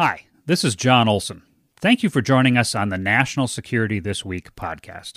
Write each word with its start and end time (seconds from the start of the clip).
Hi, 0.00 0.26
this 0.46 0.62
is 0.62 0.76
John 0.76 1.08
Olson. 1.08 1.42
Thank 1.80 2.04
you 2.04 2.08
for 2.08 2.22
joining 2.22 2.56
us 2.56 2.76
on 2.76 2.88
the 2.88 2.96
National 2.96 3.48
Security 3.48 3.98
This 3.98 4.24
Week 4.24 4.54
podcast. 4.54 5.14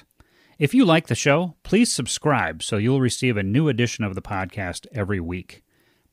If 0.57 0.73
you 0.73 0.85
like 0.85 1.05
the 1.05 1.13
show, 1.13 1.53
please 1.61 1.91
subscribe 1.91 2.63
so 2.63 2.77
you'll 2.77 2.99
receive 2.99 3.37
a 3.37 3.43
new 3.43 3.69
edition 3.69 4.03
of 4.03 4.15
the 4.15 4.23
podcast 4.23 4.87
every 4.91 5.19
week. 5.19 5.61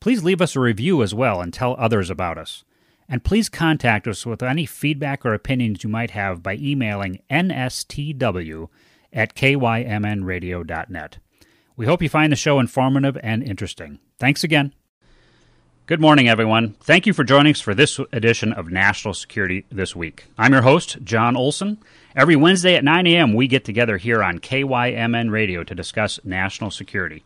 Please 0.00 0.22
leave 0.22 0.42
us 0.42 0.54
a 0.54 0.60
review 0.60 1.02
as 1.02 1.14
well 1.14 1.40
and 1.40 1.50
tell 1.50 1.76
others 1.78 2.10
about 2.10 2.36
us. 2.36 2.62
And 3.08 3.24
please 3.24 3.48
contact 3.48 4.06
us 4.06 4.26
with 4.26 4.42
any 4.42 4.66
feedback 4.66 5.24
or 5.24 5.32
opinions 5.32 5.82
you 5.82 5.88
might 5.88 6.10
have 6.10 6.42
by 6.42 6.56
emailing 6.56 7.22
nstw 7.30 8.68
at 9.14 9.34
kymnradio.net. 9.34 11.18
We 11.74 11.86
hope 11.86 12.02
you 12.02 12.10
find 12.10 12.30
the 12.30 12.36
show 12.36 12.60
informative 12.60 13.16
and 13.22 13.42
interesting. 13.42 13.98
Thanks 14.18 14.44
again. 14.44 14.74
Good 15.88 16.02
morning, 16.02 16.28
everyone. 16.28 16.74
Thank 16.82 17.06
you 17.06 17.14
for 17.14 17.24
joining 17.24 17.52
us 17.52 17.62
for 17.62 17.74
this 17.74 17.98
edition 18.12 18.52
of 18.52 18.70
National 18.70 19.14
Security 19.14 19.64
This 19.70 19.96
Week. 19.96 20.26
I'm 20.36 20.52
your 20.52 20.60
host, 20.60 20.98
John 21.02 21.34
Olson. 21.34 21.78
Every 22.14 22.36
Wednesday 22.36 22.74
at 22.74 22.84
9 22.84 23.06
a.m., 23.06 23.32
we 23.32 23.48
get 23.48 23.64
together 23.64 23.96
here 23.96 24.22
on 24.22 24.38
KYMN 24.38 25.30
Radio 25.30 25.64
to 25.64 25.74
discuss 25.74 26.20
national 26.24 26.70
security. 26.72 27.24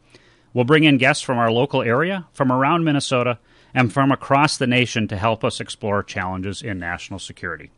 We'll 0.54 0.64
bring 0.64 0.84
in 0.84 0.98
guests 0.98 1.24
from 1.24 1.38
our 1.38 1.50
local 1.50 1.82
area, 1.82 2.28
from 2.34 2.52
around 2.52 2.84
Minnesota, 2.84 3.40
and 3.74 3.92
from 3.92 4.12
across 4.12 4.56
the 4.56 4.68
nation 4.68 5.08
to 5.08 5.16
help 5.16 5.42
us 5.42 5.58
explore 5.58 6.04
challenges 6.04 6.62
in 6.62 6.78
national 6.78 7.18
security. 7.18 7.72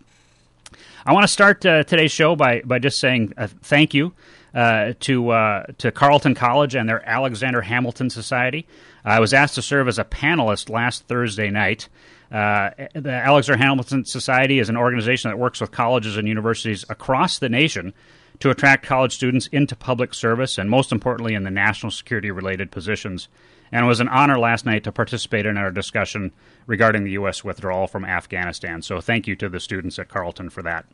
I 1.06 1.14
want 1.14 1.24
to 1.24 1.28
start 1.28 1.64
uh, 1.64 1.84
today's 1.84 2.12
show 2.12 2.36
by, 2.36 2.60
by 2.60 2.78
just 2.78 3.00
saying 3.00 3.32
uh, 3.38 3.46
thank 3.46 3.94
you 3.94 4.12
uh, 4.54 4.92
to 5.00 5.30
uh, 5.30 5.64
to 5.78 5.90
Carleton 5.90 6.34
College 6.34 6.74
and 6.74 6.88
their 6.88 7.06
Alexander 7.08 7.62
Hamilton 7.62 8.08
Society. 8.08 8.66
I 9.04 9.20
was 9.20 9.34
asked 9.34 9.56
to 9.56 9.62
serve 9.62 9.88
as 9.88 9.98
a 9.98 10.04
panelist 10.04 10.70
last 10.70 11.06
Thursday 11.06 11.50
night. 11.50 11.88
Uh, 12.32 12.70
the 12.94 13.12
Alexander 13.12 13.62
Hamilton 13.62 14.04
Society 14.04 14.58
is 14.58 14.68
an 14.68 14.76
organization 14.76 15.30
that 15.30 15.38
works 15.38 15.60
with 15.60 15.70
colleges 15.70 16.16
and 16.16 16.26
universities 16.26 16.84
across 16.88 17.38
the 17.38 17.48
nation 17.48 17.92
to 18.40 18.50
attract 18.50 18.84
college 18.84 19.14
students 19.14 19.46
into 19.48 19.76
public 19.76 20.14
service 20.14 20.58
and, 20.58 20.68
most 20.68 20.90
importantly, 20.90 21.34
in 21.34 21.44
the 21.44 21.50
national 21.50 21.92
security 21.92 22.30
related 22.30 22.70
positions. 22.70 23.28
And 23.70 23.84
it 23.84 23.88
was 23.88 24.00
an 24.00 24.08
honor 24.08 24.38
last 24.38 24.66
night 24.66 24.84
to 24.84 24.92
participate 24.92 25.46
in 25.46 25.56
our 25.56 25.70
discussion 25.70 26.32
regarding 26.66 27.04
the 27.04 27.12
U.S. 27.12 27.44
withdrawal 27.44 27.86
from 27.86 28.04
Afghanistan. 28.04 28.82
So, 28.82 29.00
thank 29.00 29.26
you 29.26 29.36
to 29.36 29.48
the 29.48 29.60
students 29.60 29.98
at 29.98 30.08
Carleton 30.08 30.50
for 30.50 30.62
that. 30.62 30.86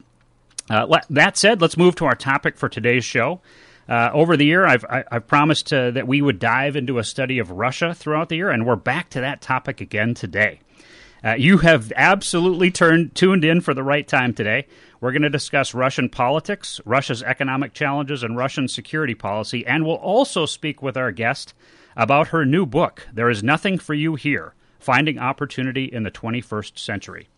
Uh, 0.69 0.99
that 1.11 1.37
said, 1.37 1.61
let's 1.61 1.77
move 1.77 1.97
to 1.97 2.05
our 2.05 2.15
topic 2.15 2.57
for 2.57 2.69
today's 2.69 3.05
show. 3.05 3.41
Uh, 3.91 4.09
over 4.15 4.37
the 4.37 4.47
year, 4.47 4.65
I've, 4.65 4.85
I, 4.85 5.03
have 5.11 5.27
promised 5.27 5.73
uh, 5.73 5.91
that 5.91 6.07
we 6.07 6.23
would 6.23 6.39
dive 6.39 6.77
into 6.77 6.99
a 6.99 7.05
study 7.05 7.41
of 7.41 7.51
Russia 7.51 7.93
throughout 7.93 8.29
the 8.29 8.37
year, 8.37 8.49
and 8.49 8.65
we're 8.65 8.77
back 8.77 9.11
to 9.11 9.21
that 9.21 9.41
topic 9.41 9.81
again 9.81 10.15
today. 10.15 10.61
Uh, 11.25 11.35
you 11.35 11.59
have 11.59 11.93
absolutely 11.97 12.71
turned 12.71 13.17
tuned 13.17 13.45
in 13.45 13.61
for 13.61 13.75
the 13.75 13.83
right 13.83 14.07
time 14.07 14.33
today. 14.33 14.69
We're 15.01 15.11
going 15.11 15.23
to 15.23 15.29
discuss 15.29 15.75
Russian 15.75 16.09
politics, 16.09 16.81
Russia's 16.85 17.25
economic 17.25 17.75
challenges, 17.75 18.23
and 18.23 18.37
Russian 18.37 18.69
security 18.69 19.17
policy, 19.17 19.67
and 19.67 19.85
we'll 19.85 19.97
also 19.97 20.47
speak 20.47 20.81
with 20.81 20.97
our 20.97 21.11
guest 21.11 21.53
about 21.97 22.29
her 22.29 22.47
new 22.47 22.67
book, 22.67 23.09
There 23.13 23.29
Is 23.29 23.43
Nothing 23.43 23.77
for 23.77 23.95
You 23.95 24.15
Here 24.15 24.55
Finding 24.79 25.19
Opportunity 25.19 25.87
in 25.87 26.05
the 26.05 26.13
21st 26.13 26.79
Century. 26.79 27.29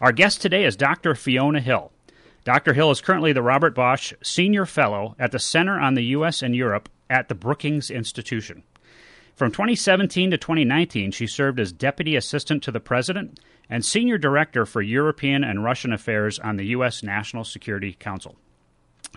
Our 0.00 0.10
guest 0.10 0.42
today 0.42 0.64
is 0.64 0.74
Dr. 0.74 1.14
Fiona 1.14 1.60
Hill. 1.60 1.92
Dr. 2.44 2.74
Hill 2.74 2.90
is 2.90 3.00
currently 3.00 3.32
the 3.32 3.42
Robert 3.42 3.74
Bosch 3.74 4.12
Senior 4.22 4.66
Fellow 4.66 5.16
at 5.18 5.32
the 5.32 5.38
Center 5.38 5.80
on 5.80 5.94
the 5.94 6.04
U.S. 6.04 6.42
and 6.42 6.54
Europe 6.54 6.90
at 7.08 7.28
the 7.28 7.34
Brookings 7.34 7.90
Institution. 7.90 8.62
From 9.34 9.50
2017 9.50 10.30
to 10.30 10.36
2019, 10.36 11.10
she 11.10 11.26
served 11.26 11.58
as 11.58 11.72
Deputy 11.72 12.16
Assistant 12.16 12.62
to 12.62 12.70
the 12.70 12.80
President 12.80 13.40
and 13.70 13.82
Senior 13.82 14.18
Director 14.18 14.66
for 14.66 14.82
European 14.82 15.42
and 15.42 15.64
Russian 15.64 15.92
Affairs 15.92 16.38
on 16.38 16.56
the 16.56 16.66
U.S. 16.66 17.02
National 17.02 17.44
Security 17.44 17.96
Council. 17.98 18.36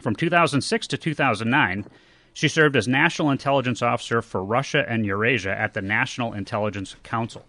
From 0.01 0.15
2006 0.15 0.87
to 0.87 0.97
2009, 0.97 1.85
she 2.31 2.47
served 2.47 2.77
as 2.77 2.87
National 2.87 3.29
Intelligence 3.29 3.81
Officer 3.81 4.21
for 4.21 4.41
Russia 4.41 4.85
and 4.87 5.05
Eurasia 5.05 5.51
at 5.51 5.73
the 5.73 5.81
National 5.81 6.31
Intelligence 6.31 6.95
Council. 7.03 7.45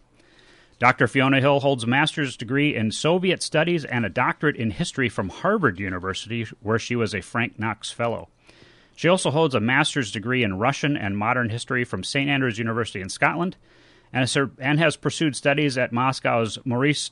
Dr. 0.79 1.09
Fiona 1.09 1.41
Hill 1.41 1.61
holds 1.61 1.85
a 1.85 1.89
master's 1.89 2.37
degree 2.37 2.77
in 2.77 2.93
Soviet 2.93 3.43
Studies 3.43 3.85
and 3.85 4.07
a 4.07 4.09
doctorate 4.09 4.57
in 4.57 4.71
history 4.71 5.09
from 5.09 5.29
Harvard 5.29 5.81
University, 5.81 6.47
where 6.63 6.79
she 6.79 6.95
was 6.95 7.15
a 7.15 7.21
Frank 7.21 7.59
Knox 7.59 7.91
Fellow. 7.91 8.29
She 8.95 9.09
also 9.09 9.31
holds 9.31 9.55
a 9.55 9.61
master's 9.61 10.13
degree 10.13 10.43
in 10.43 10.59
Russian 10.59 10.97
and 10.97 11.19
modern 11.19 11.51
history 11.51 11.85
from 11.85 12.05
St. 12.05 12.29
Andrews 12.29 12.59
University 12.59 13.01
in 13.01 13.09
Scotland 13.09 13.57
and, 14.13 14.29
has 14.79 14.97
pursued 14.97 15.37
studies 15.37 15.77
at 15.77 15.93
Moscow's 15.93 16.59
Maurice. 16.65 17.11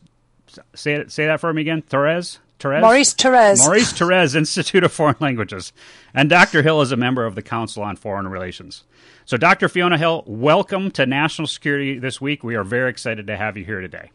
Say, 0.74 1.04
say 1.08 1.26
that 1.26 1.40
for 1.40 1.52
me 1.52 1.62
again. 1.62 1.82
Thorez? 1.82 2.38
Therese? 2.58 2.82
Maurice 2.82 3.14
Thorez. 3.14 3.58
Maurice 3.66 3.92
Thorez 3.92 4.34
Institute 4.36 4.84
of 4.84 4.92
Foreign 4.92 5.16
Languages. 5.20 5.72
And 6.14 6.30
Dr. 6.30 6.62
Hill 6.62 6.80
is 6.80 6.92
a 6.92 6.96
member 6.96 7.26
of 7.26 7.34
the 7.34 7.42
Council 7.42 7.82
on 7.82 7.96
Foreign 7.96 8.28
Relations. 8.28 8.84
So, 9.24 9.36
Dr. 9.36 9.68
Fiona 9.68 9.98
Hill, 9.98 10.24
welcome 10.26 10.90
to 10.92 11.04
National 11.04 11.46
Security 11.46 11.98
this 11.98 12.20
week. 12.20 12.42
We 12.42 12.54
are 12.54 12.64
very 12.64 12.90
excited 12.90 13.26
to 13.26 13.36
have 13.36 13.56
you 13.56 13.64
here 13.64 13.80
today. 13.80 14.10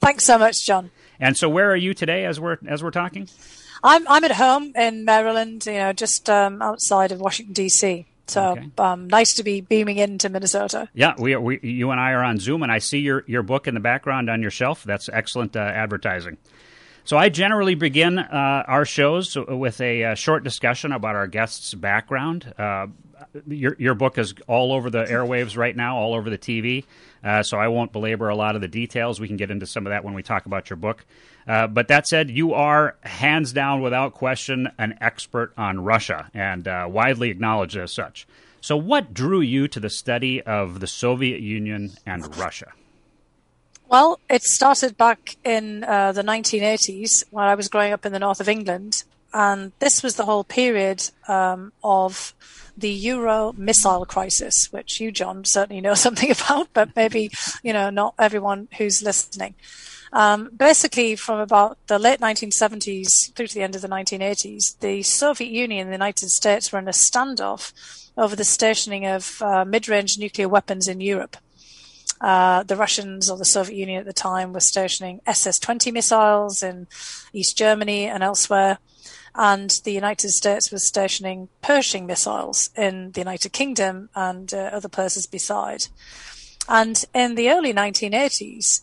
Thanks 0.00 0.26
so 0.26 0.38
much, 0.38 0.66
John. 0.66 0.90
And 1.18 1.36
so, 1.36 1.48
where 1.48 1.70
are 1.70 1.76
you 1.76 1.94
today 1.94 2.26
as 2.26 2.38
we're 2.38 2.58
as 2.66 2.82
we're 2.82 2.90
talking? 2.90 3.28
I'm 3.82 4.06
I'm 4.08 4.24
at 4.24 4.32
home 4.32 4.72
in 4.76 5.04
Maryland, 5.04 5.64
you 5.66 5.74
know, 5.74 5.92
just 5.92 6.28
um, 6.28 6.60
outside 6.60 7.12
of 7.12 7.20
Washington 7.20 7.54
D.C. 7.54 8.06
So 8.26 8.52
okay. 8.52 8.70
um, 8.78 9.08
nice 9.08 9.34
to 9.34 9.44
be 9.44 9.60
beaming 9.60 9.98
into 9.98 10.30
Minnesota. 10.30 10.88
Yeah, 10.94 11.14
we, 11.18 11.36
we 11.36 11.60
you 11.62 11.90
and 11.90 12.00
I 12.00 12.12
are 12.12 12.24
on 12.24 12.38
Zoom, 12.38 12.62
and 12.62 12.72
I 12.72 12.78
see 12.78 12.98
your 12.98 13.24
your 13.26 13.42
book 13.42 13.68
in 13.68 13.74
the 13.74 13.80
background 13.80 14.30
on 14.30 14.40
your 14.40 14.50
shelf. 14.50 14.82
That's 14.84 15.08
excellent 15.10 15.56
uh, 15.56 15.60
advertising. 15.60 16.38
So 17.06 17.18
I 17.18 17.28
generally 17.28 17.74
begin 17.74 18.18
uh, 18.18 18.64
our 18.66 18.86
shows 18.86 19.36
with 19.36 19.78
a, 19.82 20.04
uh, 20.04 20.14
short 20.14 20.42
discussion 20.42 20.90
about 20.90 21.16
our 21.16 21.26
guest's 21.26 21.74
background. 21.74 22.52
Uh, 22.58 22.86
your 23.46 23.76
your 23.78 23.94
book 23.94 24.16
is 24.18 24.34
all 24.48 24.72
over 24.72 24.90
the 24.90 25.04
airwaves 25.04 25.56
right 25.56 25.74
now, 25.76 25.96
all 25.96 26.14
over 26.14 26.30
the 26.30 26.38
TV. 26.38 26.84
Uh, 27.22 27.42
so 27.42 27.58
I 27.58 27.68
won't 27.68 27.92
belabor 27.92 28.28
a 28.28 28.34
lot 28.34 28.54
of 28.54 28.60
the 28.60 28.68
details. 28.68 29.20
We 29.20 29.28
can 29.28 29.36
get 29.36 29.50
into 29.50 29.66
some 29.66 29.86
of 29.86 29.90
that 29.90 30.02
when 30.02 30.14
we 30.14 30.22
talk 30.22 30.46
about 30.46 30.70
your 30.70 30.78
book. 30.78 31.04
Uh, 31.46 31.66
but 31.66 31.88
that 31.88 32.06
said, 32.06 32.30
you 32.30 32.54
are 32.54 32.96
hands 33.02 33.52
down, 33.52 33.82
without 33.82 34.14
question, 34.14 34.70
an 34.78 34.96
expert 35.00 35.52
on 35.58 35.84
Russia 35.84 36.30
and 36.32 36.66
widely 36.90 37.30
acknowledged 37.30 37.76
as 37.76 37.92
such. 37.92 38.26
So, 38.62 38.78
what 38.78 39.12
drew 39.12 39.42
you 39.42 39.68
to 39.68 39.80
the 39.80 39.90
study 39.90 40.40
of 40.40 40.80
the 40.80 40.86
Soviet 40.86 41.40
Union 41.40 41.92
and 42.06 42.34
Russia? 42.36 42.72
Well, 43.94 44.18
it 44.28 44.42
started 44.42 44.96
back 44.96 45.36
in 45.44 45.84
uh, 45.84 46.10
the 46.10 46.24
1980s 46.24 47.22
when 47.30 47.44
I 47.44 47.54
was 47.54 47.68
growing 47.68 47.92
up 47.92 48.04
in 48.04 48.10
the 48.10 48.18
north 48.18 48.40
of 48.40 48.48
England. 48.48 49.04
And 49.32 49.70
this 49.78 50.02
was 50.02 50.16
the 50.16 50.24
whole 50.24 50.42
period 50.42 51.10
um, 51.28 51.72
of 51.84 52.34
the 52.76 52.90
Euro 52.90 53.54
missile 53.56 54.04
crisis, 54.04 54.66
which 54.72 55.00
you, 55.00 55.12
John, 55.12 55.44
certainly 55.44 55.80
know 55.80 55.94
something 56.06 56.28
about, 56.32 56.70
but 56.72 56.96
maybe, 56.96 57.30
you 57.62 57.72
know, 57.72 57.88
not 57.88 58.14
everyone 58.18 58.66
who's 58.78 59.00
listening. 59.00 59.54
Um, 60.12 60.50
basically, 60.56 61.14
from 61.14 61.38
about 61.38 61.78
the 61.86 62.00
late 62.00 62.18
1970s 62.18 63.32
through 63.36 63.46
to 63.46 63.54
the 63.54 63.62
end 63.62 63.76
of 63.76 63.82
the 63.82 63.86
1980s, 63.86 64.76
the 64.80 65.04
Soviet 65.04 65.52
Union 65.52 65.82
and 65.82 65.90
the 65.90 65.94
United 66.04 66.30
States 66.30 66.72
were 66.72 66.80
in 66.80 66.88
a 66.88 66.90
standoff 66.90 67.72
over 68.16 68.34
the 68.34 68.42
stationing 68.42 69.06
of 69.06 69.40
uh, 69.40 69.64
mid-range 69.64 70.18
nuclear 70.18 70.48
weapons 70.48 70.88
in 70.88 71.00
Europe. 71.00 71.36
Uh, 72.20 72.62
the 72.62 72.76
Russians 72.76 73.28
or 73.28 73.36
the 73.36 73.44
Soviet 73.44 73.76
Union 73.76 74.00
at 74.00 74.06
the 74.06 74.12
time 74.12 74.52
were 74.52 74.60
stationing 74.60 75.20
SS-20 75.26 75.92
missiles 75.92 76.62
in 76.62 76.86
East 77.32 77.58
Germany 77.58 78.06
and 78.06 78.22
elsewhere, 78.22 78.78
and 79.34 79.70
the 79.84 79.92
United 79.92 80.30
States 80.30 80.70
was 80.70 80.86
stationing 80.86 81.48
Pershing 81.60 82.06
missiles 82.06 82.70
in 82.76 83.10
the 83.12 83.20
United 83.20 83.52
Kingdom 83.52 84.08
and 84.14 84.54
uh, 84.54 84.70
other 84.72 84.88
places 84.88 85.26
beside. 85.26 85.86
And 86.68 87.04
in 87.12 87.34
the 87.34 87.50
early 87.50 87.74
1980s, 87.74 88.82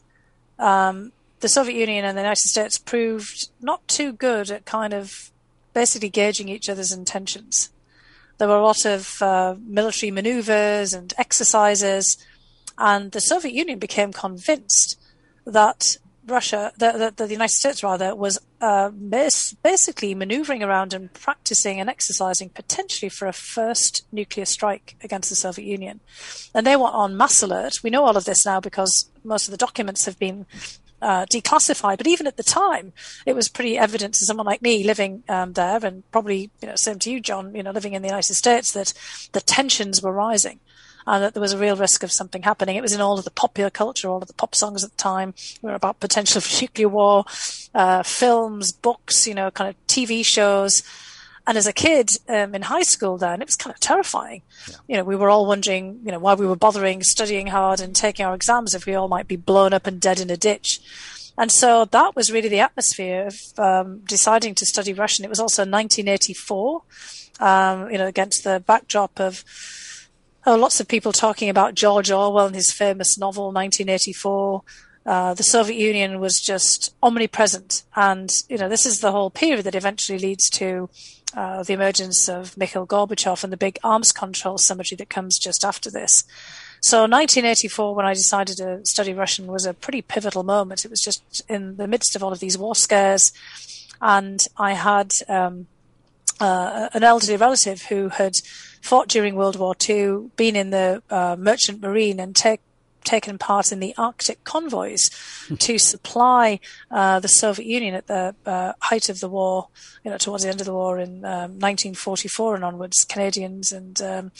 um, 0.60 1.14
the 1.40 1.50
Soviet 1.50 1.78
Union 1.78 2.06
and 2.06 2.18
the 2.18 2.22
United 2.22 2.48
States 2.48 2.78
proved 2.78 3.50
not 3.62 3.88
too 3.88 4.14
good 4.14 4.52
at 4.52 4.66
kind 4.66 4.94
of 4.94 5.32
basically 5.74 6.10
gauging 6.10 6.50
each 6.50 6.70
other's 6.70 6.92
intentions. 6.92 7.70
There 8.38 8.48
were 8.48 8.58
a 8.58 8.64
lot 8.64 8.86
of 8.86 9.22
uh, 9.22 9.56
military 9.60 10.12
maneuvers 10.12 10.94
and 10.94 11.14
exercises 11.18 12.18
and 12.82 13.12
the 13.12 13.22
Soviet 13.22 13.54
Union 13.54 13.78
became 13.78 14.12
convinced 14.12 15.00
that 15.46 15.98
Russia, 16.26 16.72
the, 16.78 17.14
the, 17.16 17.28
United 17.28 17.54
States 17.54 17.84
rather, 17.84 18.16
was 18.16 18.40
uh, 18.60 18.90
basically 18.90 20.16
maneuvering 20.16 20.64
around 20.64 20.94
and 20.94 21.14
practicing 21.14 21.80
and 21.80 21.90
exercising 21.90 22.50
potentially 22.50 23.10
for 23.10 23.28
a 23.28 23.34
first 23.34 24.06
nuclear 24.12 24.46
strike 24.46 24.96
against 25.04 25.30
the 25.30 25.36
Soviet 25.36 25.66
Union. 25.66 26.00
And 26.56 26.66
they 26.66 26.76
were 26.76 26.88
on 26.88 27.18
mass 27.18 27.44
alert. 27.44 27.84
We 27.84 27.92
know 27.92 28.06
all 28.06 28.18
of 28.18 28.26
this 28.26 28.46
now 28.46 28.60
because 28.60 29.10
most 29.24 29.48
of 29.48 29.52
the 29.52 29.58
documents 29.58 30.06
have 30.06 30.18
been 30.18 30.48
uh, 31.02 31.26
declassified. 31.26 31.98
But 31.98 32.08
even 32.08 32.28
at 32.28 32.38
the 32.38 32.44
time, 32.44 32.94
it 33.26 33.36
was 33.36 33.50
pretty 33.50 33.78
evident 33.78 34.16
to 34.16 34.26
someone 34.26 34.46
like 34.46 34.62
me 34.62 34.84
living 34.84 35.24
um, 35.30 35.54
there, 35.54 35.84
and 35.84 36.10
probably 36.12 36.50
you 36.62 36.68
know 36.68 36.76
same 36.76 37.00
to 37.00 37.12
you, 37.12 37.20
John, 37.20 37.56
you 37.56 37.64
know 37.64 37.72
living 37.72 37.94
in 37.94 38.02
the 38.02 38.08
United 38.08 38.36
States, 38.36 38.72
that 38.74 38.94
the 39.34 39.42
tensions 39.42 40.02
were 40.02 40.12
rising. 40.12 40.60
And 41.08 41.24
that 41.24 41.34
there 41.34 41.42
was 41.42 41.54
a 41.54 41.58
real 41.58 41.76
risk 41.76 42.04
of 42.04 42.12
something 42.12 42.44
happening. 42.44 42.76
It 42.76 42.82
was 42.82 42.94
in 42.94 43.02
all 43.02 43.18
of 43.18 43.26
the 43.26 43.32
popular 43.32 43.70
culture, 43.70 44.10
all 44.10 44.22
of 44.22 44.28
the 44.28 44.34
pop 44.34 44.56
songs 44.56 44.84
at 44.84 44.92
the 44.92 44.98
time 44.98 45.34
were 45.62 45.74
about 45.74 46.00
potential 46.00 46.42
for 46.42 46.62
nuclear 46.62 46.90
war, 46.90 47.26
uh, 47.74 48.04
films, 48.04 48.72
books, 48.72 49.28
you 49.28 49.34
know, 49.34 49.52
kind 49.52 49.70
of 49.70 49.88
TV 49.88 50.26
shows. 50.26 50.84
And 51.48 51.58
as 51.58 51.66
a 51.66 51.74
kid 51.74 52.10
um, 52.30 52.54
in 52.54 52.64
high 52.64 52.84
school, 52.84 53.18
then 53.18 53.42
it 53.42 53.48
was 53.48 53.56
kind 53.56 53.74
of 53.74 53.80
terrifying. 53.80 54.44
Yeah. 54.70 54.76
You 54.88 54.98
know, 54.98 55.04
we 55.04 55.16
were 55.16 55.30
all 55.30 55.48
wondering, 55.48 56.00
you 56.06 56.12
know, 56.12 56.20
why 56.20 56.36
we 56.36 56.46
were 56.46 56.56
bothering 56.56 57.04
studying 57.04 57.48
hard 57.48 57.82
and 57.82 57.96
taking 57.96 58.26
our 58.26 58.36
exams 58.36 58.76
if 58.76 58.86
we 58.86 58.94
all 58.94 59.08
might 59.08 59.28
be 59.28 59.38
blown 59.38 59.74
up 59.74 59.88
and 59.88 60.00
dead 60.00 60.20
in 60.20 60.30
a 60.30 60.38
ditch. 60.38 60.80
And 61.38 61.52
so 61.52 61.86
that 61.86 62.16
was 62.16 62.32
really 62.32 62.50
the 62.50 62.60
atmosphere 62.60 63.28
of 63.28 63.36
um, 63.58 64.00
deciding 64.06 64.54
to 64.56 64.66
study 64.66 64.94
Russian. 64.94 65.26
It 65.26 65.30
was 65.30 65.40
also 65.40 65.64
1984, 65.64 66.84
um, 67.40 67.90
you 67.90 67.98
know, 67.98 68.08
against 68.08 68.44
the 68.44 68.60
backdrop 68.60 69.20
of 69.20 69.44
oh, 70.46 70.56
lots 70.56 70.80
of 70.80 70.88
people 70.88 71.12
talking 71.12 71.50
about 71.50 71.76
George 71.76 72.12
Orwell 72.12 72.48
and 72.48 72.56
his 72.56 72.72
famous 72.72 73.18
novel 73.18 73.46
1984. 73.46 74.64
Uh, 75.06 75.34
the 75.34 75.44
Soviet 75.44 75.78
Union 75.78 76.20
was 76.20 76.40
just 76.40 76.94
omnipresent, 77.02 77.84
and 77.96 78.32
you 78.50 78.58
know 78.58 78.70
this 78.70 78.86
is 78.86 79.00
the 79.00 79.12
whole 79.12 79.32
period 79.32 79.66
that 79.66 79.76
eventually 79.76 80.20
leads 80.20 80.50
to 80.52 80.90
uh, 81.36 81.64
the 81.64 81.74
emergence 81.74 82.30
of 82.30 82.56
Mikhail 82.56 82.86
Gorbachev 82.86 83.44
and 83.44 83.52
the 83.52 83.58
big 83.58 83.80
arms 83.84 84.12
control 84.12 84.58
summitry 84.58 84.96
that 84.98 85.10
comes 85.10 85.40
just 85.40 85.66
after 85.66 85.90
this. 85.90 86.24
So 86.82 87.02
1984, 87.02 87.96
when 87.96 88.06
I 88.06 88.14
decided 88.14 88.58
to 88.58 88.86
study 88.86 89.14
Russian, 89.14 89.48
was 89.48 89.66
a 89.66 89.74
pretty 89.74 90.02
pivotal 90.02 90.44
moment. 90.44 90.86
It 90.86 90.92
was 90.92 91.02
just 91.02 91.42
in 91.48 91.78
the 91.78 91.88
midst 91.88 92.16
of 92.16 92.24
all 92.24 92.32
of 92.32 92.40
these 92.40 92.58
war 92.58 92.76
scares, 92.76 93.32
and 94.02 94.46
I 94.58 94.74
had 94.74 95.14
um, 95.28 95.68
uh, 96.40 96.90
an 96.94 97.04
elderly 97.04 97.38
relative 97.38 97.84
who 97.84 98.10
had 98.10 98.36
fought 98.82 99.08
during 99.08 99.36
World 99.36 99.58
War 99.58 99.76
II, 99.88 100.32
been 100.36 100.56
in 100.56 100.72
the 100.72 101.02
uh, 101.10 101.36
merchant 101.38 101.82
marine, 101.82 102.20
and 102.20 102.36
take, 102.36 102.62
taken 103.04 103.38
part 103.38 103.72
in 103.72 103.80
the 103.80 103.96
Arctic 103.98 104.44
convoys 104.44 105.10
to 105.60 105.78
supply 105.78 106.60
uh, 106.90 107.20
the 107.20 107.28
Soviet 107.28 107.66
Union 107.66 107.96
at 107.96 108.08
the 108.08 108.36
uh, 108.46 108.74
height 108.80 109.10
of 109.10 109.20
the 109.20 109.30
war, 109.30 109.70
you 110.04 110.12
know, 110.12 110.18
towards 110.18 110.44
the 110.44 110.50
end 110.50 110.62
of 110.62 110.66
the 110.66 110.74
war 110.74 111.00
in 111.00 111.26
um, 111.26 111.60
1944 111.60 112.56
and 112.56 112.64
onwards. 112.64 113.06
Canadians 113.08 113.72
and 113.72 114.02
um, 114.02 114.32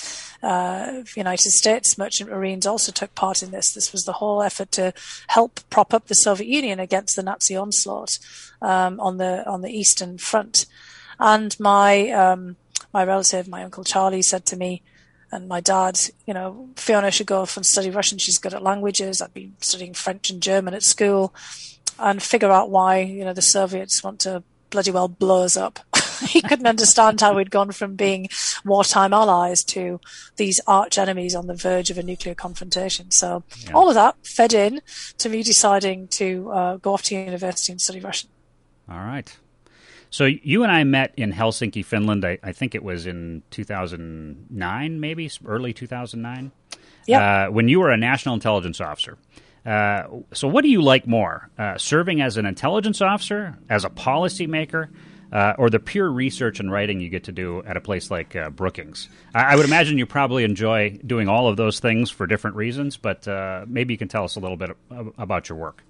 uh, 0.44 1.04
United 1.16 1.52
States 1.52 1.98
merchant 1.98 2.30
marines 2.30 2.66
also 2.66 2.92
took 2.92 3.14
part 3.16 3.44
in 3.44 3.52
this. 3.52 3.74
This 3.74 3.92
was 3.92 4.04
the 4.04 4.14
whole 4.14 4.42
effort 4.42 4.72
to 4.74 4.94
help 5.28 5.60
prop 5.70 5.94
up 5.94 6.08
the 6.08 6.16
Soviet 6.16 6.48
Union 6.48 6.80
against 6.80 7.16
the 7.16 7.24
Nazi 7.24 7.56
onslaught 7.56 8.18
um, 8.62 9.00
on 9.00 9.18
the 9.18 9.48
on 9.50 9.62
the 9.62 9.72
Eastern 9.72 10.18
Front. 10.18 10.66
And 11.20 11.58
my 11.60 12.10
um, 12.10 12.58
my 12.94 13.04
relative, 13.04 13.48
my 13.48 13.64
uncle 13.64 13.84
Charlie, 13.84 14.22
said 14.22 14.46
to 14.48 14.58
me, 14.58 14.82
and 15.32 15.48
my 15.48 15.62
dad, 15.62 16.00
you 16.26 16.34
know, 16.34 16.70
Fiona 16.76 17.10
should 17.10 17.28
go 17.28 17.42
off 17.42 17.56
and 17.56 17.66
study 17.66 17.90
Russian. 17.90 18.18
She's 18.18 18.38
good 18.38 18.54
at 18.54 18.64
languages. 18.64 19.22
I've 19.22 19.34
been 19.34 19.56
studying 19.62 19.94
French 19.94 20.30
and 20.30 20.42
German 20.42 20.74
at 20.74 20.84
school 20.84 21.34
and 21.98 22.22
figure 22.22 22.52
out 22.52 22.70
why, 22.70 23.00
you 23.00 23.24
know, 23.24 23.34
the 23.34 23.42
Soviets 23.42 24.04
want 24.04 24.20
to 24.22 24.44
bloody 24.70 24.92
well 24.92 25.08
blow 25.08 25.44
us 25.44 25.56
up. 25.56 25.80
he 26.28 26.42
couldn't 26.42 26.68
understand 26.68 27.22
how 27.22 27.36
we'd 27.36 27.52
gone 27.52 27.72
from 27.72 27.96
being 27.96 28.28
wartime 28.66 29.14
allies 29.14 29.64
to 29.64 30.00
these 30.36 30.60
arch 30.68 30.98
enemies 30.98 31.36
on 31.36 31.48
the 31.48 31.56
verge 31.56 31.90
of 31.90 31.98
a 31.98 32.04
nuclear 32.04 32.36
confrontation. 32.36 33.12
So 33.12 33.44
yeah. 33.66 33.72
all 33.74 33.90
of 33.90 33.96
that 33.96 34.16
fed 34.26 34.54
in 34.54 34.82
to 35.20 35.30
me 35.30 35.44
deciding 35.44 36.08
to 36.10 36.52
uh, 36.52 36.78
go 36.78 36.94
off 36.94 37.04
to 37.04 37.16
university 37.16 37.72
and 37.72 37.82
study 37.82 38.00
Russian. 38.00 38.30
All 38.90 38.98
right. 38.98 39.36
So 40.12 40.26
you 40.26 40.64
and 40.64 40.72
I 40.72 40.84
met 40.84 41.14
in 41.16 41.32
Helsinki, 41.32 41.84
Finland. 41.84 42.26
I, 42.26 42.38
I 42.44 42.52
think 42.52 42.76
it 42.76 42.84
was 42.84 43.08
in 43.08 43.44
2009, 43.50 45.00
maybe 45.00 45.32
early 45.46 45.74
2009. 45.74 46.52
Yeah. 47.08 47.46
Uh, 47.48 47.52
when 47.52 47.70
you 47.70 47.80
were 47.80 47.90
a 47.90 47.98
national 47.98 48.36
intelligence 48.36 48.80
officer. 48.80 49.18
Uh, 49.66 50.04
so, 50.34 50.48
what 50.48 50.64
do 50.64 50.70
you 50.70 50.82
like 50.82 51.08
more, 51.08 51.50
uh, 51.58 51.78
serving 51.78 52.22
as 52.22 52.38
an 52.38 52.46
intelligence 52.46 53.00
officer, 53.00 53.58
as 53.70 53.86
a 53.86 53.90
policymaker, 53.90 54.90
uh, 55.32 55.54
or 55.58 55.70
the 55.70 55.80
pure 55.80 56.12
research 56.12 56.60
and 56.60 56.72
writing 56.72 57.00
you 57.00 57.10
get 57.10 57.26
to 57.26 57.32
do 57.32 57.64
at 57.64 57.78
a 57.78 57.82
place 57.82 58.12
like 58.12 58.36
uh, 58.36 58.50
Brookings? 58.50 59.08
I, 59.34 59.54
I, 59.54 59.56
would 59.56 59.66
imagine 59.66 59.98
you 60.00 60.08
probably 60.08 60.44
enjoy 60.44 61.00
doing 61.06 61.28
all 61.28 61.48
of 61.48 61.58
those 61.58 61.80
things 61.80 62.10
for 62.10 62.26
different 62.26 62.56
reasons, 62.56 62.98
but 62.98 63.28
uh, 63.28 63.66
maybe 63.68 63.94
you 63.94 64.00
can 64.00 64.08
tell 64.08 64.24
us 64.24 64.36
a 64.36 64.40
little 64.40 64.58
bit 64.58 64.72
about 65.18 65.48
your 65.48 65.60
work 65.60 65.84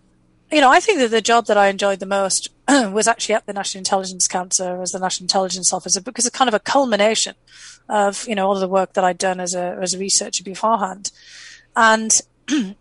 you 0.51 0.59
know, 0.59 0.69
I 0.69 0.79
think 0.79 0.99
that 0.99 1.11
the 1.11 1.21
job 1.21 1.45
that 1.47 1.57
I 1.57 1.67
enjoyed 1.67 1.99
the 1.99 2.05
most 2.05 2.49
was 2.91 3.07
actually 3.07 3.35
at 3.35 3.45
the 3.45 3.53
National 3.53 3.79
Intelligence 3.79 4.27
Council 4.27 4.81
as 4.81 4.91
the 4.91 4.99
National 4.99 5.25
Intelligence 5.25 5.73
Officer 5.73 6.01
because 6.01 6.25
it's 6.25 6.35
kind 6.35 6.47
of 6.47 6.53
a 6.53 6.59
culmination 6.59 7.35
of, 7.89 8.27
you 8.27 8.35
know, 8.35 8.47
all 8.47 8.53
of 8.53 8.61
the 8.61 8.67
work 8.67 8.93
that 8.93 9.03
I'd 9.03 9.17
done 9.17 9.39
as 9.39 9.53
a, 9.53 9.77
as 9.81 9.93
a 9.93 9.99
researcher 9.99 10.43
beforehand. 10.43 11.11
And, 11.75 12.11
you 12.49 12.75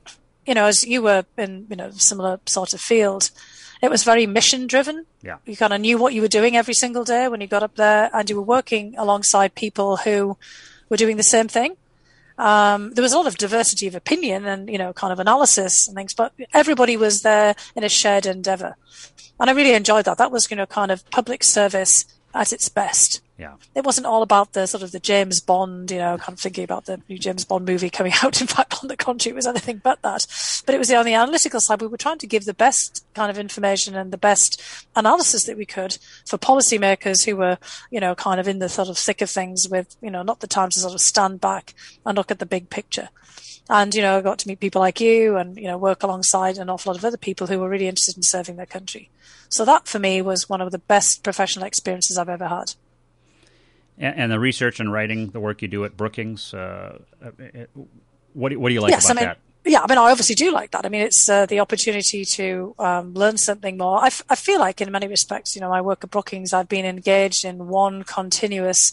know, 0.55 0.67
as 0.67 0.85
you 0.85 1.03
were 1.03 1.25
in, 1.37 1.67
you 1.69 1.77
know, 1.77 1.91
similar 1.93 2.41
sort 2.47 2.73
of 2.73 2.81
field, 2.81 3.31
it 3.83 3.91
was 3.91 4.05
very 4.05 4.27
mission 4.27 4.67
driven. 4.67 5.07
Yeah. 5.23 5.39
You 5.47 5.57
kind 5.57 5.73
of 5.73 5.81
knew 5.81 5.99
what 5.99 6.15
you 6.15 6.21
were 6.21 6.29
doing 6.29 6.57
every 6.57 6.75
single 6.75 7.05
day 7.05 7.29
when 7.29 7.41
you 7.41 7.47
got 7.47 7.63
up 7.63 7.77
there 7.77 8.11
and 8.13 8.29
you 8.29 8.37
were 8.37 8.43
working 8.43 8.95
alongside 8.97 9.55
people 9.55 9.97
who 9.99 10.37
were 10.89 10.97
doing 10.97 11.17
the 11.17 11.23
same 11.23 11.49
thing. 11.49 11.77
Um, 12.41 12.95
there 12.95 13.03
was 13.03 13.13
a 13.13 13.19
lot 13.19 13.27
of 13.27 13.37
diversity 13.37 13.87
of 13.87 13.95
opinion 13.95 14.47
and, 14.47 14.71
you 14.71 14.79
know, 14.79 14.95
kind 14.95 15.13
of 15.13 15.21
analysis 15.21 15.87
and 15.87 15.95
things, 15.95 16.15
but 16.15 16.33
everybody 16.55 16.97
was 16.97 17.21
there 17.21 17.55
in 17.77 17.85
a 17.85 17.89
shared 17.91 18.25
endeavor. 18.25 18.77
And 19.39 19.51
I 19.51 19.53
really 19.53 19.75
enjoyed 19.75 20.07
that. 20.07 20.17
That 20.17 20.33
was, 20.33 20.51
you 20.51 20.57
know, 20.57 20.65
kind 20.65 20.91
of 20.91 21.09
public 21.11 21.45
service 21.45 22.07
at 22.35 22.51
its 22.51 22.71
best. 22.71 23.21
Yeah. 23.41 23.55
It 23.75 23.85
wasn't 23.85 24.07
all 24.07 24.21
about 24.21 24.53
the 24.53 24.67
sort 24.67 24.83
of 24.83 24.93
the 24.93 25.01
James 25.01 25.41
Bond, 25.41 25.91
you 25.91 25.97
know, 25.97 26.19
kind 26.19 26.35
of 26.35 26.41
thinking 26.41 26.63
about 26.63 26.85
the 26.85 27.01
new 27.09 27.17
James 27.17 27.47
Bond 27.47 27.65
movie 27.65 27.89
coming 27.89 28.13
out. 28.23 28.39
In 28.39 28.47
fact, 28.47 28.83
on 28.83 28.89
the 28.89 28.99
contrary, 28.99 29.33
it 29.33 29.37
was 29.37 29.47
anything 29.47 29.81
but 29.83 30.03
that. 30.03 30.27
But 30.67 30.75
it 30.75 30.79
was 30.79 30.93
on 30.93 31.07
the 31.07 31.15
analytical 31.15 31.59
side. 31.59 31.81
We 31.81 31.87
were 31.87 31.97
trying 31.97 32.19
to 32.19 32.27
give 32.27 32.45
the 32.45 32.53
best 32.53 33.03
kind 33.15 33.31
of 33.31 33.39
information 33.39 33.97
and 33.97 34.13
the 34.13 34.19
best 34.19 34.63
analysis 34.95 35.45
that 35.45 35.57
we 35.57 35.65
could 35.65 35.97
for 36.27 36.37
policymakers 36.37 37.25
who 37.25 37.35
were, 37.35 37.57
you 37.91 37.99
know, 37.99 38.15
kind 38.15 38.39
of 38.39 38.47
in 38.47 38.59
the 38.59 38.69
sort 38.69 38.91
of 38.91 38.99
thick 38.99 39.23
of 39.23 39.31
things 39.31 39.67
with, 39.71 39.97
you 40.03 40.11
know, 40.11 40.23
not 40.23 40.41
the 40.41 40.47
time 40.47 40.69
to 40.69 40.79
sort 40.79 40.95
of 40.95 41.01
stand 41.01 41.41
back 41.41 41.73
and 42.05 42.19
look 42.19 42.31
at 42.31 42.41
the 42.41 42.47
big 42.47 42.69
picture. 42.69 43.09
And, 43.71 43.95
you 43.95 44.03
know, 44.03 44.19
I 44.19 44.21
got 44.21 44.39
to 44.41 44.49
meet 44.49 44.61
people 44.61 44.81
like 44.81 45.01
you 45.01 45.39
and, 45.39 45.57
you 45.57 45.65
know, 45.65 45.79
work 45.79 46.03
alongside 46.03 46.59
an 46.59 46.69
awful 46.69 46.93
lot 46.93 46.99
of 46.99 47.05
other 47.07 47.17
people 47.17 47.47
who 47.47 47.59
were 47.59 47.71
really 47.71 47.89
interested 47.89 48.17
in 48.19 48.23
serving 48.23 48.57
their 48.57 48.67
country. 48.67 49.09
So 49.49 49.65
that 49.65 49.89
for 49.89 49.99
me 49.99 50.21
was 50.21 50.49
one 50.49 50.61
of 50.61 50.73
the 50.73 50.79
best 50.79 51.23
professional 51.23 51.65
experiences 51.65 52.19
I've 52.19 52.29
ever 52.29 52.49
had. 52.49 52.75
And, 54.01 54.33
the 54.33 54.41
research 54.41 54.81
and 54.81 54.91
writing, 54.91 55.29
the 55.29 55.41
work 55.41 55.61
you 55.61 55.69
do 55.69 55.85
at 55.85 55.97
Brookings, 55.97 56.55
uh, 56.55 56.99
uh 57.23 57.31
what, 58.33 58.49
do, 58.49 58.59
what 58.59 58.69
do 58.71 58.75
you 58.75 58.81
like 58.81 58.93
yes, 58.93 59.05
about 59.05 59.19
I 59.19 59.21
mean, 59.21 59.29
that? 59.29 59.39
Yeah, 59.65 59.83
I 59.83 59.87
mean, 59.87 59.99
I 59.99 60.11
obviously 60.11 60.35
do 60.35 60.51
like 60.51 60.71
that. 60.71 60.87
I 60.87 60.89
mean, 60.89 61.03
it's 61.03 61.29
uh, 61.29 61.45
the 61.45 61.61
opportunity 61.61 62.25
to 62.25 62.75
um, 62.79 63.13
learn 63.13 63.37
something 63.37 63.77
more. 63.77 64.03
I, 64.03 64.07
f- 64.07 64.23
I 64.31 64.37
feel 64.37 64.59
like, 64.59 64.81
in 64.81 64.91
many 64.91 65.07
respects, 65.07 65.55
you 65.55 65.61
know, 65.61 65.69
my 65.69 65.83
work 65.83 66.03
at 66.03 66.11
Brookings, 66.11 66.55
I've 66.55 66.69
been 66.69 66.87
engaged 66.87 67.45
in 67.45 67.69
one 67.69 68.03
continuous 68.05 68.93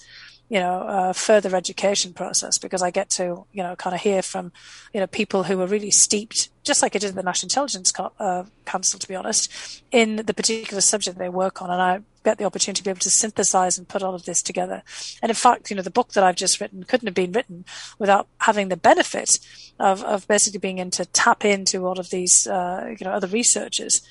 you 0.50 0.60
know, 0.60 0.82
uh, 0.82 1.14
further 1.14 1.56
education 1.56 2.14
process 2.14 2.58
because 2.58 2.82
I 2.82 2.90
get 2.90 3.10
to, 3.12 3.46
you 3.52 3.64
know, 3.64 3.76
kind 3.76 3.94
of 3.94 4.02
hear 4.02 4.22
from, 4.22 4.54
you 4.94 5.00
know, 5.00 5.08
people 5.08 5.44
who 5.44 5.60
are 5.62 5.68
really 5.68 5.92
steeped, 5.92 6.50
just 6.64 6.82
like 6.82 6.96
I 6.96 7.00
did 7.00 7.10
in 7.10 7.16
the 7.16 7.24
National 7.24 7.48
Intelligence 7.48 7.92
Co- 7.92 8.14
uh, 8.18 8.46
Council, 8.66 8.98
to 8.98 9.08
be 9.08 9.16
honest, 9.16 9.52
in 9.92 10.18
the 10.18 10.34
particular 10.34 10.80
subject 10.80 11.18
they 11.18 11.28
work 11.28 11.62
on. 11.62 11.70
And 11.70 11.82
I 11.82 12.00
get 12.28 12.38
the 12.38 12.46
opportunity 12.46 12.80
to 12.80 12.84
be 12.84 12.90
able 12.90 13.00
to 13.00 13.10
synthesize 13.10 13.78
and 13.78 13.88
put 13.88 14.04
all 14.04 14.14
of 14.14 14.26
this 14.26 14.42
together. 14.42 14.84
And 15.22 15.30
in 15.30 15.36
fact, 15.36 15.70
you 15.70 15.78
know, 15.78 15.82
the 15.82 15.90
book 15.90 16.12
that 16.12 16.26
I've 16.26 16.36
just 16.36 16.60
written 16.60 16.84
couldn't 16.84 17.08
have 17.08 17.16
been 17.16 17.32
written 17.32 17.64
without 18.00 18.28
having 18.40 18.68
the 18.68 18.76
benefit 18.76 19.40
of, 19.80 20.04
of 20.04 20.28
basically 20.28 20.60
being 20.60 20.80
able 20.80 20.92
to 20.92 21.06
tap 21.06 21.46
into 21.46 21.86
all 21.86 22.00
of 22.00 22.10
these, 22.10 22.46
uh, 22.46 22.94
you 23.00 23.06
know, 23.06 23.14
other 23.14 23.28
researchers 23.28 24.02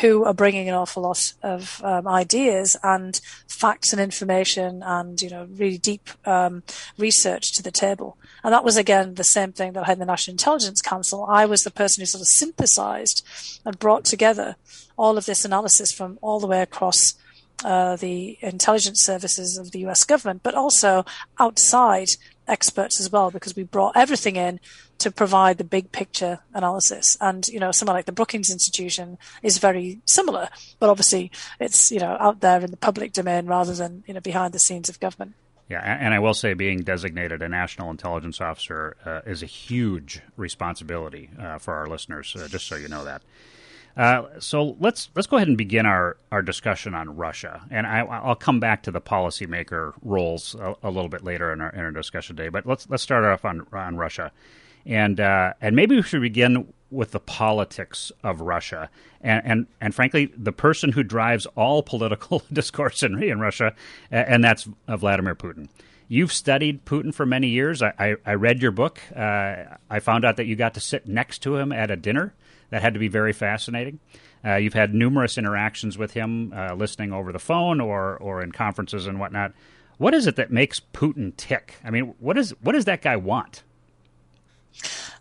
who 0.00 0.24
are 0.24 0.34
bringing 0.34 0.68
an 0.68 0.74
awful 0.74 1.02
lot 1.02 1.32
of 1.42 1.80
um, 1.84 2.06
ideas 2.06 2.76
and 2.82 3.20
facts 3.46 3.92
and 3.92 4.00
information 4.00 4.82
and 4.82 5.20
you 5.20 5.28
know 5.28 5.46
really 5.50 5.76
deep 5.76 6.08
um, 6.26 6.62
research 6.96 7.52
to 7.52 7.62
the 7.62 7.70
table. 7.70 8.16
And 8.42 8.52
that 8.54 8.64
was 8.64 8.76
again 8.76 9.14
the 9.14 9.24
same 9.24 9.52
thing 9.52 9.72
that 9.72 9.84
I 9.84 9.86
had 9.86 9.96
in 9.96 10.00
the 10.00 10.06
National 10.06 10.32
Intelligence 10.32 10.80
Council. 10.80 11.26
I 11.28 11.44
was 11.44 11.62
the 11.62 11.70
person 11.70 12.00
who 12.00 12.06
sort 12.06 12.22
of 12.22 12.28
synthesized 12.28 13.26
and 13.64 13.78
brought 13.78 14.04
together 14.04 14.56
all 14.96 15.18
of 15.18 15.26
this 15.26 15.44
analysis 15.44 15.92
from 15.92 16.18
all 16.22 16.40
the 16.40 16.46
way 16.46 16.62
across 16.62 17.14
uh, 17.64 17.96
the 17.96 18.38
intelligence 18.40 19.02
services 19.04 19.58
of 19.58 19.70
the 19.70 19.80
US 19.86 20.04
government, 20.04 20.42
but 20.42 20.54
also 20.54 21.04
outside 21.38 22.08
experts 22.48 23.00
as 23.00 23.10
well, 23.10 23.30
because 23.30 23.54
we 23.54 23.62
brought 23.62 23.96
everything 23.96 24.36
in 24.36 24.60
to 24.98 25.10
provide 25.10 25.58
the 25.58 25.64
big 25.64 25.90
picture 25.92 26.40
analysis. 26.54 27.16
And, 27.20 27.46
you 27.48 27.58
know, 27.58 27.72
somewhere 27.72 27.96
like 27.96 28.06
the 28.06 28.12
Brookings 28.12 28.50
Institution 28.50 29.18
is 29.42 29.58
very 29.58 30.00
similar, 30.06 30.48
but 30.78 30.90
obviously 30.90 31.30
it's, 31.60 31.90
you 31.90 31.98
know, 31.98 32.16
out 32.20 32.40
there 32.40 32.60
in 32.60 32.70
the 32.70 32.76
public 32.76 33.12
domain 33.12 33.46
rather 33.46 33.74
than, 33.74 34.04
you 34.06 34.14
know, 34.14 34.20
behind 34.20 34.54
the 34.54 34.58
scenes 34.58 34.88
of 34.88 35.00
government. 35.00 35.34
Yeah, 35.68 35.80
and 35.80 36.12
I 36.12 36.18
will 36.18 36.34
say 36.34 36.52
being 36.52 36.82
designated 36.82 37.40
a 37.40 37.48
national 37.48 37.90
intelligence 37.90 38.40
officer 38.40 38.96
uh, 39.06 39.20
is 39.24 39.42
a 39.42 39.46
huge 39.46 40.20
responsibility 40.36 41.30
uh, 41.40 41.58
for 41.58 41.74
our 41.74 41.86
listeners, 41.86 42.36
uh, 42.36 42.46
just 42.48 42.66
so 42.66 42.76
you 42.76 42.88
know 42.88 43.04
that. 43.04 43.22
Uh, 43.96 44.24
so 44.38 44.76
let's 44.80 45.10
let's 45.14 45.26
go 45.26 45.36
ahead 45.36 45.48
and 45.48 45.58
begin 45.58 45.84
our, 45.84 46.16
our 46.30 46.40
discussion 46.40 46.94
on 46.94 47.16
Russia, 47.16 47.62
and 47.70 47.86
I, 47.86 48.26
will 48.26 48.34
come 48.34 48.58
back 48.58 48.84
to 48.84 48.90
the 48.90 49.02
policymaker 49.02 49.92
roles 50.02 50.54
a, 50.54 50.74
a, 50.82 50.90
little 50.90 51.10
bit 51.10 51.24
later 51.24 51.52
in 51.52 51.60
our, 51.60 51.70
in 51.70 51.80
our 51.80 51.90
discussion 51.90 52.36
today. 52.36 52.48
But 52.48 52.64
let's 52.64 52.88
let's 52.88 53.02
start 53.02 53.24
off 53.24 53.44
on 53.44 53.66
on 53.72 53.96
Russia, 53.96 54.32
and 54.86 55.20
uh, 55.20 55.52
and 55.60 55.76
maybe 55.76 55.96
we 55.96 56.02
should 56.02 56.22
begin 56.22 56.72
with 56.90 57.10
the 57.10 57.20
politics 57.20 58.10
of 58.24 58.40
Russia, 58.40 58.88
and 59.20 59.42
and, 59.44 59.66
and 59.78 59.94
frankly, 59.94 60.32
the 60.38 60.52
person 60.52 60.92
who 60.92 61.02
drives 61.02 61.44
all 61.54 61.82
political 61.82 62.42
discourse 62.50 63.02
in, 63.02 63.22
in 63.22 63.40
Russia, 63.40 63.74
and 64.10 64.42
that's 64.42 64.66
Vladimir 64.88 65.34
Putin. 65.34 65.68
You've 66.08 66.32
studied 66.32 66.84
Putin 66.84 67.14
for 67.14 67.24
many 67.24 67.48
years. 67.48 67.82
I, 67.82 67.92
I, 67.98 68.16
I 68.26 68.34
read 68.34 68.60
your 68.60 68.70
book. 68.70 69.00
Uh, 69.16 69.64
I 69.88 70.00
found 70.00 70.26
out 70.26 70.36
that 70.36 70.44
you 70.44 70.56
got 70.56 70.74
to 70.74 70.80
sit 70.80 71.06
next 71.06 71.38
to 71.44 71.56
him 71.56 71.72
at 71.72 71.90
a 71.90 71.96
dinner 71.96 72.34
that 72.72 72.80
had 72.80 72.94
to 72.94 72.98
be 72.98 73.08
very 73.08 73.34
fascinating. 73.34 74.00
Uh, 74.44 74.56
you've 74.56 74.72
had 74.72 74.94
numerous 74.94 75.36
interactions 75.36 75.98
with 75.98 76.14
him, 76.14 76.52
uh, 76.56 76.74
listening 76.74 77.12
over 77.12 77.30
the 77.30 77.38
phone 77.38 77.80
or 77.80 78.16
or 78.16 78.42
in 78.42 78.50
conferences 78.50 79.06
and 79.06 79.20
whatnot. 79.20 79.52
What 79.98 80.14
is 80.14 80.26
it 80.26 80.36
that 80.36 80.50
makes 80.50 80.80
Putin 80.80 81.36
tick? 81.36 81.76
I 81.84 81.90
mean, 81.90 82.14
what 82.18 82.36
is 82.38 82.50
what 82.62 82.72
does 82.72 82.86
that 82.86 83.02
guy 83.02 83.14
want? 83.14 83.62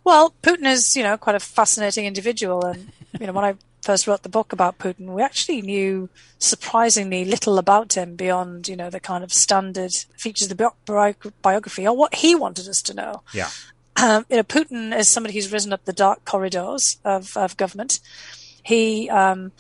Well, 0.04 0.34
Putin 0.42 0.66
is 0.66 0.96
you 0.96 1.04
know 1.04 1.18
quite 1.18 1.36
a 1.36 1.42
fascinating 1.42 2.06
individual, 2.06 2.66
and 2.66 2.92
you 3.20 3.28
know 3.28 3.34
when 3.34 3.44
I 3.46 3.56
first 3.82 4.08
wrote 4.08 4.24
the 4.24 4.30
book 4.30 4.54
about 4.54 4.80
Putin, 4.80 5.08
we 5.14 5.22
actually 5.22 5.62
knew 5.62 6.08
surprisingly 6.40 7.26
little 7.26 7.58
about 7.58 7.98
him 7.98 8.16
beyond 8.16 8.70
you 8.70 8.78
know 8.78 8.90
the 8.90 9.02
kind 9.02 9.26
of 9.26 9.34
standard 9.34 9.92
features 10.18 10.50
of 10.50 10.58
the 10.58 10.72
biography 11.42 11.86
or 11.86 11.98
what 11.98 12.16
he 12.16 12.34
wanted 12.34 12.70
us 12.70 12.82
to 12.84 12.94
know. 12.94 13.24
Yeah. 13.34 13.50
Um, 14.02 14.26
you 14.30 14.38
know, 14.38 14.44
Putin 14.44 14.98
is 14.98 15.10
somebody 15.10 15.36
who's 15.36 15.52
risen 15.52 15.72
up 15.72 15.86
the 15.86 15.94
dark 15.94 16.26
corridors 16.26 16.98
of, 17.06 17.38
of 17.38 17.56
government. 17.56 18.00
He 18.64 19.08
um, 19.10 19.52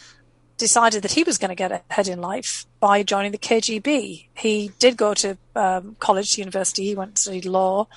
decided 0.57 1.03
that 1.03 1.11
he 1.11 1.23
was 1.23 1.37
going 1.37 1.49
to 1.49 1.55
get 1.55 1.83
ahead 1.89 2.07
in 2.07 2.21
life 2.21 2.65
by 2.79 3.03
joining 3.03 3.33
the 3.33 3.37
KGB. 3.37 4.27
He 4.33 4.71
did 4.79 4.97
go 4.97 5.13
to 5.13 5.37
um, 5.55 5.95
college, 5.99 6.39
university. 6.39 6.85
He 6.85 6.95
went 6.95 7.17
to 7.17 7.21
study 7.21 7.41
law 7.41 7.87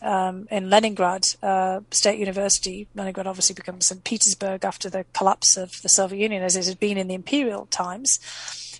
um, 0.00 0.48
in 0.50 0.70
Leningrad 0.70 1.26
uh, 1.42 1.80
State 1.90 2.18
University. 2.18 2.88
Leningrad 2.94 3.26
obviously 3.26 3.54
becomes 3.54 3.86
St. 3.86 4.02
Petersburg 4.02 4.64
after 4.64 4.88
the 4.88 5.04
collapse 5.12 5.58
of 5.58 5.82
the 5.82 5.90
Soviet 5.90 6.22
Union, 6.22 6.42
as 6.42 6.56
it 6.56 6.66
had 6.66 6.80
been 6.80 6.96
in 6.96 7.08
the 7.08 7.14
imperial 7.14 7.66
times. 7.66 8.18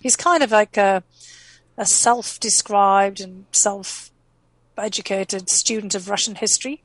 He's 0.01 0.15
kind 0.15 0.41
of 0.41 0.49
like 0.49 0.75
a, 0.75 1.03
a 1.77 1.85
self-described 1.85 3.21
and 3.21 3.45
self-educated 3.51 5.51
student 5.51 5.93
of 5.93 6.09
Russian 6.09 6.33
history 6.33 6.81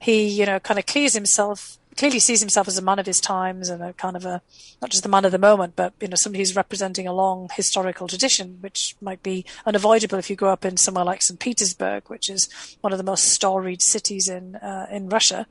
he, 0.00 0.26
you 0.28 0.46
know, 0.46 0.58
kind 0.58 0.78
of 0.78 0.86
clears 0.86 1.12
himself, 1.12 1.78
clearly 1.96 2.18
sees 2.18 2.40
himself 2.40 2.66
as 2.66 2.78
a 2.78 2.82
man 2.82 2.98
of 2.98 3.04
his 3.04 3.20
times 3.20 3.68
and 3.68 3.82
a 3.82 3.92
kind 3.92 4.16
of 4.16 4.24
a, 4.24 4.40
not 4.80 4.90
just 4.90 5.02
the 5.02 5.08
man 5.08 5.26
of 5.26 5.32
the 5.32 5.38
moment, 5.38 5.74
but, 5.76 5.92
you 6.00 6.08
know, 6.08 6.16
somebody 6.16 6.40
who's 6.40 6.56
representing 6.56 7.06
a 7.06 7.12
long 7.12 7.50
historical 7.54 8.08
tradition, 8.08 8.56
which 8.60 8.96
might 9.02 9.22
be 9.22 9.44
unavoidable 9.66 10.18
if 10.18 10.30
you 10.30 10.36
grow 10.36 10.52
up 10.52 10.64
in 10.64 10.78
somewhere 10.78 11.04
like 11.04 11.20
St. 11.20 11.38
Petersburg, 11.38 12.08
which 12.08 12.30
is 12.30 12.48
one 12.80 12.92
of 12.92 12.98
the 12.98 13.04
most 13.04 13.24
storied 13.24 13.82
cities 13.82 14.28
in, 14.28 14.56
uh, 14.56 14.86
in 14.90 15.10
Russia. 15.10 15.46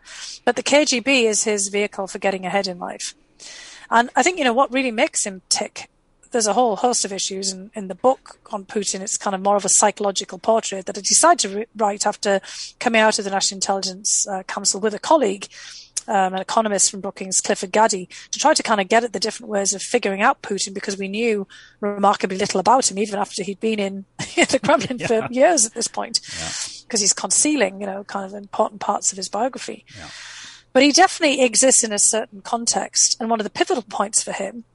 But 0.45 0.55
the 0.55 0.63
KGB 0.63 1.23
is 1.23 1.43
his 1.43 1.67
vehicle 1.67 2.07
for 2.07 2.17
getting 2.17 2.45
ahead 2.45 2.67
in 2.67 2.79
life. 2.79 3.13
And 3.91 4.09
I 4.15 4.23
think, 4.23 4.39
you 4.39 4.43
know, 4.43 4.53
what 4.53 4.73
really 4.73 4.91
makes 4.91 5.25
him 5.25 5.43
tick 5.49 5.89
there's 6.31 6.47
a 6.47 6.53
whole 6.53 6.75
host 6.75 7.05
of 7.05 7.11
issues 7.11 7.51
in, 7.51 7.71
in 7.73 7.87
the 7.87 7.95
book 7.95 8.39
on 8.51 8.65
Putin. 8.65 9.01
It's 9.01 9.17
kind 9.17 9.35
of 9.35 9.41
more 9.41 9.55
of 9.55 9.65
a 9.65 9.69
psychological 9.69 10.37
portrait 10.37 10.85
that 10.85 10.97
I 10.97 11.01
decided 11.01 11.39
to 11.49 11.65
write 11.75 12.05
after 12.05 12.41
coming 12.79 13.01
out 13.01 13.19
of 13.19 13.25
the 13.25 13.31
National 13.31 13.57
Intelligence 13.57 14.27
uh, 14.27 14.43
Council 14.43 14.79
with 14.79 14.93
a 14.93 14.99
colleague, 14.99 15.47
um, 16.07 16.33
an 16.33 16.41
economist 16.41 16.91
from 16.91 17.01
Brookings, 17.01 17.41
Clifford 17.41 17.71
Gaddy, 17.71 18.09
to 18.31 18.39
try 18.39 18.53
to 18.53 18.63
kind 18.63 18.79
of 18.79 18.87
get 18.87 19.03
at 19.03 19.13
the 19.13 19.19
different 19.19 19.49
ways 19.49 19.73
of 19.73 19.81
figuring 19.81 20.21
out 20.21 20.41
Putin 20.41 20.73
because 20.73 20.97
we 20.97 21.07
knew 21.07 21.47
remarkably 21.81 22.37
little 22.37 22.59
about 22.59 22.89
him, 22.89 22.99
even 22.99 23.19
after 23.19 23.43
he'd 23.43 23.59
been 23.59 23.79
in 23.79 24.05
the 24.17 24.59
Kremlin 24.63 24.97
yeah. 24.99 25.07
for 25.07 25.27
years 25.31 25.65
at 25.65 25.73
this 25.73 25.87
point, 25.87 26.21
because 26.21 26.85
yeah. 26.93 26.97
he's 26.99 27.13
concealing, 27.13 27.81
you 27.81 27.87
know, 27.87 28.03
kind 28.03 28.25
of 28.25 28.33
important 28.33 28.81
parts 28.81 29.11
of 29.11 29.17
his 29.17 29.29
biography. 29.29 29.85
Yeah. 29.97 30.09
But 30.73 30.83
he 30.83 30.91
definitely 30.91 31.41
exists 31.41 31.83
in 31.83 31.91
a 31.91 31.97
certain 31.97 32.41
context. 32.41 33.17
And 33.19 33.29
one 33.29 33.39
of 33.39 33.43
the 33.43 33.49
pivotal 33.49 33.81
points 33.81 34.21
for 34.21 34.31
him 34.31 34.65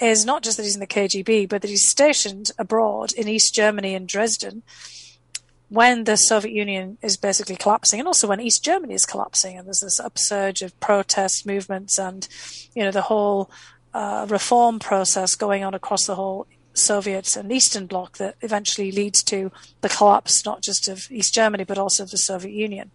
is 0.00 0.24
not 0.24 0.42
just 0.42 0.56
that 0.56 0.64
he's 0.64 0.74
in 0.74 0.80
the 0.80 0.86
KGB, 0.86 1.48
but 1.48 1.62
that 1.62 1.68
he's 1.68 1.88
stationed 1.88 2.50
abroad 2.58 3.12
in 3.12 3.28
East 3.28 3.54
Germany 3.54 3.94
and 3.94 4.08
Dresden 4.08 4.62
when 5.68 6.04
the 6.04 6.16
Soviet 6.16 6.52
Union 6.52 6.98
is 7.02 7.16
basically 7.16 7.56
collapsing, 7.56 7.98
and 7.98 8.06
also 8.06 8.28
when 8.28 8.40
East 8.40 8.64
Germany 8.64 8.94
is 8.94 9.06
collapsing, 9.06 9.58
and 9.58 9.66
there's 9.66 9.80
this 9.80 9.98
upsurge 9.98 10.62
of 10.62 10.78
protest 10.78 11.46
movements 11.46 11.98
and 11.98 12.28
you 12.74 12.84
know 12.84 12.90
the 12.90 13.02
whole 13.02 13.50
uh, 13.92 14.26
reform 14.28 14.78
process 14.78 15.34
going 15.34 15.64
on 15.64 15.74
across 15.74 16.06
the 16.06 16.14
whole 16.14 16.46
Soviet 16.74 17.36
and 17.36 17.52
Eastern 17.52 17.86
Bloc 17.86 18.18
that 18.18 18.36
eventually 18.40 18.90
leads 18.90 19.22
to 19.24 19.50
the 19.80 19.88
collapse 19.88 20.44
not 20.44 20.62
just 20.62 20.88
of 20.88 21.10
East 21.10 21.32
Germany 21.32 21.64
but 21.64 21.78
also 21.78 22.02
of 22.02 22.10
the 22.10 22.18
Soviet 22.18 22.52
Union. 22.52 22.90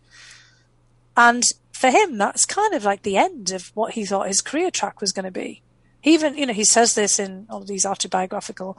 And 1.17 1.43
for 1.73 1.89
him, 1.89 2.17
that's 2.17 2.45
kind 2.45 2.73
of 2.73 2.83
like 2.83 3.03
the 3.03 3.17
end 3.17 3.51
of 3.51 3.71
what 3.73 3.93
he 3.93 4.05
thought 4.05 4.27
his 4.27 4.41
career 4.41 4.69
track 4.69 5.01
was 5.01 5.11
going 5.11 5.25
to 5.25 5.31
be. 5.31 5.61
He 6.01 6.13
even, 6.13 6.37
you 6.37 6.45
know, 6.45 6.53
he 6.53 6.63
says 6.63 6.95
this 6.95 7.19
in 7.19 7.45
all 7.49 7.61
these 7.61 7.85
autobiographical 7.85 8.77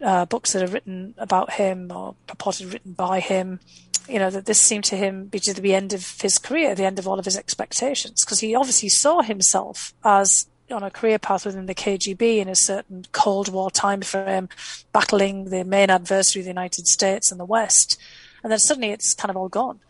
uh, 0.00 0.26
books 0.26 0.52
that 0.52 0.62
are 0.62 0.72
written 0.72 1.14
about 1.18 1.54
him 1.54 1.90
or 1.92 2.14
purported 2.26 2.72
written 2.72 2.92
by 2.92 3.20
him. 3.20 3.60
You 4.08 4.18
know, 4.18 4.30
that 4.30 4.46
this 4.46 4.60
seemed 4.60 4.84
to 4.84 4.96
him 4.96 5.24
to 5.24 5.30
be 5.30 5.38
to 5.40 5.54
the 5.54 5.74
end 5.74 5.92
of 5.92 6.20
his 6.20 6.38
career, 6.38 6.74
the 6.74 6.84
end 6.84 6.98
of 6.98 7.06
all 7.06 7.20
of 7.20 7.24
his 7.24 7.36
expectations, 7.36 8.24
because 8.24 8.40
he 8.40 8.54
obviously 8.54 8.88
saw 8.88 9.22
himself 9.22 9.94
as 10.04 10.46
on 10.72 10.82
a 10.82 10.90
career 10.90 11.18
path 11.18 11.44
within 11.44 11.66
the 11.66 11.74
KGB 11.74 12.38
in 12.38 12.48
a 12.48 12.56
certain 12.56 13.06
Cold 13.12 13.52
War 13.52 13.70
time 13.70 14.00
frame, 14.00 14.48
battling 14.92 15.50
the 15.50 15.64
main 15.64 15.90
adversary, 15.90 16.42
the 16.42 16.48
United 16.48 16.86
States 16.86 17.30
and 17.30 17.38
the 17.38 17.44
West. 17.44 18.00
And 18.42 18.50
then 18.50 18.58
suddenly 18.58 18.90
it's 18.90 19.14
kind 19.14 19.30
of 19.30 19.36
all 19.36 19.48
gone. 19.48 19.80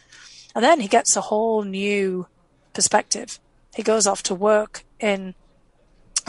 And 0.55 0.65
then 0.65 0.81
he 0.81 0.89
gets 0.89 1.17
a 1.17 1.23
whole 1.23 1.63
new 1.63 2.27
perspective. 2.75 3.39
He 3.75 3.83
goes 3.83 4.07
off 4.07 4.23
to 4.25 4.35
work 4.35 4.85
in 5.01 5.35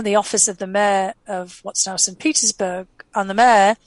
the 0.02 0.16
office 0.16 0.48
of 0.48 0.58
the 0.58 0.68
mayor 0.68 1.14
of 1.28 1.60
what's 1.64 1.86
now 1.86 1.96
St. 1.96 2.18
Petersburg, 2.18 2.88
and 3.14 3.30
the 3.30 3.34
mayor 3.34 3.78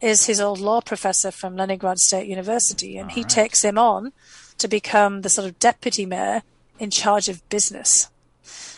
is 0.00 0.26
his 0.26 0.40
old 0.40 0.58
law 0.58 0.80
professor 0.80 1.30
from 1.30 1.56
Leningrad 1.56 1.98
State 1.98 2.28
University, 2.28 2.96
and 2.98 3.10
All 3.10 3.14
he 3.14 3.22
right. 3.22 3.30
takes 3.30 3.62
him 3.62 3.78
on 3.78 4.12
to 4.58 4.68
become 4.68 5.22
the 5.22 5.28
sort 5.28 5.46
of 5.46 5.58
deputy 5.58 6.06
mayor 6.06 6.42
in 6.78 6.90
charge 6.90 7.28
of 7.28 7.48
business. 7.48 8.08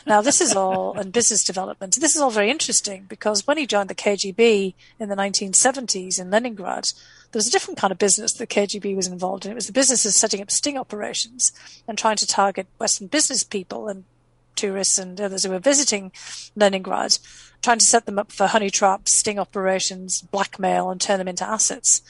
Now, 0.07 0.21
this 0.21 0.41
is 0.41 0.55
all, 0.55 0.93
and 0.99 1.13
business 1.13 1.45
development, 1.45 1.97
this 1.99 2.15
is 2.15 2.21
all 2.21 2.31
very 2.31 2.51
interesting 2.51 3.07
because 3.09 3.47
when 3.47 3.57
he 3.57 3.67
joined 3.67 3.89
the 3.89 3.95
KGB 3.95 4.75
in 4.99 5.09
the 5.09 5.17
1970s 5.17 6.21
in 6.21 6.31
Leningrad, 6.31 6.85
there 7.33 7.39
was 7.39 7.49
a 7.49 7.51
different 7.51 7.79
kind 7.79 7.91
of 7.91 7.99
business 7.99 8.33
the 8.33 8.47
KGB 8.47 8.95
was 8.95 9.09
involved 9.09 9.47
in. 9.47 9.53
It 9.53 9.57
was 9.57 9.67
the 9.67 9.73
business 9.73 10.05
of 10.05 10.13
setting 10.13 10.43
up 10.43 10.51
sting 10.51 10.77
operations 10.77 11.53
and 11.89 11.97
trying 11.97 12.17
to 12.17 12.27
target 12.27 12.67
Western 12.79 13.07
business 13.07 13.43
people 13.43 13.89
and 13.89 14.05
tourists 14.57 14.99
and 14.99 15.21
others 15.21 15.45
who 15.45 15.51
were 15.51 15.59
visiting 15.59 16.13
Leningrad, 16.57 17.19
trying 17.63 17.79
to 17.79 17.85
set 17.85 18.07
them 18.07 18.19
up 18.19 18.33
for 18.33 18.47
honey 18.47 18.71
traps, 18.71 19.19
sting 19.19 19.39
operations, 19.39 20.23
blackmail, 20.23 20.91
and 20.91 21.01
turn 21.01 21.19
them 21.19 21.29
into 21.29 21.49
assets. 21.49 22.03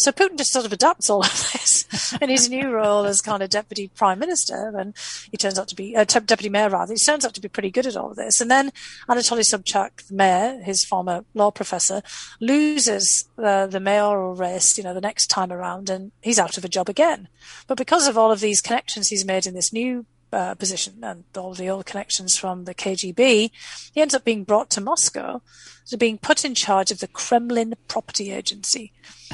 So 0.00 0.12
Putin 0.12 0.38
just 0.38 0.50
sort 0.52 0.64
of 0.64 0.72
adapts 0.72 1.10
all 1.10 1.20
of 1.20 1.50
this 1.52 2.16
in 2.22 2.30
his 2.30 2.48
new 2.48 2.70
role 2.70 3.04
as 3.04 3.20
kind 3.20 3.42
of 3.42 3.50
deputy 3.50 3.88
prime 3.88 4.18
minister, 4.18 4.72
and 4.74 4.96
he 5.30 5.36
turns 5.36 5.58
out 5.58 5.68
to 5.68 5.76
be 5.76 5.94
uh, 5.94 6.04
deputy 6.04 6.48
mayor 6.48 6.70
rather. 6.70 6.94
He 6.94 6.98
turns 6.98 7.26
out 7.26 7.34
to 7.34 7.40
be 7.40 7.48
pretty 7.48 7.70
good 7.70 7.86
at 7.86 7.96
all 7.96 8.12
of 8.12 8.16
this. 8.16 8.40
And 8.40 8.50
then 8.50 8.72
Anatoly 9.10 9.42
Sobchak, 9.42 10.06
the 10.08 10.14
mayor, 10.14 10.62
his 10.62 10.86
former 10.86 11.26
law 11.34 11.50
professor, 11.50 12.00
loses 12.40 13.28
uh, 13.36 13.66
the 13.66 13.78
mayoral 13.78 14.34
race, 14.34 14.78
you 14.78 14.84
know, 14.84 14.94
the 14.94 15.02
next 15.02 15.26
time 15.26 15.52
around, 15.52 15.90
and 15.90 16.12
he's 16.22 16.38
out 16.38 16.56
of 16.56 16.64
a 16.64 16.68
job 16.68 16.88
again. 16.88 17.28
But 17.66 17.76
because 17.76 18.08
of 18.08 18.16
all 18.16 18.32
of 18.32 18.40
these 18.40 18.62
connections 18.62 19.08
he's 19.08 19.26
made 19.26 19.46
in 19.46 19.52
this 19.52 19.70
new 19.70 20.06
uh, 20.32 20.54
position 20.54 20.94
and 21.02 21.24
all 21.36 21.54
the 21.54 21.68
old 21.68 21.86
connections 21.86 22.36
from 22.36 22.64
the 22.64 22.74
KGB, 22.74 23.50
he 23.92 24.00
ends 24.00 24.14
up 24.14 24.24
being 24.24 24.44
brought 24.44 24.70
to 24.70 24.80
Moscow 24.80 25.42
to 25.86 25.96
being 25.96 26.18
put 26.18 26.44
in 26.44 26.54
charge 26.54 26.90
of 26.90 27.00
the 27.00 27.08
Kremlin 27.08 27.74
Property 27.88 28.30
Agency, 28.30 28.92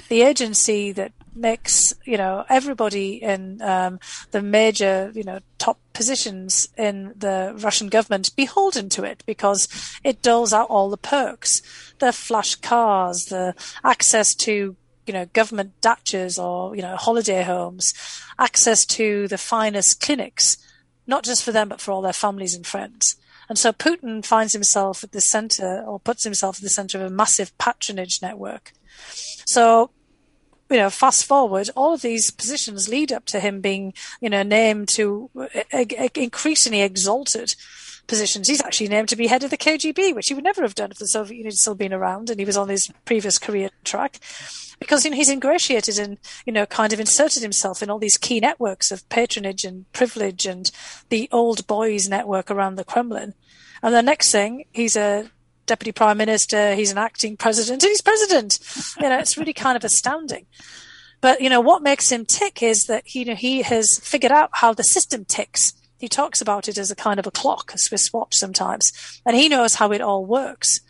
the 0.08 0.22
agency 0.22 0.92
that 0.92 1.12
makes 1.34 1.92
you 2.06 2.16
know 2.16 2.44
everybody 2.48 3.22
in 3.22 3.60
um, 3.60 4.00
the 4.30 4.40
major 4.40 5.12
you 5.14 5.22
know 5.22 5.40
top 5.58 5.78
positions 5.92 6.68
in 6.78 7.12
the 7.16 7.54
Russian 7.58 7.88
government 7.88 8.34
beholden 8.36 8.88
to 8.90 9.04
it 9.04 9.22
because 9.26 9.68
it 10.02 10.22
doles 10.22 10.54
out 10.54 10.70
all 10.70 10.88
the 10.88 10.96
perks, 10.96 11.60
the 11.98 12.12
flash 12.12 12.54
cars, 12.54 13.26
the 13.26 13.54
access 13.84 14.34
to 14.34 14.76
you 15.06 15.12
know 15.12 15.26
government 15.34 15.72
dachas 15.82 16.42
or 16.42 16.74
you 16.74 16.82
know 16.82 16.96
holiday 16.96 17.42
homes, 17.42 17.92
access 18.38 18.86
to 18.86 19.28
the 19.28 19.38
finest 19.38 20.00
clinics 20.00 20.56
not 21.06 21.24
just 21.24 21.42
for 21.42 21.52
them, 21.52 21.68
but 21.68 21.80
for 21.80 21.92
all 21.92 22.02
their 22.02 22.12
families 22.12 22.54
and 22.54 22.66
friends. 22.66 23.16
And 23.48 23.58
so 23.58 23.72
Putin 23.72 24.24
finds 24.24 24.52
himself 24.52 25.04
at 25.04 25.12
the 25.12 25.20
center 25.20 25.82
or 25.86 26.00
puts 26.00 26.24
himself 26.24 26.56
at 26.58 26.62
the 26.62 26.68
center 26.68 26.98
of 26.98 27.04
a 27.06 27.14
massive 27.14 27.56
patronage 27.58 28.20
network. 28.20 28.72
So, 29.46 29.90
you 30.68 30.78
know, 30.78 30.90
fast 30.90 31.24
forward, 31.24 31.70
all 31.76 31.94
of 31.94 32.02
these 32.02 32.30
positions 32.32 32.88
lead 32.88 33.12
up 33.12 33.24
to 33.26 33.38
him 33.38 33.60
being, 33.60 33.94
you 34.20 34.28
know, 34.28 34.42
named 34.42 34.88
to 34.90 35.30
increasingly 36.14 36.82
exalted 36.82 37.54
positions. 38.06 38.48
He's 38.48 38.62
actually 38.62 38.88
named 38.88 39.08
to 39.10 39.16
be 39.16 39.26
head 39.26 39.44
of 39.44 39.50
the 39.50 39.56
KGB, 39.56 40.14
which 40.14 40.28
he 40.28 40.34
would 40.34 40.44
never 40.44 40.62
have 40.62 40.74
done 40.74 40.90
if 40.90 40.98
the 40.98 41.08
Soviet 41.08 41.36
Union 41.36 41.52
had 41.52 41.58
still 41.58 41.74
been 41.74 41.92
around 41.92 42.30
and 42.30 42.38
he 42.38 42.46
was 42.46 42.56
on 42.56 42.68
his 42.68 42.90
previous 43.04 43.38
career 43.38 43.70
track. 43.84 44.18
Because 44.78 45.04
you 45.04 45.10
know 45.10 45.16
he's 45.16 45.30
ingratiated 45.30 45.98
and 45.98 46.18
you 46.44 46.52
know 46.52 46.66
kind 46.66 46.92
of 46.92 47.00
inserted 47.00 47.42
himself 47.42 47.82
in 47.82 47.88
all 47.88 47.98
these 47.98 48.18
key 48.18 48.40
networks 48.40 48.90
of 48.90 49.08
patronage 49.08 49.64
and 49.64 49.90
privilege 49.92 50.44
and 50.44 50.70
the 51.08 51.28
old 51.32 51.66
boys 51.66 52.08
network 52.08 52.50
around 52.50 52.74
the 52.74 52.84
Kremlin. 52.84 53.34
And 53.82 53.94
the 53.94 54.02
next 54.02 54.32
thing, 54.32 54.66
he's 54.72 54.96
a 54.96 55.30
deputy 55.66 55.92
prime 55.92 56.18
minister, 56.18 56.74
he's 56.74 56.92
an 56.92 56.98
acting 56.98 57.36
president, 57.36 57.82
and 57.82 57.90
he's 57.90 58.02
president. 58.02 58.58
You 59.00 59.08
know, 59.08 59.18
it's 59.18 59.36
really 59.36 59.52
kind 59.52 59.76
of 59.76 59.84
astounding. 59.84 60.46
But 61.20 61.40
you 61.40 61.48
know 61.48 61.60
what 61.60 61.82
makes 61.82 62.10
him 62.10 62.24
tick 62.24 62.62
is 62.62 62.84
that 62.84 63.14
you 63.14 63.24
know, 63.24 63.34
he 63.34 63.62
has 63.62 63.98
figured 63.98 64.32
out 64.32 64.50
how 64.52 64.74
the 64.74 64.84
system 64.84 65.24
ticks. 65.24 65.72
He 65.98 66.08
talks 66.08 66.40
about 66.40 66.68
it 66.68 66.78
as 66.78 66.90
a 66.90 66.96
kind 66.96 67.18
of 67.18 67.26
a 67.26 67.30
clock, 67.30 67.72
a 67.74 67.78
Swiss 67.78 68.12
watch 68.12 68.34
sometimes, 68.34 68.92
and 69.24 69.36
he 69.36 69.48
knows 69.48 69.76
how 69.76 69.92
it 69.92 70.00
all 70.00 70.24
works. 70.24 70.80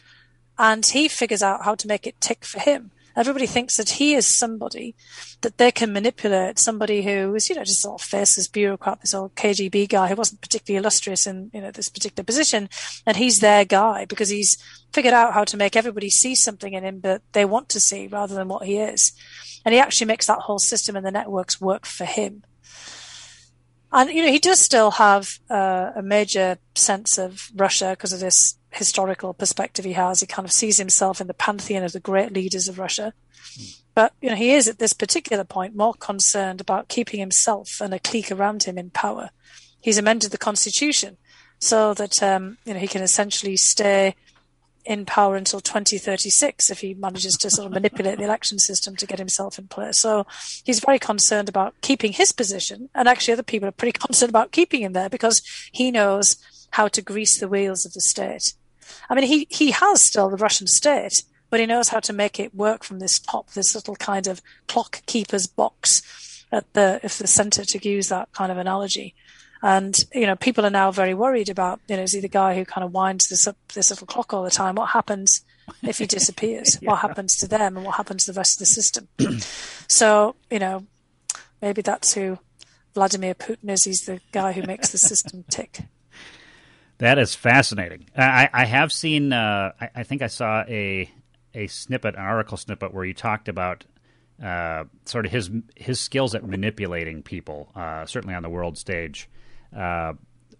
And 0.58 0.84
he 0.84 1.08
figures 1.08 1.42
out 1.42 1.64
how 1.64 1.75
to 1.75 1.86
make 1.86 2.06
it 2.06 2.20
tick 2.20 2.44
for 2.44 2.58
him. 2.60 2.90
Everybody 3.16 3.46
thinks 3.46 3.78
that 3.78 3.90
he 3.90 4.14
is 4.14 4.38
somebody 4.38 4.94
that 5.40 5.56
they 5.56 5.72
can 5.72 5.90
manipulate, 5.90 6.58
somebody 6.58 7.02
who 7.02 7.34
is, 7.34 7.48
you 7.48 7.56
know, 7.56 7.64
just 7.64 7.80
sort 7.80 8.00
of 8.00 8.06
faceless 8.06 8.46
bureaucrat, 8.46 9.00
this 9.00 9.14
old 9.14 9.34
KGB 9.34 9.88
guy 9.88 10.08
who 10.08 10.16
wasn't 10.16 10.42
particularly 10.42 10.78
illustrious 10.78 11.26
in, 11.26 11.50
you 11.54 11.62
know, 11.62 11.70
this 11.70 11.88
particular 11.88 12.25
position. 12.25 12.68
And 13.06 13.16
he's 13.16 13.38
their 13.38 13.64
guy 13.64 14.04
because 14.04 14.28
he's 14.28 14.58
figured 14.92 15.14
out 15.14 15.32
how 15.32 15.44
to 15.44 15.56
make 15.56 15.76
everybody 15.76 16.10
see 16.10 16.34
something 16.34 16.75
in 16.75 16.84
him 16.84 17.00
that 17.00 17.22
they 17.32 17.46
want 17.46 17.70
to 17.70 17.80
see 17.80 18.06
rather 18.06 18.34
than 18.34 18.48
what 18.48 18.66
he 18.66 18.76
is. 18.76 19.12
And 19.64 19.72
he 19.72 19.80
actually 19.80 20.08
makes 20.08 20.26
that 20.26 20.40
whole 20.40 20.58
system 20.58 20.94
and 20.94 21.04
the 21.04 21.10
networks 21.10 21.58
work 21.58 21.86
for 21.86 22.04
him. 22.04 22.44
And, 23.96 24.10
you 24.10 24.22
know, 24.22 24.30
he 24.30 24.38
does 24.38 24.60
still 24.60 24.90
have 24.90 25.38
uh, 25.48 25.92
a 25.96 26.02
major 26.02 26.58
sense 26.74 27.16
of 27.16 27.50
Russia 27.56 27.92
because 27.92 28.12
of 28.12 28.20
this 28.20 28.58
historical 28.70 29.32
perspective 29.32 29.86
he 29.86 29.94
has. 29.94 30.20
He 30.20 30.26
kind 30.26 30.44
of 30.44 30.52
sees 30.52 30.76
himself 30.76 31.18
in 31.18 31.28
the 31.28 31.32
pantheon 31.34 31.82
of 31.82 31.92
the 31.92 32.00
great 32.00 32.30
leaders 32.30 32.68
of 32.68 32.78
Russia. 32.78 33.14
But, 33.94 34.12
you 34.20 34.28
know, 34.28 34.36
he 34.36 34.52
is 34.52 34.68
at 34.68 34.78
this 34.78 34.92
particular 34.92 35.44
point 35.44 35.74
more 35.74 35.94
concerned 35.94 36.60
about 36.60 36.88
keeping 36.88 37.20
himself 37.20 37.80
and 37.80 37.94
a 37.94 37.98
clique 37.98 38.30
around 38.30 38.64
him 38.64 38.76
in 38.76 38.90
power. 38.90 39.30
He's 39.80 39.96
amended 39.96 40.30
the 40.30 40.36
constitution 40.36 41.16
so 41.58 41.94
that, 41.94 42.22
um, 42.22 42.58
you 42.66 42.74
know, 42.74 42.80
he 42.80 42.88
can 42.88 43.02
essentially 43.02 43.56
stay 43.56 44.14
in 44.86 45.04
power 45.04 45.36
until 45.36 45.60
2036 45.60 46.70
if 46.70 46.80
he 46.80 46.94
manages 46.94 47.34
to 47.34 47.50
sort 47.50 47.66
of 47.66 47.72
manipulate 47.72 48.18
the 48.18 48.24
election 48.24 48.58
system 48.58 48.96
to 48.96 49.06
get 49.06 49.18
himself 49.18 49.58
in 49.58 49.66
place. 49.66 50.00
So 50.00 50.26
he's 50.64 50.80
very 50.80 50.98
concerned 50.98 51.48
about 51.48 51.74
keeping 51.80 52.12
his 52.12 52.32
position, 52.32 52.88
and 52.94 53.08
actually 53.08 53.34
other 53.34 53.42
people 53.42 53.68
are 53.68 53.72
pretty 53.72 53.98
concerned 53.98 54.30
about 54.30 54.52
keeping 54.52 54.82
him 54.82 54.92
there 54.92 55.08
because 55.08 55.42
he 55.72 55.90
knows 55.90 56.36
how 56.70 56.88
to 56.88 57.02
grease 57.02 57.38
the 57.38 57.48
wheels 57.48 57.84
of 57.84 57.92
the 57.92 58.00
state. 58.00 58.54
I 59.10 59.14
mean, 59.14 59.26
he, 59.26 59.46
he 59.50 59.72
has 59.72 60.06
still 60.06 60.30
the 60.30 60.36
Russian 60.36 60.66
state, 60.66 61.22
but 61.50 61.60
he 61.60 61.66
knows 61.66 61.88
how 61.88 62.00
to 62.00 62.12
make 62.12 62.38
it 62.38 62.54
work 62.54 62.84
from 62.84 62.98
this 62.98 63.18
top, 63.18 63.50
this 63.52 63.74
little 63.74 63.96
kind 63.96 64.26
of 64.26 64.40
clock 64.68 65.02
keeper's 65.06 65.46
box 65.46 66.44
at 66.52 66.72
the, 66.74 67.00
if 67.02 67.18
the 67.18 67.26
center 67.26 67.64
to 67.64 67.88
use 67.88 68.08
that 68.08 68.30
kind 68.32 68.52
of 68.52 68.58
analogy. 68.58 69.14
And, 69.62 69.96
you 70.12 70.26
know, 70.26 70.36
people 70.36 70.66
are 70.66 70.70
now 70.70 70.90
very 70.90 71.14
worried 71.14 71.48
about, 71.48 71.80
you 71.88 71.96
know, 71.96 72.02
is 72.02 72.12
he 72.12 72.20
the 72.20 72.28
guy 72.28 72.54
who 72.54 72.64
kind 72.64 72.84
of 72.84 72.92
winds 72.92 73.28
this 73.28 73.46
up, 73.46 73.56
this 73.75 73.90
little 73.90 74.06
clock 74.06 74.32
all 74.32 74.42
the 74.42 74.50
time? 74.50 74.75
What 74.75 74.90
happens 74.90 75.44
if 75.82 75.98
he 75.98 76.06
disappears? 76.06 76.78
yeah. 76.80 76.90
What 76.90 77.00
happens 77.00 77.36
to 77.36 77.48
them 77.48 77.76
and 77.76 77.86
what 77.86 77.96
happens 77.96 78.25
to 78.25 78.32
the 78.32 78.38
rest 78.38 78.56
of 78.56 78.58
the 78.60 78.66
system? 78.66 79.08
so, 79.88 80.36
you 80.50 80.58
know, 80.58 80.84
maybe 81.62 81.82
that's 81.82 82.14
who 82.14 82.38
Vladimir 82.94 83.34
Putin 83.34 83.70
is. 83.70 83.84
He's 83.84 84.02
the 84.02 84.20
guy 84.32 84.52
who 84.52 84.62
makes 84.62 84.90
the 84.90 84.98
system 84.98 85.44
tick. 85.50 85.80
That 86.98 87.18
is 87.18 87.34
fascinating. 87.34 88.06
I, 88.16 88.48
I 88.52 88.64
have 88.64 88.90
seen. 88.90 89.32
Uh, 89.32 89.72
I, 89.78 89.90
I, 89.96 90.02
think 90.02 90.22
I 90.22 90.28
saw 90.28 90.64
a 90.66 91.10
a 91.52 91.66
snippet, 91.66 92.14
an 92.14 92.22
article 92.22 92.56
snippet, 92.56 92.94
where 92.94 93.04
you 93.04 93.12
talked 93.12 93.48
about 93.48 93.84
uh, 94.42 94.84
sort 95.04 95.26
of 95.26 95.32
his 95.32 95.50
his 95.75 96.00
skills 96.00 96.34
at 96.34 96.42
manipulating 96.42 97.22
people, 97.22 97.70
uh, 97.76 98.06
certainly 98.06 98.34
on 98.34 98.42
the 98.42 98.48
world 98.48 98.78
stage 98.78 99.28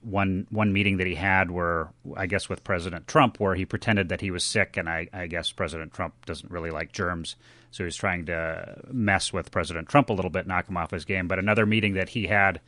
one 0.07 0.47
one 0.51 0.73
meeting 0.73 0.99
that 0.99 1.07
he 1.07 1.17
had 1.17 1.51
where 1.51 1.89
I 2.17 2.27
guess 2.27 2.49
with 2.49 2.63
President 2.63 3.09
Trump 3.09 3.41
where 3.41 3.57
he 3.57 3.65
pretended 3.65 4.09
that 4.11 4.21
he 4.21 4.31
was 4.31 4.45
sick 4.45 4.77
and 4.77 4.89
I, 4.89 5.09
I 5.13 5.27
guess 5.27 5.51
President 5.51 5.93
Trump 5.93 6.27
doesn't 6.27 6.51
really 6.51 6.71
like 6.71 6.93
germs 6.93 7.35
so 7.73 7.85
he's 7.85 7.97
trying 7.97 8.27
to 8.27 8.83
mess 8.93 9.33
with 9.33 9.51
President 9.51 9.89
Trump 9.89 10.09
a 10.09 10.13
little 10.13 10.31
bit 10.31 10.47
knock 10.47 10.69
him 10.69 10.77
off 10.77 10.93
his 10.93 11.05
game. 11.05 11.27
But 11.27 11.41
another 11.41 11.67
meeting 11.67 11.95
that 11.95 12.11
he 12.11 12.29
had 12.29 12.61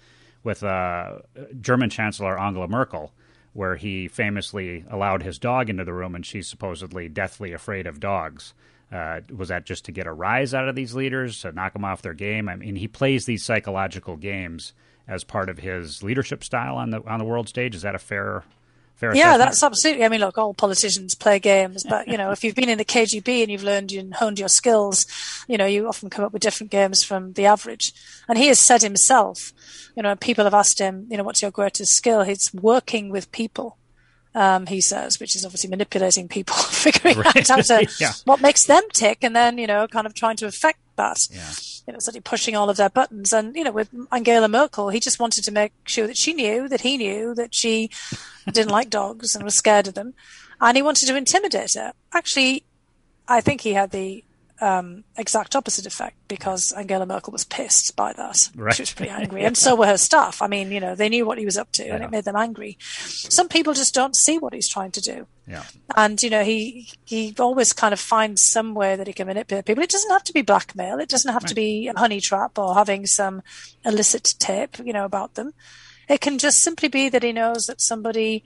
with 0.43 0.65
uh, 0.65 1.19
German 1.61 1.91
Chancellor 1.91 2.39
Angela 2.39 2.67
Merkel 2.67 3.13
where 3.53 3.77
he 3.77 4.09
famously 4.09 4.85
allowed 4.91 5.23
his 5.23 5.39
dog 5.39 5.71
into 5.71 5.85
the 5.85 5.95
room 5.95 6.17
and 6.17 6.27
she's 6.27 6.49
supposedly 6.49 7.09
deathly 7.09 7.53
afraid 7.53 7.87
of 7.87 8.01
dogs. 8.01 8.53
Uh, 8.91 9.21
was 9.35 9.49
that 9.49 9.65
just 9.65 9.85
to 9.85 9.93
get 9.93 10.07
a 10.07 10.13
rise 10.13 10.55
out 10.55 10.69
of 10.69 10.75
these 10.75 10.95
leaders 10.95 11.41
to 11.43 11.53
knock 11.53 11.73
them 11.73 11.85
off 11.85 12.03
their 12.03 12.15
game? 12.15 12.49
I 12.49 12.57
mean 12.57 12.75
he 12.75 12.89
plays 12.89 13.27
these 13.27 13.45
psychological 13.45 14.17
games 14.17 14.73
as 15.09 15.25
part 15.25 15.49
of 15.49 15.59
his 15.59 16.03
leadership 16.03 16.45
style 16.45 16.77
on 16.77 16.91
the 16.91 17.03
on 17.07 17.19
the 17.19 17.25
world 17.25 17.49
stage. 17.49 17.75
Is 17.75 17.83
that 17.83 17.95
a 17.95 17.99
fair 17.99 18.45
fair? 18.95 19.15
Yeah, 19.15 19.31
assessment? 19.31 19.39
that's 19.39 19.63
absolutely. 19.63 20.05
I 20.05 20.09
mean, 20.09 20.21
look, 20.21 20.37
all 20.37 20.55
politicians 20.55 21.15
play 21.15 21.39
games, 21.39 21.85
but 21.89 22.07
you 22.07 22.19
know, 22.19 22.31
if 22.31 22.45
you've 22.45 22.55
been 22.55 22.69
in 22.69 22.79
the 22.79 22.85
KGB 22.85 23.43
and 23.43 23.51
you've 23.51 23.65
learned 23.65 23.93
and 23.93 24.15
honed 24.15 24.39
your 24.39 24.49
skills, 24.49 25.07
you 25.49 25.57
know, 25.57 25.67
you 25.67 25.89
often 25.89 26.11
come 26.11 26.25
up 26.25 26.33
with 26.33 26.43
different 26.43 26.71
games 26.71 27.03
from 27.03 27.33
the 27.33 27.47
average. 27.47 27.93
And 28.29 28.37
he 28.37 28.49
has 28.49 28.59
said 28.59 28.83
himself, 28.83 29.53
you 29.97 30.03
know, 30.03 30.15
people 30.15 30.45
have 30.45 30.55
asked 30.55 30.79
him, 30.79 31.07
you 31.11 31.17
know, 31.17 31.25
what's 31.25 31.43
your 31.43 31.51
greatest 31.51 31.93
skill? 31.93 32.21
It's 32.21 32.53
working 32.53 33.11
with 33.11 33.33
people. 33.33 33.79
Um, 34.35 34.67
he 34.67 34.81
says, 34.81 35.19
which 35.19 35.35
is 35.35 35.45
obviously 35.45 35.71
manipulating 35.71 36.29
people, 36.29 36.55
figuring 36.57 37.19
right. 37.19 37.51
out 37.51 37.65
to, 37.65 37.89
yeah. 37.99 38.13
what 38.25 38.43
makes 38.43 38.67
them 38.67 38.83
tick, 38.93 39.19
and 39.23 39.35
then 39.35 39.57
you 39.59 39.67
know, 39.67 39.89
kind 39.89 40.07
of 40.07 40.15
trying 40.15 40.37
to 40.37 40.47
affect 40.47 40.79
that. 40.99 41.17
Yeah 41.31 41.53
you 41.89 41.93
know, 41.95 41.99
suddenly 41.99 42.21
pushing 42.21 42.55
all 42.55 42.69
of 42.69 42.77
their 42.77 42.91
buttons. 42.91 43.33
And, 43.33 43.57
you 43.57 43.65
know, 43.65 43.73
with 43.73 43.89
Angela 44.13 44.47
Merkel, 44.47 44.91
he 44.91 45.01
just 45.01 45.19
wanted 45.19 45.43
to 45.45 45.51
make 45.51 45.73
sure 45.87 46.07
that 46.07 46.19
she 46.19 46.35
knew, 46.35 46.69
that 46.69 46.83
he 46.83 46.99
knew 46.99 47.35
that 47.35 47.55
she 47.55 47.89
didn't 48.47 48.71
like 48.71 48.91
dogs 48.91 49.35
and 49.35 49.43
was 49.43 49.55
scared 49.55 49.89
of 49.89 49.95
them. 49.95 50.13
And 50.61 50.77
he 50.77 50.83
wanted 50.83 51.07
to 51.07 51.17
intimidate 51.17 51.73
her. 51.77 51.95
Actually, 52.13 52.65
I 53.27 53.41
think 53.41 53.63
he 53.63 53.73
had 53.73 53.91
the 53.91 54.23
um, 54.61 55.05
exact 55.17 55.55
opposite 55.55 55.87
effect 55.87 56.17
because 56.27 56.73
Angela 56.73 57.07
Merkel 57.07 57.33
was 57.33 57.45
pissed 57.45 57.95
by 57.97 58.13
that. 58.15 58.51
Right. 58.55 58.75
She 58.75 58.83
was 58.83 58.93
pretty 58.93 59.11
angry. 59.11 59.45
And 59.49 59.57
so 59.57 59.75
were 59.75 59.87
her 59.87 59.97
staff. 59.97 60.43
I 60.43 60.47
mean, 60.47 60.71
you 60.71 60.81
know, 60.81 60.95
they 60.95 61.09
knew 61.09 61.25
what 61.25 61.39
he 61.39 61.45
was 61.45 61.57
up 61.57 61.73
to 61.73 61.85
yeah. 61.85 61.95
and 61.95 62.05
it 62.05 62.11
made 62.11 62.25
them 62.25 62.37
angry. 62.37 62.77
Some 62.81 63.49
people 63.49 63.73
just 63.73 63.95
don't 63.95 64.17
see 64.17 64.39
what 64.39 64.53
he's 64.53 64.69
trying 64.69 64.91
to 64.93 65.01
do. 65.01 65.27
Yeah. 65.47 65.65
And, 65.97 66.23
you 66.23 66.29
know, 66.29 66.45
he, 66.45 66.91
he 67.05 67.35
always 67.39 67.73
kind 67.73 67.93
of 67.93 68.01
finds 68.01 68.45
some 68.45 68.75
way 68.75 68.97
that 68.97 69.07
he 69.07 69.13
can 69.13 69.27
manipulate 69.27 69.65
people. 69.65 69.83
It 69.83 69.91
doesn't 69.91 70.11
have 70.11 70.25
to 70.25 70.33
be 70.33 70.43
blackmail. 70.43 70.99
It 70.99 71.09
doesn't 71.09 71.33
have 71.33 71.45
right. 71.45 71.49
to 71.49 71.55
be 71.55 71.89
a 71.89 71.99
honey 71.99 72.21
trap 72.21 72.59
or 72.59 72.75
having 72.75 73.07
some 73.07 73.43
illicit 73.85 74.35
tape, 74.39 74.79
you 74.85 74.93
know, 74.93 75.05
about 75.05 75.35
them. 75.35 75.55
It 76.09 76.21
can 76.21 76.39
just 76.39 76.59
simply 76.59 76.89
be 76.89 77.09
that 77.09 77.23
he 77.23 77.33
knows 77.33 77.67
that 77.67 77.81
somebody 77.81 78.43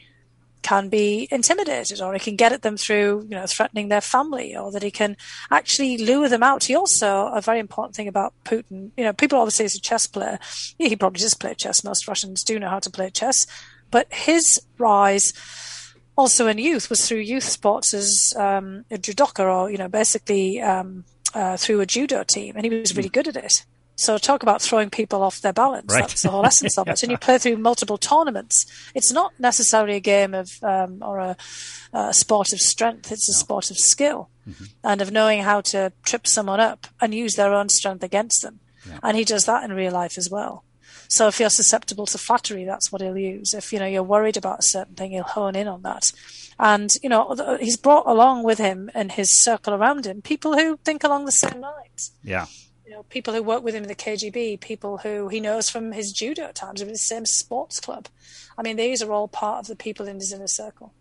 can 0.62 0.88
be 0.88 1.28
intimidated 1.30 2.00
or 2.00 2.12
he 2.14 2.20
can 2.20 2.36
get 2.36 2.52
at 2.52 2.62
them 2.62 2.76
through, 2.76 3.26
you 3.28 3.36
know, 3.36 3.46
threatening 3.46 3.88
their 3.88 4.00
family 4.00 4.56
or 4.56 4.70
that 4.72 4.82
he 4.82 4.90
can 4.90 5.16
actually 5.50 5.98
lure 5.98 6.28
them 6.28 6.42
out. 6.42 6.64
He 6.64 6.74
also, 6.74 7.26
a 7.26 7.40
very 7.40 7.58
important 7.58 7.96
thing 7.96 8.08
about 8.08 8.32
Putin, 8.44 8.90
you 8.96 9.04
know, 9.04 9.12
people 9.12 9.38
always 9.38 9.54
say 9.54 9.64
he's 9.64 9.74
a 9.74 9.80
chess 9.80 10.06
player. 10.06 10.38
Yeah, 10.78 10.88
he 10.88 10.96
probably 10.96 11.20
does 11.20 11.34
play 11.34 11.54
chess. 11.54 11.84
Most 11.84 12.08
Russians 12.08 12.44
do 12.44 12.58
know 12.58 12.68
how 12.68 12.78
to 12.78 12.90
play 12.90 13.10
chess. 13.10 13.46
But 13.90 14.06
his 14.12 14.62
rise 14.78 15.32
also 16.16 16.46
in 16.46 16.58
youth 16.58 16.88
was 16.88 17.06
through 17.06 17.18
youth 17.18 17.44
sports 17.44 17.92
as 17.92 18.34
um, 18.36 18.84
a 18.90 18.98
judoka 18.98 19.44
or, 19.44 19.70
you 19.70 19.78
know, 19.78 19.88
basically 19.88 20.60
um, 20.60 21.04
uh, 21.34 21.56
through 21.56 21.80
a 21.80 21.86
judo 21.86 22.22
team. 22.22 22.54
And 22.56 22.64
he 22.64 22.70
was 22.70 22.96
really 22.96 23.08
good 23.08 23.28
at 23.28 23.36
it. 23.36 23.64
So 24.02 24.18
talk 24.18 24.42
about 24.42 24.60
throwing 24.60 24.90
people 24.90 25.22
off 25.22 25.40
their 25.40 25.52
balance. 25.52 25.92
Right. 25.92 26.00
That's 26.00 26.22
the 26.22 26.30
whole 26.30 26.44
essence 26.44 26.76
of 26.76 26.88
it. 26.88 26.92
And 27.02 27.10
you 27.10 27.18
play 27.18 27.38
through 27.38 27.56
multiple 27.56 27.98
tournaments. 27.98 28.66
It's 28.94 29.12
not 29.12 29.32
necessarily 29.38 29.96
a 29.96 30.00
game 30.00 30.34
of 30.34 30.50
um, 30.62 30.98
or 31.02 31.18
a, 31.18 31.36
a, 31.92 32.12
sport 32.12 32.52
of 32.52 32.60
strength. 32.60 33.12
It's 33.12 33.28
a 33.28 33.32
no. 33.32 33.38
sport 33.38 33.70
of 33.70 33.78
skill 33.78 34.28
mm-hmm. 34.48 34.64
and 34.82 35.00
of 35.00 35.12
knowing 35.12 35.42
how 35.42 35.60
to 35.72 35.92
trip 36.04 36.26
someone 36.26 36.58
up 36.58 36.88
and 37.00 37.14
use 37.14 37.34
their 37.34 37.54
own 37.54 37.68
strength 37.68 38.02
against 38.02 38.42
them. 38.42 38.58
Yeah. 38.88 38.98
And 39.02 39.16
he 39.16 39.24
does 39.24 39.46
that 39.46 39.62
in 39.62 39.72
real 39.72 39.92
life 39.92 40.18
as 40.18 40.28
well. 40.28 40.64
So 41.08 41.28
if 41.28 41.38
you're 41.38 41.50
susceptible 41.50 42.06
to 42.06 42.18
flattery, 42.18 42.64
that's 42.64 42.90
what 42.90 43.02
he'll 43.02 43.18
use. 43.18 43.54
If 43.54 43.72
you 43.72 43.78
know 43.78 43.86
you're 43.86 44.02
worried 44.02 44.36
about 44.36 44.60
a 44.60 44.62
certain 44.64 44.94
thing, 44.94 45.12
he'll 45.12 45.22
hone 45.22 45.54
in 45.54 45.68
on 45.68 45.82
that. 45.82 46.10
And 46.58 46.90
you 47.02 47.08
know 47.08 47.56
he's 47.60 47.76
brought 47.76 48.06
along 48.06 48.42
with 48.42 48.58
him 48.58 48.90
and 48.94 49.12
his 49.12 49.44
circle 49.44 49.74
around 49.74 50.06
him 50.06 50.22
people 50.22 50.56
who 50.56 50.78
think 50.78 51.04
along 51.04 51.26
the 51.26 51.32
same 51.32 51.60
lines. 51.60 52.12
Yeah 52.24 52.46
you 52.92 52.98
know, 52.98 53.04
people 53.04 53.32
who 53.32 53.42
work 53.42 53.62
with 53.62 53.74
him 53.74 53.84
in 53.84 53.88
the 53.88 53.94
KGB, 53.94 54.60
people 54.60 54.98
who 54.98 55.28
he 55.28 55.40
knows 55.40 55.70
from 55.70 55.92
his 55.92 56.12
judo 56.12 56.52
times, 56.52 56.82
in 56.82 56.88
the 56.88 56.98
same 56.98 57.24
sports 57.24 57.80
club. 57.80 58.08
I 58.58 58.62
mean, 58.62 58.76
these 58.76 59.00
are 59.02 59.10
all 59.10 59.28
part 59.28 59.60
of 59.60 59.66
the 59.66 59.76
people 59.76 60.06
in 60.06 60.16
his 60.16 60.30
inner 60.30 60.46
circle. 60.46 60.92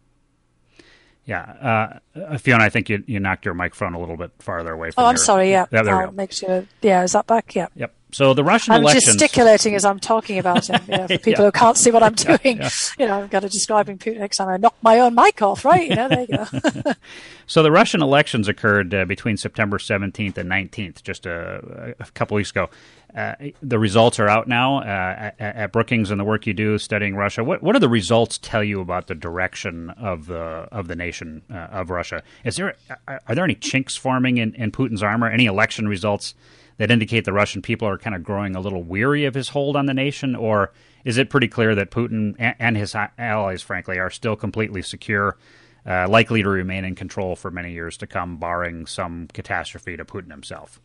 Yeah, 1.25 1.99
uh, 2.15 2.37
Fiona, 2.37 2.63
I 2.63 2.69
think 2.69 2.89
you 2.89 3.03
you 3.07 3.19
knocked 3.19 3.43
your 3.43 3.53
microphone 3.53 3.93
a 3.93 3.99
little 3.99 4.15
bit 4.15 4.31
farther 4.39 4.71
away 4.71 4.91
from. 4.91 5.03
Oh, 5.03 5.07
I'm 5.07 5.15
your, 5.15 5.23
sorry. 5.23 5.51
Yeah, 5.51 5.65
yeah 5.69 5.83
there 5.83 6.01
I'll 6.01 6.13
make 6.13 6.31
sure. 6.31 6.65
Yeah, 6.81 7.03
is 7.03 7.11
that 7.11 7.27
back? 7.27 7.55
Yeah. 7.55 7.67
Yep. 7.75 7.93
So 8.11 8.33
the 8.33 8.43
Russian 8.43 8.73
I'm 8.73 8.81
elections. 8.81 9.05
gesticulating 9.05 9.73
as 9.75 9.85
I'm 9.85 9.99
talking 9.99 10.37
about 10.37 10.69
him. 10.69 10.81
You 10.87 10.97
know, 10.97 11.07
for 11.07 11.17
people 11.19 11.31
Yeah. 11.31 11.45
who 11.45 11.51
can't 11.51 11.77
see 11.77 11.91
what 11.91 12.03
I'm 12.03 12.13
doing, 12.15 12.57
yeah. 12.57 12.69
you 12.99 13.07
know, 13.07 13.21
I've 13.23 13.29
got 13.29 13.41
to 13.41 13.49
describing 13.49 13.97
Putin 13.97 14.19
next 14.19 14.37
time 14.37 14.49
I 14.49 14.57
knock 14.57 14.75
my 14.81 14.99
own 14.99 15.15
mic 15.15 15.41
off, 15.41 15.63
right? 15.65 15.89
You 15.89 15.95
know, 15.95 16.07
there 16.09 16.21
you 16.21 16.37
go. 16.83 16.93
So 17.47 17.61
the 17.63 17.71
Russian 17.71 18.01
elections 18.01 18.47
occurred 18.47 18.93
uh, 18.93 19.03
between 19.03 19.35
September 19.35 19.77
17th 19.77 20.37
and 20.37 20.49
19th, 20.49 21.03
just 21.03 21.25
a, 21.25 21.93
a 21.99 22.05
couple 22.11 22.35
weeks 22.35 22.49
ago. 22.51 22.69
Uh, 23.13 23.35
the 23.61 23.77
results 23.77 24.21
are 24.21 24.29
out 24.29 24.47
now 24.47 24.77
uh, 24.77 24.83
at, 24.83 25.35
at 25.37 25.71
Brookings 25.73 26.11
and 26.11 26.19
the 26.19 26.23
work 26.23 26.47
you 26.47 26.53
do 26.53 26.77
studying 26.77 27.13
Russia. 27.17 27.43
What 27.43 27.61
what 27.61 27.73
do 27.73 27.79
the 27.79 27.89
results 27.89 28.37
tell 28.41 28.63
you 28.63 28.79
about 28.79 29.07
the 29.07 29.15
direction 29.15 29.89
of 29.89 30.27
the 30.27 30.37
of 30.71 30.87
the 30.87 30.95
nation 30.95 31.41
uh, 31.53 31.57
of 31.71 31.89
Russia? 31.89 32.23
Is 32.45 32.55
there 32.55 32.75
are 33.05 33.19
are 33.27 33.35
there 33.35 33.43
any 33.43 33.55
chinks 33.55 33.97
forming 33.97 34.37
in, 34.37 34.53
in 34.53 34.71
Putin's 34.71 35.03
armor? 35.03 35.27
Any 35.29 35.45
election 35.45 35.89
results 35.89 36.35
that 36.81 36.89
indicate 36.89 37.25
the 37.25 37.31
Russian 37.31 37.61
people 37.61 37.87
are 37.87 37.97
kind 37.97 38.15
of 38.15 38.23
growing 38.23 38.55
a 38.55 38.59
little 38.59 38.81
weary 38.81 39.25
of 39.25 39.35
his 39.35 39.49
hold 39.49 39.75
on 39.75 39.85
the 39.85 39.93
nation, 39.93 40.35
or 40.35 40.73
is 41.05 41.19
it 41.19 41.29
pretty 41.29 41.47
clear 41.47 41.75
that 41.75 41.91
Putin 41.91 42.33
and, 42.59 42.75
his 42.75 42.95
allies, 42.95 43.61
frankly, 43.61 43.99
are 43.99 44.09
still 44.09 44.35
completely 44.35 44.81
secure? 44.81 45.37
uh, 45.85 46.07
likely 46.07 46.43
to 46.43 46.49
remain 46.49 46.85
in 46.85 46.95
control 46.95 47.35
for 47.35 47.51
many 47.51 47.71
years 47.73 47.97
to 47.97 48.07
come, 48.07 48.37
barring 48.37 48.85
some 48.85 49.27
catastrophe 49.33 49.97
to 49.97 50.05
Putin 50.05 50.31
himself. 50.31 50.79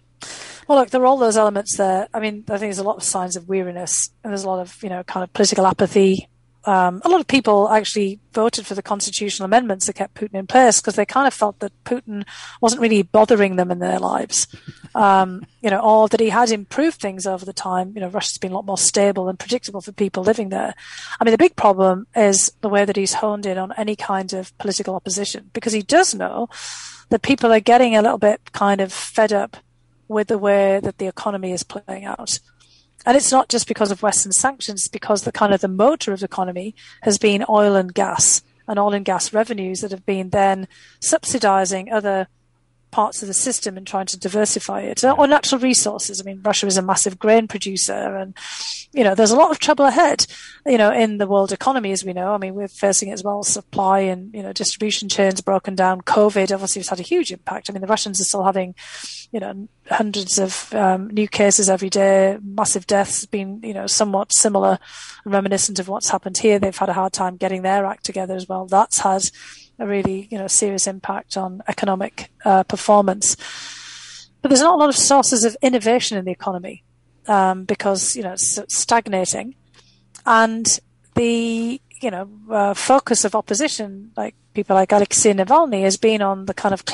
Well, 0.66 0.78
look, 0.78 0.90
there 0.90 1.02
are 1.02 1.06
all 1.06 1.18
those 1.18 1.36
elements 1.36 1.76
there. 1.76 2.08
I 2.12 2.20
mean, 2.20 2.44
I 2.48 2.58
think 2.58 2.60
there's 2.60 2.78
a 2.78 2.84
lot 2.84 2.96
of 2.96 3.02
signs 3.02 3.36
of 3.36 3.48
weariness, 3.48 4.10
and 4.24 4.32
there's 4.32 4.44
a 4.44 4.48
lot 4.48 4.60
of, 4.60 4.82
you 4.82 4.88
know, 4.88 5.02
kind 5.04 5.22
of 5.22 5.32
political 5.32 5.66
apathy. 5.66 6.28
Um, 6.66 7.00
a 7.04 7.08
lot 7.08 7.20
of 7.20 7.28
people 7.28 7.68
actually 7.68 8.18
voted 8.32 8.66
for 8.66 8.74
the 8.74 8.82
constitutional 8.82 9.44
amendments 9.44 9.86
that 9.86 9.94
kept 9.94 10.14
Putin 10.14 10.34
in 10.34 10.46
place 10.48 10.80
because 10.80 10.96
they 10.96 11.06
kind 11.06 11.28
of 11.28 11.32
felt 11.32 11.60
that 11.60 11.72
Putin 11.84 12.26
wasn't 12.60 12.82
really 12.82 13.02
bothering 13.02 13.54
them 13.54 13.70
in 13.70 13.78
their 13.78 14.00
lives, 14.00 14.48
um, 14.96 15.46
you 15.62 15.70
know, 15.70 15.78
or 15.78 16.08
that 16.08 16.18
he 16.18 16.28
had 16.28 16.50
improved 16.50 17.00
things 17.00 17.24
over 17.24 17.44
the 17.44 17.52
time. 17.52 17.92
You 17.94 18.00
know, 18.00 18.08
Russia's 18.08 18.38
been 18.38 18.50
a 18.50 18.56
lot 18.56 18.66
more 18.66 18.76
stable 18.76 19.28
and 19.28 19.38
predictable 19.38 19.80
for 19.80 19.92
people 19.92 20.24
living 20.24 20.48
there. 20.48 20.74
I 21.20 21.24
mean, 21.24 21.30
the 21.30 21.38
big 21.38 21.54
problem 21.54 22.08
is 22.16 22.52
the 22.62 22.68
way 22.68 22.84
that 22.84 22.96
he's 22.96 23.14
honed 23.14 23.46
in 23.46 23.58
on 23.58 23.72
any 23.76 23.94
kind 23.94 24.32
of 24.32 24.56
political 24.58 24.96
opposition 24.96 25.50
because 25.52 25.72
he 25.72 25.82
does 25.82 26.14
know 26.14 26.48
that 27.10 27.22
people 27.22 27.52
are 27.52 27.60
getting 27.60 27.94
a 27.94 28.02
little 28.02 28.18
bit 28.18 28.52
kind 28.52 28.80
of 28.80 28.92
fed 28.92 29.32
up 29.32 29.56
with 30.08 30.26
the 30.28 30.38
way 30.38 30.80
that 30.80 30.98
the 30.98 31.06
economy 31.06 31.52
is 31.52 31.62
playing 31.62 32.04
out. 32.04 32.40
And 33.06 33.16
it's 33.16 33.30
not 33.30 33.48
just 33.48 33.68
because 33.68 33.92
of 33.92 34.02
Western 34.02 34.32
sanctions, 34.32 34.80
it's 34.80 34.88
because 34.88 35.22
the 35.22 35.32
kind 35.32 35.54
of 35.54 35.60
the 35.60 35.68
motor 35.68 36.12
of 36.12 36.18
the 36.18 36.26
economy 36.26 36.74
has 37.02 37.18
been 37.18 37.44
oil 37.48 37.76
and 37.76 37.94
gas 37.94 38.42
and 38.66 38.80
oil 38.80 38.92
and 38.92 39.04
gas 39.04 39.32
revenues 39.32 39.80
that 39.80 39.92
have 39.92 40.04
been 40.04 40.30
then 40.30 40.66
subsidizing 41.00 41.92
other 41.92 42.26
parts 42.90 43.22
of 43.22 43.28
the 43.28 43.34
system 43.34 43.76
and 43.76 43.86
trying 43.86 44.06
to 44.06 44.18
diversify 44.18 44.80
it 44.80 45.04
or 45.04 45.26
natural 45.26 45.60
resources. 45.60 46.20
I 46.20 46.24
mean, 46.24 46.40
Russia 46.42 46.66
is 46.66 46.76
a 46.76 46.82
massive 46.82 47.18
grain 47.18 47.48
producer 47.48 48.16
and, 48.16 48.34
you 48.92 49.04
know, 49.04 49.14
there's 49.14 49.30
a 49.30 49.36
lot 49.36 49.50
of 49.50 49.58
trouble 49.58 49.84
ahead, 49.84 50.26
you 50.64 50.78
know, 50.78 50.92
in 50.92 51.18
the 51.18 51.26
world 51.26 51.52
economy, 51.52 51.92
as 51.92 52.04
we 52.04 52.12
know. 52.12 52.32
I 52.32 52.38
mean, 52.38 52.54
we're 52.54 52.68
facing 52.68 53.08
it 53.08 53.12
as 53.12 53.24
well, 53.24 53.42
supply 53.42 54.00
and, 54.00 54.32
you 54.32 54.42
know, 54.42 54.52
distribution 54.52 55.08
chains 55.08 55.40
broken 55.40 55.74
down. 55.74 56.00
COVID 56.02 56.52
obviously 56.52 56.80
has 56.80 56.88
had 56.88 57.00
a 57.00 57.04
huge 57.04 57.32
impact. 57.32 57.68
I 57.68 57.72
mean, 57.72 57.82
the 57.82 57.86
Russians 57.86 58.20
are 58.20 58.24
still 58.24 58.44
having, 58.44 58.74
you 59.32 59.40
know, 59.40 59.68
hundreds 59.90 60.38
of 60.38 60.72
um, 60.74 61.08
new 61.08 61.28
cases 61.28 61.68
every 61.68 61.90
day, 61.90 62.38
massive 62.42 62.86
deaths, 62.86 63.26
been, 63.26 63.60
you 63.62 63.74
know, 63.74 63.86
somewhat 63.86 64.32
similar, 64.32 64.78
reminiscent 65.24 65.78
of 65.78 65.88
what's 65.88 66.08
happened 66.08 66.38
here. 66.38 66.58
They've 66.58 66.76
had 66.76 66.88
a 66.88 66.94
hard 66.94 67.12
time 67.12 67.36
getting 67.36 67.62
their 67.62 67.84
act 67.84 68.04
together 68.04 68.36
as 68.36 68.48
well. 68.48 68.66
That's 68.66 69.00
had 69.00 69.24
a 69.78 69.86
really, 69.86 70.28
you 70.30 70.38
know, 70.38 70.46
serious 70.46 70.86
impact 70.86 71.36
on 71.36 71.62
economic 71.68 72.30
uh, 72.44 72.62
performance. 72.64 73.36
But 74.40 74.48
there's 74.48 74.60
not 74.60 74.74
a 74.74 74.78
lot 74.78 74.88
of 74.88 74.96
sources 74.96 75.44
of 75.44 75.56
innovation 75.62 76.16
in 76.16 76.24
the 76.24 76.30
economy 76.30 76.84
um, 77.26 77.64
because, 77.64 78.16
you 78.16 78.22
know, 78.22 78.32
it's 78.32 78.58
stagnating. 78.68 79.54
And 80.24 80.78
the, 81.14 81.80
you 82.00 82.10
know, 82.10 82.28
uh, 82.50 82.74
focus 82.74 83.24
of 83.24 83.34
opposition, 83.34 84.12
like 84.16 84.34
people 84.54 84.74
like 84.76 84.92
Alexei 84.92 85.32
Navalny, 85.32 85.82
has 85.82 85.96
been 85.96 86.22
on 86.22 86.46
the 86.46 86.54
kind 86.54 86.72
of 86.72 86.84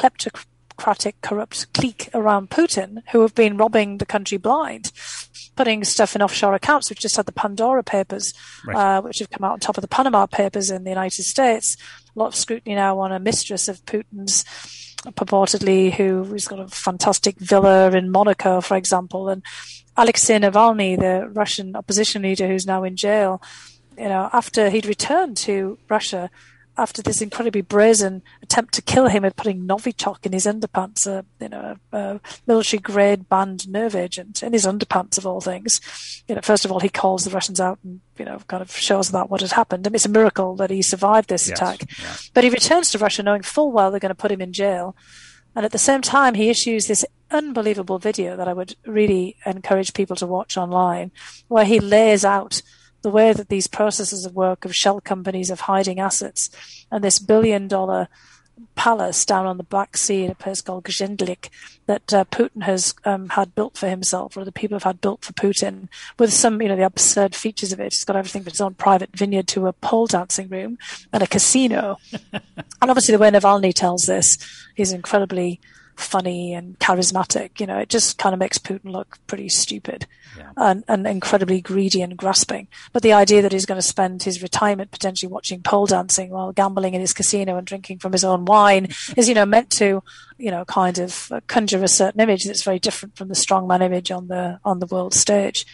kleptocratic, 0.77 1.15
corrupt 1.23 1.73
clique 1.73 2.09
around 2.15 2.51
Putin 2.51 3.03
who 3.13 3.21
have 3.23 3.35
been 3.35 3.57
robbing 3.57 3.99
the 3.99 4.07
country 4.07 4.39
blind, 4.39 4.93
putting 5.57 5.85
stuff 5.85 6.15
in 6.15 6.23
offshore 6.23 6.55
accounts. 6.55 6.91
We've 6.91 6.99
just 6.99 7.17
had 7.17 7.27
the 7.27 7.33
Pandora 7.33 7.83
Papers, 7.83 8.35
Right. 8.67 8.77
uh, 8.77 9.03
which 9.03 9.19
have 9.19 9.31
come 9.31 9.45
out 9.45 9.53
on 9.53 9.61
top 9.61 9.77
of 9.77 9.83
the 9.83 9.89
Panama 9.89 10.27
Papers 10.27 10.71
in 10.71 10.85
the 10.85 10.91
United 10.91 11.23
States. 11.25 11.77
A 12.15 12.19
lot 12.19 12.27
of 12.29 12.35
scrutiny 12.37 12.75
now 12.75 12.99
on 12.99 13.13
a 13.13 13.19
mistress 13.19 13.69
of 13.69 13.85
Putin's, 13.87 14.45
purportedly, 15.05 15.93
who's 15.93 16.47
got 16.47 16.61
a 16.61 16.69
fantastic 16.69 17.37
villa 17.39 17.91
in 17.91 18.11
Monaco, 18.11 18.61
for 18.61 18.77
example. 18.77 19.29
And 19.29 19.43
Alexei 19.97 20.39
Navalny, 20.39 20.99
the 20.99 21.29
Russian 21.29 21.75
opposition 21.77 22.23
leader 22.23 22.47
who's 22.47 22.67
now 22.67 22.85
in 22.85 22.97
jail, 22.97 23.43
you 23.99 24.09
know, 24.09 24.31
after 24.33 24.71
he'd 24.71 24.87
returned 24.87 25.37
to 25.39 25.79
Russia, 25.89 26.31
after 26.79 27.03
this 27.03 27.21
incredibly 27.21 27.61
brazen 27.61 28.23
attempt 28.43 28.73
to 28.75 28.83
kill 28.83 29.09
him 29.09 29.23
with 29.25 29.37
putting 29.37 29.67
Novichok 29.67 30.25
in 30.25 30.33
his 30.33 30.47
underpants, 30.47 31.07
a 31.07 31.25
you 31.41 31.49
know 31.49 31.77
a, 31.93 31.97
a 31.99 32.21
military 32.47 32.81
grade 32.81 33.29
banned 33.29 33.69
nerve 33.69 33.95
agent 33.95 34.43
in 34.43 34.53
his 34.53 34.65
underpants 34.67 35.19
of 35.19 35.27
all 35.27 35.41
things. 35.41 35.81
You 36.29 36.35
know, 36.35 36.41
first 36.41 36.65
of 36.65 36.73
all, 36.73 36.81
he 36.81 36.89
calls 36.89 37.25
the 37.25 37.31
Russians 37.31 37.61
out 37.61 37.79
and 37.85 38.01
you 38.19 38.25
know 38.25 38.39
kind 38.49 38.63
of 38.63 38.75
shows 38.75 39.11
that 39.11 39.29
what 39.29 39.41
had 39.43 39.53
happened. 39.53 39.87
I 39.87 39.91
mean, 39.91 39.97
it's 39.97 40.07
a 40.07 40.11
miracle 40.11 40.57
that 40.57 40.71
he 40.71 40.83
survived 40.83 41.29
this 41.29 41.49
Yes, 41.49 41.59
attack. 41.59 41.85
yeah. 42.01 42.17
But 42.35 42.45
he 42.45 42.51
returns 42.51 42.91
to 42.91 42.99
Russia 42.99 43.23
knowing 43.23 43.43
full 43.43 43.71
well 43.73 43.91
they're 43.91 44.01
going 44.01 44.09
to 44.11 44.15
put 44.15 44.33
him 44.33 44.41
in 44.41 44.53
jail. 44.53 44.97
And 45.55 45.67
at 45.67 45.73
the 45.73 45.79
same 45.79 46.01
time, 46.01 46.33
he 46.35 46.49
issues 46.49 46.87
this 46.87 47.05
unbelievable 47.31 47.99
video 47.99 48.37
that 48.37 48.49
I 48.49 48.55
would 48.55 48.75
really 48.87 49.37
encourage 49.45 49.93
people 49.93 50.17
to 50.17 50.27
watch 50.27 50.57
online, 50.57 51.11
where 51.49 51.67
he 51.67 51.79
lays 51.79 52.25
out 52.25 52.63
the 53.03 53.11
way 53.11 53.33
that 53.33 53.49
these 53.49 53.67
processes 53.67 54.25
of 54.25 54.35
work 54.35 54.65
of 54.65 54.75
shell 54.75 55.01
companies 55.01 55.51
of 55.51 55.61
hiding 55.61 56.01
assets 56.01 56.51
and 56.91 57.03
this 57.03 57.19
billion 57.19 57.69
dollar 57.69 58.09
palace 58.75 59.25
down 59.25 59.47
on 59.47 59.57
the 59.57 59.62
Black 59.62 59.97
Sea 59.97 60.25
in 60.25 60.31
a 60.31 60.35
place 60.35 60.61
called 60.61 60.85
Gelendzhik 60.85 61.49
that 61.87 62.12
uh, 62.12 62.25
Putin 62.27 62.62
has 62.62 62.95
um, 63.05 63.31
had 63.31 63.55
built 63.55 63.77
for 63.77 63.88
himself, 63.88 64.37
or 64.37 64.45
the 64.45 64.53
people 64.53 64.77
have 64.77 64.85
had 64.85 65.01
built 65.01 65.25
for 65.25 65.33
Putin, 65.33 65.88
with 66.19 66.33
some, 66.33 66.61
you 66.62 66.69
know, 66.69 66.77
the 66.77 66.85
absurd 66.85 67.35
features 67.35 67.73
of 67.73 67.81
it. 67.81 67.87
It's 67.87 68.05
got 68.05 68.17
everything 68.17 68.43
from 68.43 68.49
its 68.49 68.61
own 68.61 68.75
private 68.75 69.11
vineyard 69.15 69.49
to 69.49 69.67
a 69.67 69.73
pole 69.73 70.07
dancing 70.07 70.49
room 70.49 70.79
and 71.12 71.23
a 71.23 71.27
casino. 71.27 71.99
and 72.33 72.43
obviously, 72.83 73.12
the 73.12 73.19
way 73.19 73.31
Navalny 73.31 73.75
tells 73.75 74.03
this, 74.03 74.38
he's 74.75 74.93
incredibly 74.93 75.61
funny 75.97 76.55
and 76.55 76.79
charismatic. 76.79 77.61
You 77.61 77.67
know, 77.67 77.79
it 77.79 77.89
just 77.89 78.19
kind 78.19 78.33
of 78.33 78.39
makes 78.39 78.59
Putin 78.59 78.93
look 78.93 79.19
pretty 79.27 79.49
stupid 79.49 80.07
and, 80.57 80.85
and 80.89 81.07
incredibly 81.07 81.61
greedy 81.61 82.03
and 82.03 82.17
grasping. 82.17 82.69
But 82.93 83.03
the 83.03 83.13
idea 83.13 83.43
that 83.43 83.53
he's 83.53 83.67
going 83.67 83.81
to 83.81 83.87
spend 83.87 84.23
his 84.23 84.43
retirement 84.43 84.91
potentially 84.91 85.31
watching 85.31 85.63
pole 85.63 85.87
dancing 85.87 86.31
while 86.31 86.53
gambling 86.53 86.95
in 86.95 87.01
his 87.01 87.13
casino 87.13 87.57
and 87.57 87.67
drinking 87.67 87.99
from 87.99 88.13
his 88.13 88.25
own 88.25 88.45
wine 88.45 88.89
is, 89.17 89.29
you 89.29 89.35
know, 89.35 89.47
meant 89.47 89.71
to, 89.73 90.03
you 90.39 90.51
know, 90.51 90.65
kind 90.65 90.99
of 90.99 91.33
conjure 91.47 91.83
a 91.83 91.89
certain 91.89 92.21
image 92.21 92.45
that's 92.45 92.63
very 92.63 92.79
different 92.79 93.17
from 93.17 93.29
the 93.29 93.35
strongman 93.35 93.83
image 93.83 94.11
on 94.11 94.29
the 94.29 94.59
on 94.65 94.79
the 94.79 94.87
world 94.87 95.15
stage. 95.15 95.67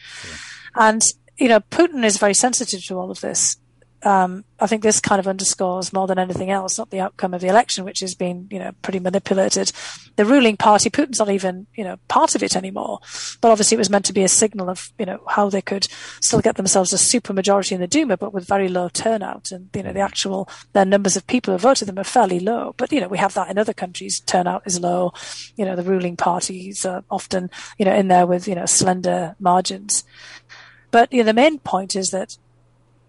And 0.75 1.03
you 1.39 1.49
know, 1.49 1.61
Putin 1.61 2.05
is 2.05 2.19
very 2.19 2.35
sensitive 2.35 2.85
to 2.87 2.99
all 2.99 3.11
of 3.11 3.21
this. 3.21 3.57
Um, 4.05 4.45
I 4.61 4.67
think 4.67 4.83
this 4.83 5.01
kind 5.01 5.19
of 5.19 5.27
underscores 5.27 5.93
more 5.93 6.07
than 6.07 6.19
anything 6.19 6.51
else, 6.51 6.79
not 6.79 6.91
the 6.91 7.01
outcome 7.01 7.35
of 7.35 7.41
the 7.41 7.49
election, 7.49 7.85
which 7.85 8.01
has 8.01 8.15
been, 8.15 8.47
you 8.51 8.59
know, 8.59 8.73
pretty 8.83 9.01
manipulated. 9.01 9.73
The 10.17 10.25
ruling 10.25 10.57
party, 10.57 10.89
Putin's 10.89 11.19
not 11.19 11.31
even, 11.31 11.67
you 11.75 11.85
know, 11.85 11.97
part 12.09 12.35
of 12.35 12.43
it 12.43 12.57
anymore. 12.57 13.01
But 13.41 13.51
obviously 13.51 13.75
it 13.75 13.79
was 13.79 13.91
meant 13.91 14.05
to 14.07 14.13
be 14.13 14.23
a 14.23 14.29
signal 14.29 14.69
of, 14.71 14.93
you 14.99 15.07
know, 15.07 15.21
how 15.29 15.51
they 15.51 15.63
could 15.63 15.89
still 16.21 16.41
get 16.41 16.57
themselves 16.57 16.93
a 16.93 16.99
super 16.99 17.33
majority 17.33 17.75
in 17.75 17.81
the 17.81 17.87
Duma, 17.87 18.17
but 18.17 18.33
with 18.33 18.47
very 18.47 18.69
low 18.69 18.89
turnout. 18.89 19.51
And, 19.51 19.69
you 19.75 19.83
know, 19.83 19.93
the 19.93 20.01
actual, 20.01 20.49
their 20.73 20.85
numbers 20.85 21.17
of 21.17 21.27
people 21.27 21.53
who 21.53 21.59
voted 21.59 21.89
them 21.89 21.99
are 21.99 22.05
fairly 22.05 22.41
low. 22.41 22.75
But, 22.77 22.93
you 22.93 23.01
know, 23.01 23.09
we 23.09 23.19
have 23.19 23.35
that 23.35 23.51
in 23.51 23.59
other 23.59 23.75
countries. 23.75 24.21
Turnout 24.21 24.63
is 24.65 24.81
low. 24.81 25.13
You 25.57 25.65
know, 25.65 25.77
the 25.77 25.83
ruling 25.83 26.17
parties 26.17 26.85
are 26.85 27.05
often, 27.11 27.51
you 27.79 27.85
know, 27.85 27.95
in 27.95 28.09
there 28.09 28.27
with, 28.27 28.47
you 28.47 28.55
know, 28.55 28.67
slender 28.67 29.35
margins. 29.41 30.05
But, 30.91 31.13
you 31.13 31.19
know, 31.19 31.27
the 31.27 31.35
main 31.35 31.59
point 31.59 31.95
is 31.95 32.11
that 32.11 32.39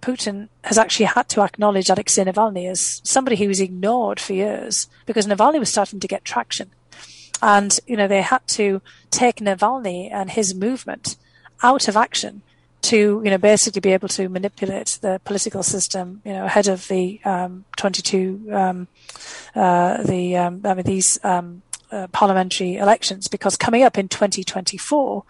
Putin 0.01 0.49
has 0.63 0.77
actually 0.77 1.05
had 1.05 1.29
to 1.29 1.41
acknowledge 1.41 1.89
Alexei 1.89 2.23
Navalny 2.23 2.69
as 2.69 3.01
somebody 3.03 3.35
who 3.35 3.47
was 3.47 3.59
ignored 3.59 4.19
for 4.19 4.33
years 4.33 4.87
because 5.05 5.27
Navalny 5.27 5.59
was 5.59 5.69
starting 5.69 5.99
to 5.99 6.07
get 6.07 6.25
traction. 6.25 6.71
And, 7.41 7.79
you 7.87 7.95
know, 7.95 8.07
they 8.07 8.21
had 8.21 8.45
to 8.49 8.81
take 9.11 9.37
Navalny 9.37 10.11
and 10.11 10.31
his 10.31 10.53
movement 10.53 11.15
out 11.63 11.87
of 11.87 11.95
action 11.95 12.41
to, 12.81 13.21
you 13.23 13.29
know, 13.29 13.37
basically 13.37 13.81
be 13.81 13.93
able 13.93 14.07
to 14.09 14.29
manipulate 14.29 14.99
the 15.01 15.19
political 15.23 15.63
system, 15.63 16.21
you 16.23 16.33
know, 16.33 16.45
ahead 16.45 16.67
of 16.67 16.87
the 16.87 17.19
um, 17.25 17.65
22, 17.77 18.49
um, 18.51 18.87
uh, 19.55 20.01
the, 20.03 20.37
um, 20.37 20.61
I 20.63 20.73
mean, 20.73 20.85
these 20.85 21.19
um, 21.23 21.61
uh, 21.91 22.07
parliamentary 22.07 22.77
elections, 22.77 23.27
because 23.27 23.57
coming 23.57 23.83
up 23.83 23.97
in 23.97 24.07
2024 24.07 25.23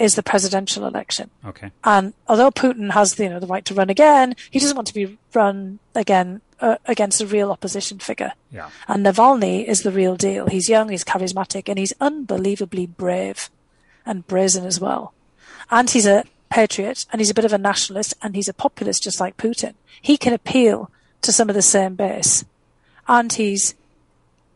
is 0.00 0.14
the 0.16 0.22
presidential 0.22 0.86
election. 0.86 1.30
Okay. 1.44 1.70
And 1.84 2.14
although 2.26 2.50
Putin 2.50 2.90
has 2.92 3.14
the, 3.14 3.24
you 3.24 3.28
know, 3.30 3.38
the 3.38 3.46
right 3.46 3.64
to 3.66 3.74
run 3.74 3.90
again, 3.90 4.34
he 4.50 4.58
doesn't 4.58 4.76
want 4.76 4.88
to 4.88 4.94
be 4.94 5.18
run 5.34 5.78
again 5.94 6.40
uh, 6.60 6.76
against 6.86 7.20
a 7.20 7.26
real 7.26 7.52
opposition 7.52 7.98
figure. 7.98 8.32
Yeah. 8.50 8.70
And 8.88 9.04
Navalny 9.04 9.64
is 9.64 9.82
the 9.82 9.92
real 9.92 10.16
deal. 10.16 10.46
He's 10.46 10.68
young, 10.68 10.88
he's 10.88 11.04
charismatic, 11.04 11.68
and 11.68 11.78
he's 11.78 11.92
unbelievably 12.00 12.86
brave 12.86 13.50
and 14.04 14.26
brazen 14.26 14.64
as 14.66 14.80
well. 14.80 15.12
and 15.70 15.88
he's 15.90 16.06
a 16.06 16.24
patriot, 16.48 17.06
and 17.12 17.20
he's 17.20 17.30
a 17.30 17.34
bit 17.34 17.44
of 17.44 17.52
a 17.52 17.58
nationalist, 17.58 18.14
and 18.22 18.34
he's 18.34 18.48
a 18.48 18.52
populist 18.54 19.04
just 19.04 19.20
like 19.20 19.36
Putin. 19.36 19.74
He 20.02 20.16
can 20.16 20.32
appeal 20.32 20.90
to 21.22 21.30
some 21.32 21.48
of 21.48 21.54
the 21.54 21.62
same 21.62 21.94
base, 21.94 22.44
and 23.06 23.32
he's 23.32 23.74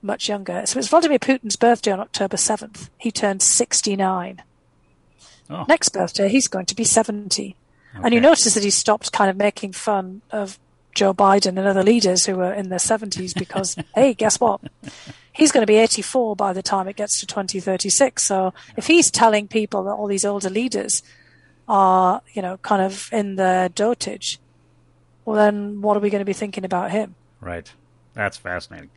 much 0.02 0.28
younger. 0.28 0.66
So 0.66 0.78
it's 0.78 0.88
Vladimir 0.88 1.18
Putin's 1.20 1.56
birthday 1.56 1.92
on 1.92 2.00
October 2.00 2.36
7th. 2.36 2.88
He 2.98 3.12
turned 3.12 3.42
69. 3.42 4.42
Oh. 5.50 5.64
Next 5.68 5.90
birthday, 5.90 6.28
he's 6.28 6.48
going 6.48 6.66
to 6.66 6.74
be 6.74 6.84
70. 6.84 7.56
Okay. 7.94 8.04
And 8.04 8.14
you 8.14 8.20
notice 8.20 8.54
that 8.54 8.64
he 8.64 8.70
stopped 8.70 9.12
kind 9.12 9.30
of 9.30 9.36
making 9.36 9.72
fun 9.72 10.22
of 10.30 10.58
Joe 10.94 11.12
Biden 11.12 11.58
and 11.58 11.60
other 11.60 11.82
leaders 11.82 12.24
who 12.24 12.36
were 12.36 12.52
in 12.52 12.68
their 12.68 12.78
70s 12.78 13.34
because, 13.38 13.76
hey, 13.94 14.14
guess 14.14 14.40
what? 14.40 14.60
He's 15.32 15.52
going 15.52 15.62
to 15.62 15.70
be 15.70 15.76
84 15.76 16.36
by 16.36 16.52
the 16.52 16.62
time 16.62 16.88
it 16.88 16.96
gets 16.96 17.20
to 17.20 17.26
2036. 17.26 18.22
So 18.22 18.54
if 18.76 18.86
he's 18.86 19.10
telling 19.10 19.48
people 19.48 19.84
that 19.84 19.92
all 19.92 20.06
these 20.06 20.24
older 20.24 20.50
leaders 20.50 21.02
are, 21.68 22.22
you 22.32 22.42
know, 22.42 22.56
kind 22.58 22.82
of 22.82 23.08
in 23.12 23.36
their 23.36 23.68
dotage, 23.68 24.38
well, 25.24 25.36
then 25.36 25.80
what 25.80 25.96
are 25.96 26.00
we 26.00 26.10
going 26.10 26.20
to 26.20 26.26
be 26.26 26.32
thinking 26.32 26.64
about 26.64 26.90
him? 26.90 27.14
Right. 27.40 27.72
That's 28.14 28.36
fascinating. 28.36 28.90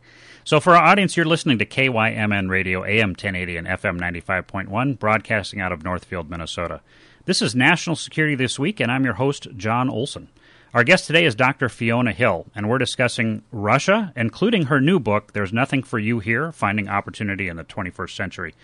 So, 0.48 0.60
for 0.60 0.74
our 0.74 0.82
audience, 0.82 1.14
you're 1.14 1.26
listening 1.26 1.58
to 1.58 1.66
KYMN 1.66 2.48
Radio, 2.48 2.82
AM 2.82 3.10
1080 3.10 3.58
and 3.58 3.66
FM 3.66 4.00
95.1, 4.00 4.98
broadcasting 4.98 5.60
out 5.60 5.72
of 5.72 5.84
Northfield, 5.84 6.30
Minnesota. 6.30 6.80
This 7.26 7.42
is 7.42 7.54
National 7.54 7.96
Security 7.96 8.34
This 8.34 8.58
Week, 8.58 8.80
and 8.80 8.90
I'm 8.90 9.04
your 9.04 9.12
host, 9.12 9.48
John 9.58 9.90
Olson. 9.90 10.30
Our 10.72 10.84
guest 10.84 11.06
today 11.06 11.26
is 11.26 11.34
Dr. 11.34 11.68
Fiona 11.68 12.12
Hill, 12.12 12.46
and 12.54 12.66
we're 12.66 12.78
discussing 12.78 13.42
Russia, 13.52 14.10
including 14.16 14.62
her 14.62 14.80
new 14.80 14.98
book, 14.98 15.34
There's 15.34 15.52
Nothing 15.52 15.82
for 15.82 15.98
You 15.98 16.18
Here 16.18 16.50
Finding 16.50 16.88
Opportunity 16.88 17.48
in 17.48 17.58
the 17.58 17.64
21st 17.64 18.16
Century. 18.16 18.54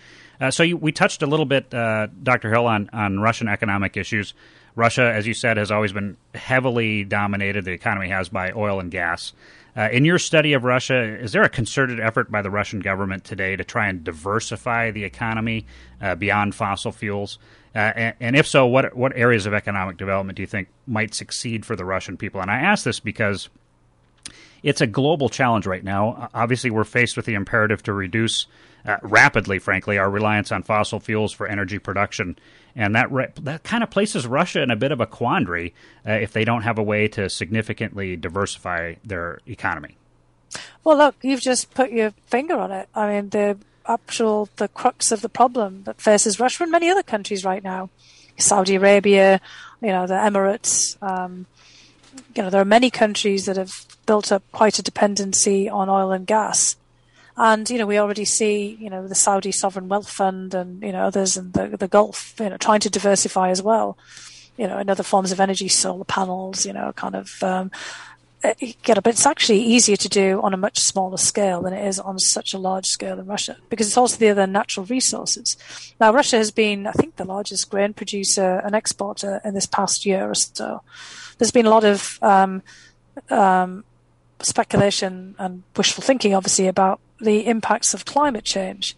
Uh, 0.41 0.49
so, 0.49 0.63
you, 0.63 0.77
we 0.77 0.91
touched 0.91 1.21
a 1.21 1.27
little 1.27 1.45
bit, 1.45 1.71
uh, 1.71 2.07
Dr. 2.23 2.49
Hill, 2.49 2.65
on, 2.65 2.89
on 2.93 3.19
Russian 3.19 3.47
economic 3.47 3.95
issues. 3.95 4.33
Russia, 4.75 5.03
as 5.03 5.27
you 5.27 5.35
said, 5.35 5.57
has 5.57 5.69
always 5.69 5.93
been 5.93 6.17
heavily 6.33 7.03
dominated, 7.03 7.63
the 7.63 7.73
economy 7.73 8.09
has, 8.09 8.27
by 8.27 8.53
oil 8.53 8.79
and 8.79 8.89
gas. 8.89 9.33
Uh, 9.77 9.89
in 9.91 10.05
your 10.05 10.17
study 10.17 10.53
of 10.53 10.63
Russia, 10.63 11.03
is 11.19 11.33
there 11.33 11.43
a 11.43 11.49
concerted 11.49 11.99
effort 11.99 12.31
by 12.31 12.41
the 12.41 12.49
Russian 12.49 12.79
government 12.79 13.25
today 13.25 13.57
to 13.57 13.63
try 13.63 13.87
and 13.87 14.03
diversify 14.03 14.91
the 14.91 15.03
economy 15.03 15.65
uh, 16.01 16.15
beyond 16.15 16.55
fossil 16.55 16.93
fuels? 16.93 17.39
Uh, 17.75 17.91
and, 17.95 18.15
and, 18.21 18.35
if 18.37 18.47
so, 18.47 18.65
what 18.65 18.95
what 18.95 19.11
areas 19.17 19.45
of 19.45 19.53
economic 19.53 19.97
development 19.97 20.37
do 20.37 20.41
you 20.41 20.47
think 20.47 20.69
might 20.87 21.13
succeed 21.13 21.65
for 21.65 21.75
the 21.75 21.83
Russian 21.83 22.15
people? 22.15 22.39
And 22.39 22.49
I 22.49 22.59
ask 22.59 22.85
this 22.85 23.01
because 23.01 23.49
it's 24.65 24.81
a 24.81 24.87
global 24.87 25.29
challenge 25.29 25.67
right 25.67 25.83
now. 25.83 26.29
Obviously, 26.33 26.71
we're 26.71 26.83
faced 26.83 27.15
with 27.15 27.25
the 27.25 27.35
imperative 27.35 27.83
to 27.83 27.93
reduce 27.93 28.47
uh, 28.85 28.97
rapidly, 29.01 29.59
frankly, 29.59 29.97
our 29.97 30.09
reliance 30.09 30.51
on 30.51 30.63
fossil 30.63 30.99
fuels 30.99 31.31
for 31.31 31.47
energy 31.47 31.79
production 31.79 32.35
and 32.75 32.95
that 32.95 33.11
re- 33.11 33.31
that 33.41 33.63
kind 33.63 33.83
of 33.83 33.89
places 33.89 34.27
Russia 34.27 34.61
in 34.61 34.71
a 34.71 34.75
bit 34.75 34.91
of 34.91 34.99
a 34.99 35.05
quandary 35.05 35.73
uh, 36.05 36.11
if 36.11 36.33
they 36.33 36.43
don't 36.43 36.63
have 36.63 36.77
a 36.77 36.83
way 36.83 37.07
to 37.07 37.29
significantly 37.29 38.15
diversify 38.15 38.95
their 39.03 39.39
economy. 39.47 39.97
Well, 40.83 40.97
look, 40.97 41.15
you've 41.21 41.41
just 41.41 41.73
put 41.73 41.91
your 41.91 42.11
finger 42.27 42.57
on 42.57 42.71
it. 42.71 42.89
I 42.93 43.07
mean, 43.07 43.29
the 43.29 43.57
actual 43.87 44.49
the 44.55 44.67
crux 44.67 45.11
of 45.11 45.21
the 45.21 45.29
problem 45.29 45.83
that 45.83 46.01
faces 46.01 46.39
Russia 46.39 46.63
and 46.63 46.71
many 46.71 46.89
other 46.89 47.03
countries 47.03 47.45
right 47.45 47.63
now, 47.63 47.89
Saudi 48.37 48.75
Arabia, 48.75 49.39
you 49.81 49.89
know, 49.89 50.07
the 50.07 50.15
Emirates. 50.15 51.01
Um, 51.01 51.45
you 52.35 52.43
know, 52.43 52.49
there 52.49 52.61
are 52.61 52.65
many 52.65 52.89
countries 52.89 53.45
that 53.45 53.57
have 53.57 53.85
built 54.05 54.31
up 54.31 54.43
quite 54.51 54.79
a 54.79 54.83
dependency 54.83 55.69
on 55.69 55.89
oil 55.89 56.11
and 56.11 56.27
gas. 56.27 56.75
And, 57.37 57.69
you 57.69 57.77
know, 57.77 57.85
we 57.85 57.97
already 57.97 58.25
see, 58.25 58.77
you 58.79 58.89
know, 58.89 59.07
the 59.07 59.15
Saudi 59.15 59.51
Sovereign 59.51 59.89
Wealth 59.89 60.09
Fund 60.09 60.53
and, 60.53 60.81
you 60.81 60.91
know, 60.91 61.03
others 61.03 61.35
in 61.35 61.51
the, 61.51 61.67
the 61.67 61.87
Gulf, 61.87 62.33
you 62.39 62.49
know, 62.49 62.57
trying 62.57 62.79
to 62.81 62.89
diversify 62.89 63.49
as 63.49 63.61
well, 63.61 63.97
you 64.57 64.67
know, 64.67 64.77
in 64.77 64.89
other 64.89 65.03
forms 65.03 65.31
of 65.31 65.41
energy, 65.41 65.67
solar 65.67 66.05
panels, 66.05 66.65
you 66.65 66.71
know, 66.71 66.93
kind 66.93 67.13
of, 67.13 67.43
um, 67.43 67.71
eh, 68.43 68.53
get 68.83 69.03
but 69.03 69.13
it's 69.13 69.25
actually 69.25 69.59
easier 69.59 69.97
to 69.97 70.07
do 70.07 70.41
on 70.43 70.53
a 70.53 70.57
much 70.57 70.79
smaller 70.79 71.17
scale 71.17 71.61
than 71.61 71.73
it 71.73 71.85
is 71.85 71.99
on 71.99 72.19
such 72.19 72.53
a 72.53 72.57
large 72.57 72.85
scale 72.85 73.19
in 73.19 73.25
Russia 73.25 73.57
because 73.69 73.87
it's 73.87 73.97
also 73.97 74.17
the 74.17 74.29
other 74.29 74.47
natural 74.47 74.85
resources. 74.85 75.57
Now, 75.99 76.13
Russia 76.13 76.37
has 76.37 76.51
been, 76.51 76.87
I 76.87 76.93
think, 76.93 77.17
the 77.17 77.25
largest 77.25 77.69
grain 77.69 77.93
producer 77.93 78.61
and 78.63 78.73
exporter 78.73 79.41
in 79.43 79.55
this 79.55 79.65
past 79.65 80.05
year 80.05 80.29
or 80.29 80.35
so. 80.35 80.83
There's 81.37 81.51
been 81.51 81.65
a 81.65 81.69
lot 81.69 81.83
of 81.83 82.19
um, 82.21 82.61
um, 83.29 83.83
speculation 84.39 85.35
and 85.37 85.63
wishful 85.75 86.03
thinking, 86.03 86.33
obviously, 86.33 86.67
about 86.67 86.99
the 87.19 87.47
impacts 87.47 87.93
of 87.93 88.05
climate 88.05 88.43
change. 88.43 88.95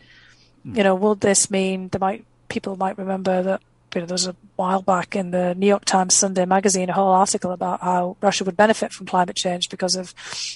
Mm. 0.66 0.78
You 0.78 0.84
know, 0.84 0.96
will 0.96 1.16
this 1.16 1.50
mean 1.50 1.90
there 1.90 2.00
might 2.00 2.26
people 2.50 2.76
might 2.78 2.98
remember 2.98 3.44
that 3.44 3.62
you 3.94 4.02
know 4.02 4.08
there 4.08 4.14
was 4.14 4.28
a 4.28 4.36
while 4.56 4.82
back 4.82 5.16
in 5.16 5.32
the 5.32 5.56
New 5.56 5.68
York 5.68 5.86
Times 5.86 6.16
Sunday 6.16 6.46
magazine 6.46 6.90
a 6.90 6.94
whole 6.94 7.12
article 7.12 7.52
about 7.52 7.82
how 7.82 8.18
Russia 8.22 8.44
would 8.44 8.58
benefit 8.58 8.92
from 8.92 9.06
climate 9.06 9.36
change 9.36 9.70
because 9.70 9.96
of 9.96 10.14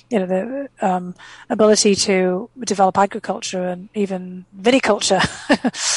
you 0.10 0.20
know 0.20 0.26
the 0.26 0.70
um, 0.82 1.16
ability 1.50 1.96
to 1.96 2.50
develop 2.60 2.98
agriculture 2.98 3.68
and 3.68 3.90
even 3.94 4.46
viticulture 4.60 5.22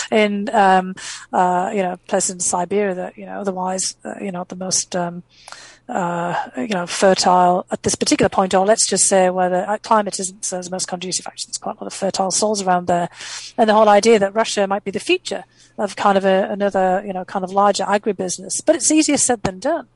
in 0.12 0.49
um, 0.55 0.94
uh, 1.33 1.70
you 1.75 1.83
know 1.83 1.99
places 2.09 2.31
in 2.31 2.40
Siberia 2.40 2.94
that 2.94 3.18
you 3.18 3.27
know 3.27 3.40
otherwise 3.40 3.97
uh, 4.05 4.14
you 4.20 4.33
know 4.33 4.44
the 4.44 4.57
most 4.57 4.94
um, 4.94 5.23
uh, 5.88 6.51
you 6.57 6.68
know, 6.68 6.87
fertile 6.87 7.66
at 7.70 7.83
this 7.83 7.94
particular 7.94 8.29
point, 8.29 8.55
or 8.55 8.64
let's 8.64 8.87
just 8.87 9.07
say 9.07 9.29
where 9.31 9.51
the 9.51 9.70
uh, 9.70 9.79
climate 9.79 10.18
isn't 10.18 10.53
as 10.53 10.70
most 10.70 10.88
conducive. 10.88 11.27
Actually, 11.27 11.51
there's 11.51 11.59
quite 11.59 11.77
a 11.77 11.85
lot 11.85 11.87
of 11.87 11.92
fertile 11.92 12.31
soils 12.31 12.62
around 12.62 12.87
there, 12.87 13.09
and 13.59 13.68
the 13.68 13.75
whole 13.75 13.88
idea 13.88 14.18
that 14.18 14.35
Russia 14.35 14.66
might 14.66 14.85
be 14.85 14.90
the 14.90 15.01
future 15.01 15.44
of 15.77 15.97
kind 15.97 16.16
of 16.16 16.25
a, 16.25 16.49
another, 16.51 17.03
you 17.07 17.12
know, 17.12 17.25
kind 17.25 17.44
of 17.44 17.51
larger 17.51 17.85
agribusiness. 17.85 18.64
But 18.64 18.77
it's 18.77 18.90
easier 18.90 19.16
said 19.16 19.42
than 19.42 19.59
done. 19.59 19.88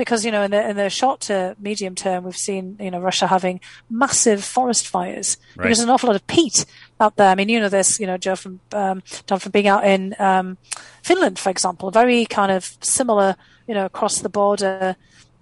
Because 0.00 0.24
you 0.24 0.32
know, 0.32 0.42
in 0.42 0.50
the 0.50 0.68
in 0.70 0.76
the 0.76 0.88
short 0.88 1.20
to 1.22 1.54
medium 1.60 1.94
term, 1.94 2.24
we've 2.24 2.36
seen 2.36 2.76
you 2.80 2.90
know 2.90 3.00
Russia 3.00 3.26
having 3.26 3.60
massive 3.90 4.42
forest 4.42 4.88
fires 4.88 5.36
right. 5.50 5.64
because 5.64 5.78
there's 5.78 5.84
an 5.84 5.90
awful 5.90 6.08
lot 6.08 6.16
of 6.16 6.26
peat 6.26 6.64
out 6.98 7.16
there. 7.16 7.28
I 7.28 7.34
mean, 7.34 7.48
you 7.48 7.60
know 7.60 7.68
this, 7.68 8.00
you 8.00 8.06
know, 8.06 8.16
Joe 8.16 8.36
from 8.36 8.60
um, 8.72 9.02
from 9.02 9.52
being 9.52 9.68
out 9.68 9.84
in 9.84 10.14
um, 10.18 10.56
Finland, 11.02 11.38
for 11.38 11.50
example, 11.50 11.90
very 11.90 12.24
kind 12.24 12.50
of 12.50 12.76
similar, 12.80 13.36
you 13.66 13.74
know, 13.74 13.84
across 13.84 14.20
the 14.20 14.28
border 14.28 14.96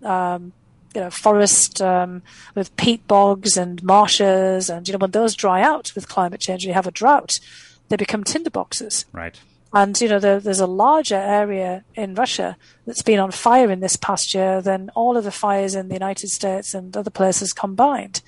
um, 0.05 0.53
you 0.95 1.01
know, 1.01 1.11
forest 1.11 1.81
um, 1.83 2.23
with 2.55 2.75
peat 2.77 3.07
bogs 3.07 3.57
and 3.57 3.83
marshes, 3.83 4.71
and 4.71 4.89
you 4.89 4.93
know, 4.93 4.99
when 4.99 5.11
those 5.11 5.35
dry 5.35 5.63
out 5.63 5.93
with 5.95 6.09
climate 6.09 6.41
change, 6.41 6.65
you 6.65 6.73
have 6.73 6.87
a 6.87 6.91
drought, 6.91 7.41
they 7.89 7.97
become 7.97 8.25
tinderboxes. 8.25 9.05
Right. 9.13 9.39
And 9.73 10.01
you 10.01 10.09
know, 10.09 10.19
there, 10.19 10.41
there's 10.41 10.61
a 10.61 10.67
larger 10.67 11.17
area 11.17 11.85
in 11.95 12.15
Russia 12.15 12.57
that's 12.87 13.03
been 13.03 13.19
on 13.19 13.31
fire 13.31 13.71
in 13.71 13.81
this 13.81 13.97
past 13.97 14.33
year 14.33 14.63
than 14.63 14.91
all 14.95 15.17
of 15.17 15.25
the 15.25 15.31
fires 15.31 15.75
in 15.75 15.89
the 15.89 15.95
United 15.95 16.29
States 16.29 16.73
and 16.75 16.97
other 16.97 17.11
places 17.11 17.53
combined. 17.53 18.23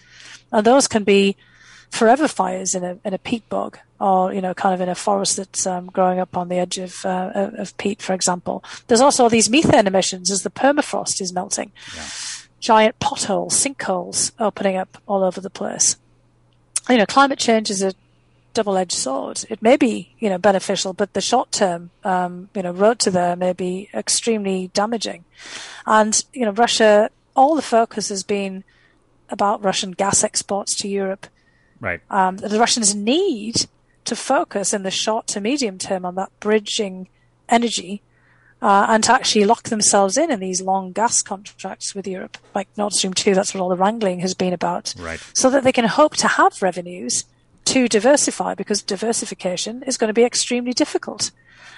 And 0.52 0.66
those 0.66 0.86
can 0.86 1.04
be 1.04 1.36
forever 1.90 2.28
fires 2.28 2.74
in 2.74 2.84
a 2.84 2.98
in 3.04 3.14
a 3.14 3.18
peat 3.18 3.48
bog, 3.48 3.78
or 3.98 4.32
you 4.32 4.40
know, 4.40 4.54
kind 4.54 4.74
of 4.74 4.80
in 4.80 4.88
a 4.88 4.94
forest 4.94 5.36
that's 5.36 5.66
um, 5.66 5.86
growing 5.86 6.18
up 6.18 6.36
on 6.36 6.48
the 6.48 6.56
edge 6.56 6.78
of 6.78 7.04
uh, 7.04 7.30
of 7.34 7.76
peat, 7.78 8.02
for 8.02 8.12
example. 8.12 8.62
There's 8.86 9.00
also 9.00 9.28
these 9.28 9.50
methane 9.50 9.86
emissions 9.86 10.30
as 10.30 10.42
the 10.42 10.50
permafrost 10.50 11.20
is 11.20 11.32
melting. 11.32 11.72
Yeah. 11.94 12.06
Giant 12.60 12.98
potholes, 12.98 13.54
sinkholes 13.54 14.32
opening 14.38 14.76
up 14.76 14.98
all 15.06 15.24
over 15.24 15.40
the 15.40 15.48
place. 15.48 15.96
You 16.88 16.98
know, 16.98 17.06
climate 17.06 17.38
change 17.38 17.70
is 17.70 17.82
a 17.82 17.94
double-edged 18.54 18.92
sword. 18.92 19.44
It 19.48 19.62
may 19.62 19.76
be, 19.76 20.14
you 20.18 20.28
know, 20.28 20.38
beneficial, 20.38 20.92
but 20.92 21.12
the 21.12 21.20
short-term, 21.20 21.90
um, 22.04 22.48
you 22.54 22.62
know, 22.62 22.72
road 22.72 22.98
to 23.00 23.10
there 23.10 23.36
may 23.36 23.52
be 23.52 23.88
extremely 23.94 24.70
damaging. 24.74 25.24
And 25.86 26.22
you 26.32 26.44
know, 26.44 26.52
Russia, 26.52 27.10
all 27.34 27.54
the 27.54 27.62
focus 27.62 28.08
has 28.08 28.22
been 28.22 28.64
about 29.28 29.62
Russian 29.62 29.92
gas 29.92 30.24
exports 30.24 30.74
to 30.76 30.88
Europe 30.88 31.26
Right. 31.80 32.00
Um, 32.10 32.36
the 32.36 32.58
Russians 32.58 32.94
need 32.94 33.66
to 34.04 34.14
focus 34.14 34.72
in 34.72 34.82
the 34.82 34.90
short 34.90 35.26
to 35.28 35.40
medium 35.40 35.78
term 35.78 36.04
on 36.04 36.14
that 36.16 36.30
bridging 36.38 37.08
energy 37.48 38.02
uh, 38.62 38.86
and 38.88 39.02
to 39.04 39.12
actually 39.12 39.46
lock 39.46 39.64
themselves 39.64 40.18
in 40.18 40.30
in 40.30 40.40
these 40.40 40.60
long 40.60 40.92
gas 40.92 41.22
contracts 41.22 41.94
with 41.94 42.06
Europe, 42.06 42.36
like 42.54 42.68
Nord 42.76 42.92
Stream 42.92 43.14
2. 43.14 43.34
That's 43.34 43.54
what 43.54 43.62
all 43.62 43.70
the 43.70 43.76
wrangling 43.76 44.20
has 44.20 44.34
been 44.34 44.52
about. 44.52 44.94
Right. 44.98 45.20
So 45.34 45.48
that 45.50 45.64
they 45.64 45.72
can 45.72 45.86
hope 45.86 46.16
to 46.16 46.28
have 46.28 46.60
revenues 46.60 47.24
to 47.70 47.88
diversify 47.88 48.54
because 48.54 48.82
diversification 48.82 49.84
is 49.84 49.96
going 49.96 50.08
to 50.08 50.14
be 50.14 50.24
extremely 50.24 50.72
difficult. 50.72 51.30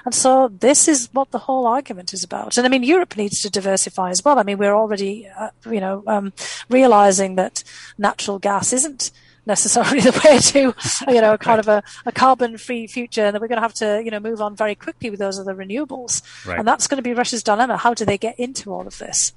And 0.04 0.14
so 0.14 0.48
this 0.48 0.88
is 0.88 1.10
what 1.12 1.30
the 1.30 1.38
whole 1.40 1.66
argument 1.66 2.12
is 2.14 2.24
about. 2.24 2.56
And 2.56 2.66
I 2.66 2.70
mean, 2.70 2.82
Europe 2.82 3.16
needs 3.16 3.40
to 3.42 3.50
diversify 3.50 4.10
as 4.10 4.24
well. 4.24 4.38
I 4.38 4.42
mean, 4.42 4.56
we're 4.56 4.74
already, 4.74 5.28
uh, 5.28 5.50
you 5.70 5.80
know, 5.80 6.02
um, 6.06 6.32
realizing 6.70 7.36
that 7.36 7.62
natural 7.98 8.38
gas 8.38 8.72
isn't 8.72 9.10
necessarily 9.44 10.00
the 10.08 10.20
way 10.24 10.38
to, 10.38 11.12
you 11.12 11.20
know, 11.20 11.36
kind 11.36 11.58
right. 11.58 11.58
of 11.58 11.68
a, 11.68 11.82
a 12.06 12.12
carbon 12.12 12.56
free 12.56 12.86
future 12.86 13.26
and 13.26 13.34
that 13.34 13.40
we're 13.42 13.48
going 13.48 13.60
to 13.60 13.62
have 13.62 13.74
to, 13.74 14.02
you 14.02 14.10
know, 14.10 14.20
move 14.20 14.40
on 14.40 14.56
very 14.56 14.74
quickly 14.74 15.10
with 15.10 15.20
those 15.20 15.38
other 15.38 15.54
renewables. 15.54 16.22
Right. 16.46 16.58
And 16.58 16.66
that's 16.66 16.86
going 16.86 16.96
to 16.96 17.02
be 17.02 17.12
Russia's 17.12 17.42
dilemma. 17.42 17.76
How 17.76 17.92
do 17.92 18.06
they 18.06 18.18
get 18.18 18.38
into 18.40 18.72
all 18.72 18.86
of 18.86 18.96
this? 18.98 19.34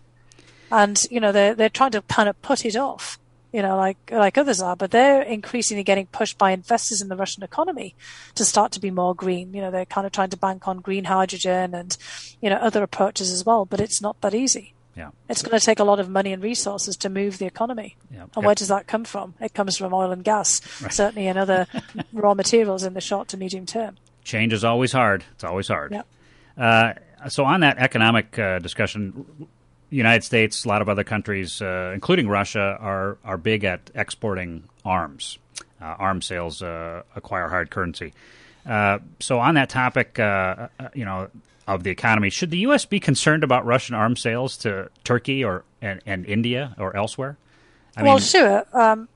And, 0.72 1.06
you 1.12 1.20
know, 1.20 1.34
they're, 1.34 1.54
they're 1.54 1.70
trying 1.70 1.92
to 1.92 2.02
kind 2.04 2.30
of 2.30 2.42
put 2.42 2.66
it 2.66 2.78
off 2.78 3.20
you 3.56 3.62
know, 3.62 3.78
like 3.78 3.98
like 4.12 4.38
others 4.38 4.62
are, 4.62 4.76
but 4.76 4.92
they're 4.92 5.22
increasingly 5.22 5.82
getting 5.82 6.08
pushed 6.08 6.38
by 6.38 6.52
investors 6.52 7.02
in 7.02 7.08
the 7.08 7.16
Russian 7.16 7.42
economy 7.42 7.96
to 8.36 8.44
start 8.44 8.74
to 8.74 8.82
be 8.82 8.92
more 8.92 9.16
green. 9.16 9.54
You 9.54 9.62
know, 9.62 9.72
they're 9.72 9.86
kind 9.86 10.06
of 10.06 10.12
trying 10.12 10.32
to 10.32 10.38
bank 10.38 10.68
on 10.68 10.80
green 10.80 11.06
hydrogen 11.06 11.74
and 11.74 11.96
you 12.42 12.50
know 12.50 12.58
other 12.58 12.84
approaches 12.84 13.32
as 13.32 13.46
well, 13.46 13.64
but 13.64 13.80
it's 13.80 14.02
not 14.02 14.20
that 14.20 14.34
easy. 14.34 14.74
Yeah. 14.98 15.12
It's 15.30 15.42
going 15.42 15.58
to 15.58 15.66
take 15.66 15.80
a 15.80 15.86
lot 15.86 16.02
of 16.02 16.10
money 16.10 16.34
and 16.34 16.44
resources 16.44 16.98
to 16.98 17.10
move 17.10 17.38
the 17.38 17.46
economy. 17.46 17.96
Yeah. 18.14 18.26
And 18.36 18.46
where 18.46 18.56
does 18.56 18.68
that 18.68 18.88
come 18.88 19.06
from? 19.06 19.36
It 19.40 19.54
comes 19.54 19.78
from 19.78 19.94
oil 19.94 20.12
and 20.12 20.24
gas, 20.24 20.62
right. 20.82 20.92
certainly, 20.92 21.28
and 21.28 21.38
other 21.38 21.68
raw 22.14 22.34
materials 22.34 22.84
in 22.84 22.94
the 22.94 23.02
short 23.02 23.30
to 23.30 23.38
medium 23.38 23.66
term. 23.66 23.96
Change 24.26 24.52
is 24.52 24.66
always 24.66 24.92
hard. 24.92 25.24
It's 25.34 25.46
always 25.46 25.70
hard. 25.70 25.94
Yeah. 25.94 26.04
Uh, 26.58 26.94
so, 27.30 27.46
on 27.46 27.62
that 27.62 27.78
economic 27.78 28.38
uh, 28.38 28.60
discussion, 28.60 29.48
United 29.90 30.24
States, 30.24 30.66
a 30.66 30.68
lot 30.68 30.82
of 30.82 30.90
other 30.90 31.04
countries, 31.04 31.62
uh, 31.62 31.92
including 31.94 32.28
Russia, 32.28 32.78
are 32.80 33.18
are 33.24 33.38
big 33.38 33.64
at 33.64 33.92
exporting 33.96 34.64
arms. 34.84 35.38
Uh, 35.82 35.96
arms 36.00 36.26
sales 36.26 36.62
uh, 36.62 37.04
acquire 37.16 37.50
hard 37.50 37.70
currency. 37.70 38.14
Uh, 38.66 39.00
so, 39.20 39.40
on 39.40 39.56
that 39.56 39.70
topic, 39.70 40.16
you 40.94 41.06
know, 41.06 41.30
of 41.68 41.84
the 41.84 41.90
economy. 41.90 42.30
Should 42.30 42.52
the 42.52 42.60
U.S. 42.60 42.86
be 42.86 43.00
concerned 43.00 43.44
about 43.44 43.66
Russian 43.66 43.96
arms 43.96 44.22
sales 44.22 44.58
to 44.58 44.90
Turkey 45.04 45.44
or 45.44 45.64
and, 45.82 46.02
and 46.06 46.26
India 46.26 46.76
or 46.78 46.96
elsewhere? 46.96 47.38
I 47.98 48.04
well, 48.04 48.16
mean, 48.16 48.22
sure. 48.22 48.64
Um, 48.74 49.08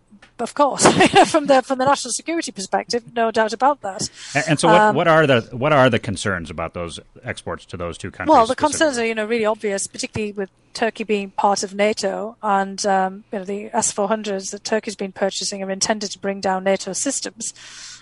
of 0.42 0.54
course, 0.54 0.84
from 1.32 1.48
the 1.48 1.62
from 1.62 1.78
the 1.80 1.86
national 1.86 2.12
security 2.12 2.52
perspective, 2.52 3.04
no 3.16 3.32
doubt 3.32 3.54
about 3.54 3.82
that. 3.82 4.10
And, 4.34 4.44
and 4.50 4.60
so, 4.60 4.68
what, 4.68 4.82
um, 4.82 4.96
what 4.96 5.08
are 5.08 5.28
the 5.28 5.42
what 5.52 5.74
are 5.74 5.90
the 5.90 6.00
concerns 6.00 6.50
about 6.50 6.74
those 6.74 7.00
exports 7.24 7.66
to 7.66 7.78
those 7.78 7.98
two 7.98 8.12
countries? 8.12 8.34
Well, 8.34 8.46
the 8.46 8.56
concerns 8.56 8.98
are 8.98 9.06
you 9.06 9.16
know 9.16 9.26
really 9.26 9.46
obvious, 9.46 9.88
particularly 9.88 10.34
with 10.34 10.50
Turkey 10.74 11.04
being 11.04 11.32
part 11.32 11.64
of 11.64 11.74
NATO, 11.74 12.38
and 12.42 12.86
um, 12.86 13.24
you 13.32 13.40
know 13.40 13.46
the 13.46 13.70
S 13.74 13.92
four 13.92 14.08
hundreds 14.08 14.52
that 14.52 14.64
Turkey's 14.64 14.96
been 14.96 15.12
purchasing 15.12 15.64
are 15.64 15.72
intended 15.72 16.12
to 16.12 16.20
bring 16.20 16.42
down 16.42 16.64
NATO 16.64 16.94
systems, 16.94 17.54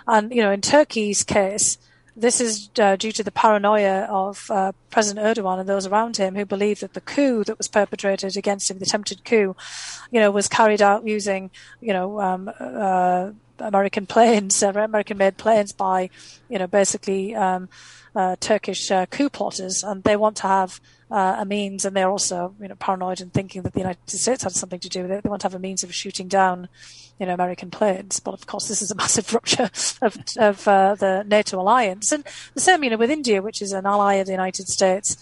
and 0.06 0.32
you 0.32 0.42
know 0.42 0.52
in 0.52 0.62
Turkey's 0.62 1.24
case 1.24 1.78
this 2.18 2.42
is 2.42 2.70
uh, 2.80 2.96
due 2.96 3.12
to 3.12 3.24
the 3.24 3.32
paranoia 3.32 4.08
of 4.10 4.50
uh, 4.50 4.72
President 4.90 5.26
Erdogan 5.26 5.60
and 5.60 5.70
those 5.70 5.86
around 5.86 6.18
him 6.18 6.36
who 6.36 6.46
believe 6.46 6.80
that 6.80 6.94
the 6.94 7.02
coup 7.02 7.44
that 7.44 7.60
was 7.60 7.68
perpetrated 7.68 8.36
against 8.36 8.72
him, 8.72 8.80
the 8.80 8.86
attempted 8.86 9.24
coup, 9.24 9.56
you 10.10 10.20
know, 10.20 10.32
was 10.32 10.48
carried 10.48 10.82
out 10.82 11.06
using, 11.06 11.52
you 11.80 11.94
know, 11.94 12.20
um, 12.20 12.52
uh, 12.60 13.30
American 13.60 14.06
planes, 14.14 14.62
uh, 14.64 14.70
American-made 14.70 15.38
planes 15.38 15.72
by, 15.72 16.10
you 16.50 16.60
know, 16.60 16.68
basically 16.68 17.36
um, 17.36 17.70
uh, 18.16 18.36
Turkish 18.40 18.90
uh, 18.92 19.06
coup 19.06 19.30
plotters, 19.30 19.84
and 19.84 20.04
they 20.04 20.16
want 20.16 20.38
to 20.38 20.48
have 20.48 20.82
uh, 21.12 21.38
a 21.40 21.46
means, 21.46 21.86
and 21.86 21.96
they're 21.96 22.10
also 22.10 22.56
you 22.60 22.68
know 22.68 22.76
paranoid 22.76 23.22
and 23.22 23.32
thinking 23.32 23.62
that 23.62 23.74
the 23.74 23.80
United 23.80 24.10
States 24.10 24.44
had 24.44 24.54
something 24.54 24.80
to 24.80 24.90
do 24.90 25.04
with 25.04 25.12
it. 25.12 25.24
They 25.24 25.30
want 25.30 25.42
to 25.42 25.46
have 25.46 25.56
a 25.56 25.60
means 25.60 25.84
of 25.84 25.94
shooting 25.94 26.28
down, 26.28 26.68
you 27.20 27.26
know, 27.26 27.34
American 27.34 27.70
planes. 27.70 28.20
But 28.20 28.34
of 28.34 28.48
course, 28.48 28.68
this 28.68 28.82
is 28.82 28.92
a 28.92 28.96
massive 29.04 29.32
rupture 29.34 29.70
of, 30.02 30.18
of 30.38 30.68
uh, 30.68 30.96
the 30.96 31.24
NATO 31.28 31.62
alliance, 31.62 32.12
and 32.12 32.24
the 32.56 32.62
same, 32.62 32.84
you 32.84 32.90
know, 32.90 32.98
with 32.98 33.12
India, 33.12 33.42
which 33.42 33.62
is 33.62 33.72
an 33.72 33.86
ally 33.86 34.16
of 34.16 34.26
the 34.26 34.34
United 34.34 34.68
States. 34.68 35.16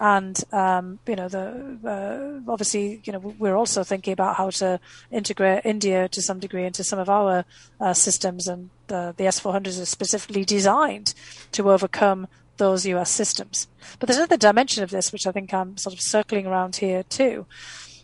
And 0.00 0.42
um, 0.52 0.98
you 1.06 1.14
know, 1.14 1.28
the 1.28 2.42
uh, 2.46 2.50
obviously, 2.50 3.00
you 3.04 3.12
know, 3.12 3.20
we're 3.20 3.54
also 3.54 3.84
thinking 3.84 4.12
about 4.12 4.36
how 4.36 4.50
to 4.50 4.80
integrate 5.10 5.64
India 5.64 6.08
to 6.08 6.20
some 6.20 6.40
degree 6.40 6.64
into 6.64 6.82
some 6.82 6.98
of 6.98 7.08
our 7.08 7.44
uh, 7.80 7.94
systems, 7.94 8.48
and 8.48 8.70
the, 8.88 9.14
the 9.16 9.24
S400s 9.24 9.80
are 9.80 9.86
specifically 9.86 10.44
designed 10.44 11.14
to 11.52 11.70
overcome 11.70 12.26
those 12.56 12.86
US 12.86 13.10
systems. 13.10 13.68
But 13.98 14.08
there's 14.08 14.18
another 14.18 14.36
dimension 14.36 14.82
of 14.82 14.90
this, 14.90 15.12
which 15.12 15.26
I 15.26 15.32
think 15.32 15.52
I'm 15.54 15.76
sort 15.76 15.94
of 15.94 16.00
circling 16.00 16.46
around 16.46 16.76
here 16.76 17.02
too, 17.04 17.46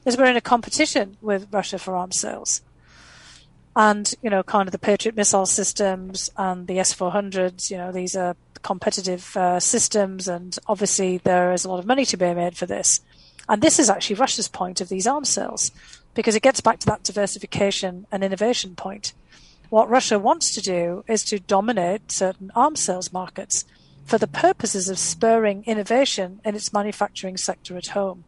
is 0.05 0.17
we're 0.17 0.25
in 0.27 0.37
a 0.37 0.41
competition 0.41 1.17
with 1.21 1.49
Russia 1.53 1.79
for 1.79 1.97
arms 1.97 2.21
sales. 2.21 2.63
And, 3.77 4.13
you 4.21 4.31
know, 4.31 4.43
kind 4.43 4.67
of 4.67 4.73
the 4.73 4.79
Patriot 4.79 5.15
missile 5.15 5.47
systems 5.47 6.29
and 6.37 6.67
the 6.67 6.81
S-400s, 6.81 7.71
you 7.71 7.77
know, 7.77 7.93
these 7.93 8.17
are 8.17 8.37
competitive 8.63 9.37
uh, 9.37 9.61
systems 9.61 10.29
and 10.29 10.59
obviously 10.67 11.19
there 11.19 11.53
is 11.53 11.65
a 11.65 11.69
lot 11.69 11.79
of 11.79 11.87
money 11.87 12.05
to 12.05 12.17
be 12.17 12.33
made 12.35 12.57
for 12.57 12.67
this. 12.67 13.01
And 13.49 13.63
this 13.63 13.79
is 13.79 13.91
actually 13.91 14.17
Russia's 14.17 14.49
point 14.49 14.81
of 14.81 14.89
these 14.89 15.07
arms 15.07 15.29
sales 15.29 15.73
because 16.15 16.37
it 16.37 16.43
gets 16.43 16.61
back 16.61 16.79
to 16.81 16.87
that 16.87 17.03
diversification 17.03 18.07
and 18.13 18.23
innovation 18.23 18.77
point. 18.77 19.13
What 19.71 19.89
Russia 19.89 20.19
wants 20.19 20.53
to 20.55 20.61
do 20.61 21.05
is 21.07 21.25
to 21.27 21.39
dominate 21.39 22.13
certain 22.13 22.51
arms 22.55 22.83
sales 22.85 23.13
markets 23.13 23.65
for 24.05 24.19
the 24.19 24.27
purposes 24.27 24.89
of 24.89 24.99
spurring 24.99 25.63
innovation 25.67 26.41
in 26.45 26.55
its 26.57 26.73
manufacturing 26.73 27.37
sector 27.37 27.77
at 27.77 27.89
home. 27.89 28.25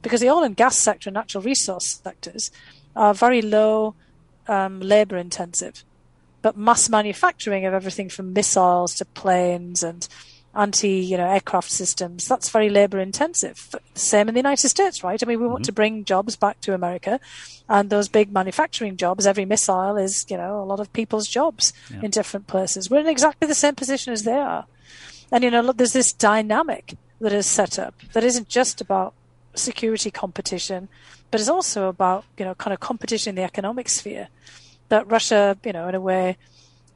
Because 0.00 0.20
the 0.20 0.30
oil 0.30 0.42
and 0.42 0.56
gas 0.56 0.78
sector 0.78 1.10
and 1.10 1.14
natural 1.14 1.42
resource 1.42 2.00
sectors 2.02 2.50
are 2.94 3.12
very 3.12 3.42
low 3.42 3.94
um, 4.48 4.80
labor 4.80 5.16
intensive. 5.16 5.84
But 6.46 6.56
mass 6.56 6.88
manufacturing 6.88 7.64
of 7.66 7.74
everything 7.74 8.08
from 8.08 8.32
missiles 8.32 8.94
to 8.96 9.04
planes 9.04 9.82
and 9.82 10.06
anti 10.54 11.00
you 11.00 11.18
know 11.18 11.26
aircraft 11.26 11.70
systems 11.70 12.26
that's 12.26 12.48
very 12.48 12.70
labor 12.70 12.98
intensive 12.98 13.74
same 13.94 14.26
in 14.26 14.34
the 14.34 14.38
united 14.38 14.70
states 14.70 15.04
right 15.04 15.22
i 15.22 15.26
mean 15.26 15.38
we 15.38 15.44
mm-hmm. 15.44 15.52
want 15.52 15.64
to 15.66 15.72
bring 15.72 16.02
jobs 16.02 16.34
back 16.34 16.58
to 16.62 16.72
america 16.72 17.20
and 17.68 17.90
those 17.90 18.08
big 18.08 18.32
manufacturing 18.32 18.96
jobs 18.96 19.26
every 19.26 19.44
missile 19.44 19.98
is 19.98 20.24
you 20.30 20.36
know 20.38 20.58
a 20.58 20.64
lot 20.64 20.80
of 20.80 20.90
people's 20.94 21.28
jobs 21.28 21.74
yeah. 21.90 22.00
in 22.00 22.10
different 22.10 22.46
places 22.46 22.88
we're 22.88 23.00
in 23.00 23.06
exactly 23.06 23.46
the 23.46 23.54
same 23.54 23.74
position 23.74 24.14
as 24.14 24.22
they 24.22 24.32
are 24.32 24.64
and 25.30 25.42
you 25.42 25.50
know, 25.50 25.60
look, 25.60 25.76
there's 25.76 25.92
this 25.92 26.12
dynamic 26.12 26.96
that 27.20 27.32
is 27.32 27.46
set 27.46 27.78
up 27.78 27.94
that 28.12 28.24
isn't 28.24 28.48
just 28.48 28.80
about 28.80 29.14
security 29.54 30.10
competition, 30.10 30.88
but 31.30 31.40
is 31.40 31.48
also 31.48 31.88
about 31.88 32.24
you 32.38 32.44
know 32.44 32.54
kind 32.54 32.72
of 32.72 32.80
competition 32.80 33.30
in 33.30 33.34
the 33.36 33.42
economic 33.42 33.88
sphere. 33.88 34.28
That 34.88 35.10
Russia, 35.10 35.56
you 35.64 35.72
know, 35.72 35.88
in 35.88 35.94
a 35.94 36.00
way, 36.00 36.36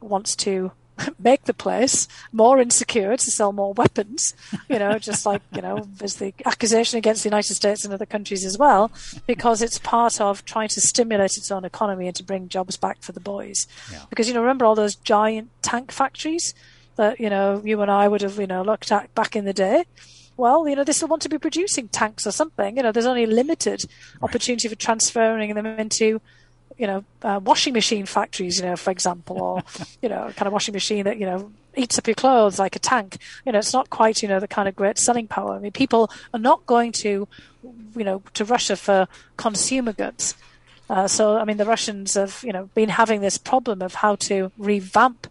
wants 0.01 0.37
to 0.37 0.73
make 1.19 1.45
the 1.45 1.55
place 1.55 2.09
more 2.33 2.61
insecure 2.61 3.17
to 3.17 3.31
sell 3.31 3.53
more 3.53 3.73
weapons. 3.73 4.35
You 4.69 4.79
know, 4.79 4.99
just 4.99 5.27
like 5.27 5.43
you 5.55 5.63
know, 5.63 5.87
there's 5.99 6.17
the 6.17 6.35
accusation 6.45 6.99
against 6.99 7.23
the 7.23 7.29
United 7.29 7.55
States 7.55 7.85
and 7.85 7.93
other 7.93 8.07
countries 8.07 8.45
as 8.45 8.59
well, 8.59 8.91
because 9.27 9.63
it's 9.63 9.79
part 9.79 10.21
of 10.21 10.45
trying 10.45 10.69
to 10.69 10.81
stimulate 10.81 11.37
its 11.37 11.51
own 11.51 11.65
economy 11.65 12.07
and 12.07 12.17
to 12.17 12.25
bring 12.25 12.49
jobs 12.49 12.77
back 12.77 13.03
for 13.03 13.13
the 13.13 13.21
boys. 13.21 13.67
Yeah. 13.93 14.03
Because 14.11 14.29
you 14.29 14.35
know, 14.35 14.41
remember 14.41 14.65
all 14.65 14.75
those 14.75 14.97
giant 14.97 15.51
tank 15.63 15.93
factories 15.93 16.55
that 16.97 17.21
you 17.21 17.31
know 17.31 17.63
you 17.65 17.81
and 17.81 17.91
I 17.91 18.09
would 18.09 18.23
have 18.23 18.39
you 18.39 18.47
know 18.47 18.63
looked 18.63 18.93
at 18.93 19.15
back 19.15 19.37
in 19.37 19.45
the 19.45 19.53
day. 19.53 19.85
Well, 20.37 20.67
you 20.69 20.75
know 20.75 20.85
they 20.85 20.93
still 20.93 21.09
want 21.09 21.23
to 21.23 21.29
be 21.29 21.39
producing 21.39 21.89
tanks 21.89 22.27
or 22.27 22.33
something. 22.33 22.77
You 22.77 22.83
know, 22.83 22.93
there's 22.93 23.07
only 23.07 23.27
limited 23.27 23.85
right. 23.85 24.23
opportunity 24.23 24.69
for 24.69 24.75
transferring 24.75 25.55
them 25.55 25.67
into 25.67 26.21
you 26.81 26.87
know, 26.87 27.05
uh, 27.23 27.39
washing 27.45 27.75
machine 27.75 28.07
factories, 28.07 28.59
you 28.59 28.65
know, 28.65 28.75
for 28.75 28.91
example, 28.91 29.39
or, 29.39 29.63
you 30.01 30.09
know, 30.09 30.33
kind 30.35 30.47
of 30.47 30.53
washing 30.55 30.73
machine 30.73 31.05
that, 31.05 31.19
you 31.19 31.27
know, 31.27 31.53
eats 31.77 31.99
up 31.99 32.07
your 32.07 32.15
clothes 32.15 32.59
like 32.59 32.75
a 32.75 32.79
tank. 32.79 33.19
You 33.45 33.53
know, 33.53 33.59
it's 33.59 33.75
not 33.75 33.91
quite, 33.91 34.23
you 34.23 34.29
know, 34.29 34.41
the 34.41 34.49
kind 34.49 34.67
of 34.67 34.75
great 34.75 34.97
selling 34.97 35.29
power. 35.29 35.53
I 35.53 35.59
mean, 35.59 35.73
people 35.73 36.11
are 36.33 36.41
not 36.41 36.65
going 36.65 36.93
to, 36.93 37.29
you 37.95 38.05
know, 38.05 38.23
to 38.33 38.47
Russia 38.47 38.77
for 38.77 39.09
consumer 39.37 39.93
goods. 39.93 40.35
Uh, 40.89 41.07
so, 41.07 41.37
I 41.37 41.45
mean, 41.45 41.59
the 41.59 41.67
Russians 41.67 42.15
have, 42.15 42.43
you 42.43 42.53
know, 42.53 42.71
been 42.75 42.89
having 42.89 43.21
this 43.21 43.37
problem 43.37 43.83
of 43.83 43.97
how 43.97 44.17
to 44.17 44.51
revamp 44.57 45.27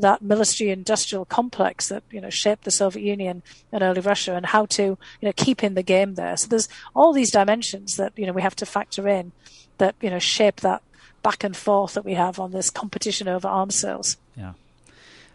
that 0.00 0.20
military 0.22 0.70
industrial 0.70 1.24
complex 1.24 1.88
that 1.88 2.04
you 2.12 2.20
know 2.20 2.30
shaped 2.30 2.62
the 2.62 2.70
Soviet 2.70 3.02
Union 3.02 3.42
and 3.72 3.82
early 3.82 4.00
Russia, 4.00 4.36
and 4.36 4.46
how 4.46 4.64
to 4.66 4.82
you 4.82 4.98
know 5.22 5.32
keep 5.34 5.64
in 5.64 5.74
the 5.74 5.82
game 5.82 6.14
there. 6.14 6.36
So 6.36 6.46
there's 6.46 6.68
all 6.94 7.12
these 7.12 7.32
dimensions 7.32 7.96
that 7.96 8.12
you 8.16 8.24
know 8.24 8.32
we 8.32 8.42
have 8.42 8.54
to 8.56 8.66
factor 8.66 9.08
in 9.08 9.32
that 9.78 9.96
you 10.00 10.10
know 10.10 10.20
shape 10.20 10.60
that 10.60 10.82
back 11.22 11.44
and 11.44 11.56
forth 11.56 11.94
that 11.94 12.04
we 12.04 12.14
have 12.14 12.38
on 12.38 12.52
this 12.52 12.70
competition 12.70 13.28
over 13.28 13.48
arms 13.48 13.76
sales. 13.76 14.16
Yeah. 14.36 14.52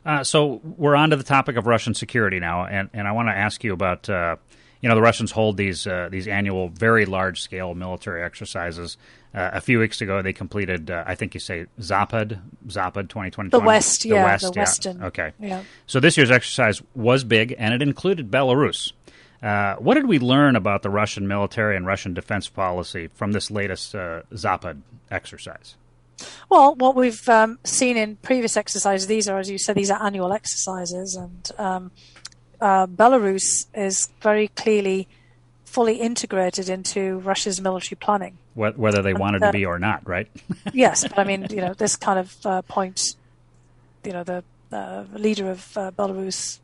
Uh, 0.05 0.23
so 0.23 0.61
we're 0.77 0.95
on 0.95 1.11
to 1.11 1.15
the 1.15 1.23
topic 1.23 1.55
of 1.55 1.65
Russian 1.65 1.93
security 1.93 2.39
now, 2.39 2.65
and, 2.65 2.89
and 2.93 3.07
I 3.07 3.13
want 3.13 3.29
to 3.29 3.33
ask 3.33 3.63
you 3.63 3.73
about 3.73 4.09
uh, 4.09 4.35
you 4.81 4.89
know 4.89 4.95
the 4.95 5.01
Russians 5.01 5.31
hold 5.31 5.55
these 5.55 5.87
uh, 5.87 6.09
these 6.11 6.27
annual 6.27 6.67
very 6.67 7.05
large 7.05 7.41
scale 7.41 7.73
military 7.73 8.21
exercises. 8.21 8.97
Uh, 9.33 9.49
a 9.53 9.61
few 9.61 9.79
weeks 9.79 10.01
ago, 10.01 10.21
they 10.21 10.33
completed 10.33 10.91
uh, 10.91 11.05
I 11.07 11.15
think 11.15 11.33
you 11.33 11.39
say 11.39 11.67
Zapad 11.79 12.39
Zapad 12.67 13.07
2020. 13.07 13.49
The 13.49 13.59
West, 13.61 14.01
the 14.01 14.09
yeah, 14.09 14.25
West, 14.25 14.43
the 14.43 14.51
yeah. 14.53 14.61
Western. 14.61 15.03
Okay, 15.03 15.31
yeah. 15.39 15.63
So 15.87 16.01
this 16.01 16.17
year's 16.17 16.31
exercise 16.31 16.81
was 16.93 17.23
big, 17.23 17.55
and 17.57 17.73
it 17.73 17.81
included 17.81 18.29
Belarus. 18.29 18.91
Uh, 19.43 19.75
what 19.75 19.95
did 19.95 20.07
we 20.07 20.19
learn 20.19 20.55
about 20.55 20.83
the 20.83 20.89
Russian 20.89 21.27
military 21.27 21.75
and 21.75 21.85
Russian 21.85 22.13
defense 22.13 22.47
policy 22.47 23.09
from 23.13 23.33
this 23.33 23.51
latest 23.51 23.93
uh, 23.93 24.21
Zapad 24.31 24.81
exercise? 25.11 25.75
Well, 26.49 26.75
what 26.75 26.95
we've 26.95 27.27
um, 27.27 27.59
seen 27.65 27.97
in 27.97 28.15
previous 28.17 28.55
exercises, 28.55 29.07
these 29.07 29.27
are, 29.27 29.37
as 29.37 29.49
you 29.49 29.57
said, 29.57 29.75
these 29.75 29.91
are 29.91 30.01
annual 30.01 30.31
exercises, 30.31 31.15
and 31.15 31.51
um, 31.57 31.91
uh, 32.61 32.87
Belarus 32.87 33.65
is 33.73 34.09
very 34.21 34.47
clearly 34.47 35.09
fully 35.65 35.95
integrated 35.95 36.69
into 36.69 37.17
Russia's 37.19 37.59
military 37.59 37.97
planning. 37.99 38.37
Whether 38.53 39.01
they 39.01 39.15
wanted 39.15 39.41
uh, 39.41 39.47
to 39.47 39.51
be 39.51 39.65
or 39.65 39.79
not, 39.79 40.07
right? 40.07 40.29
yes, 40.73 41.05
but 41.07 41.17
I 41.17 41.23
mean, 41.23 41.47
you 41.49 41.57
know, 41.57 41.73
this 41.73 41.95
kind 41.95 42.19
of 42.19 42.45
uh, 42.45 42.61
point, 42.61 43.15
you 44.05 44.13
know, 44.13 44.23
the 44.23 44.43
uh, 44.71 45.05
leader 45.13 45.49
of 45.49 45.75
uh, 45.75 45.91
Belarus, 45.91 46.59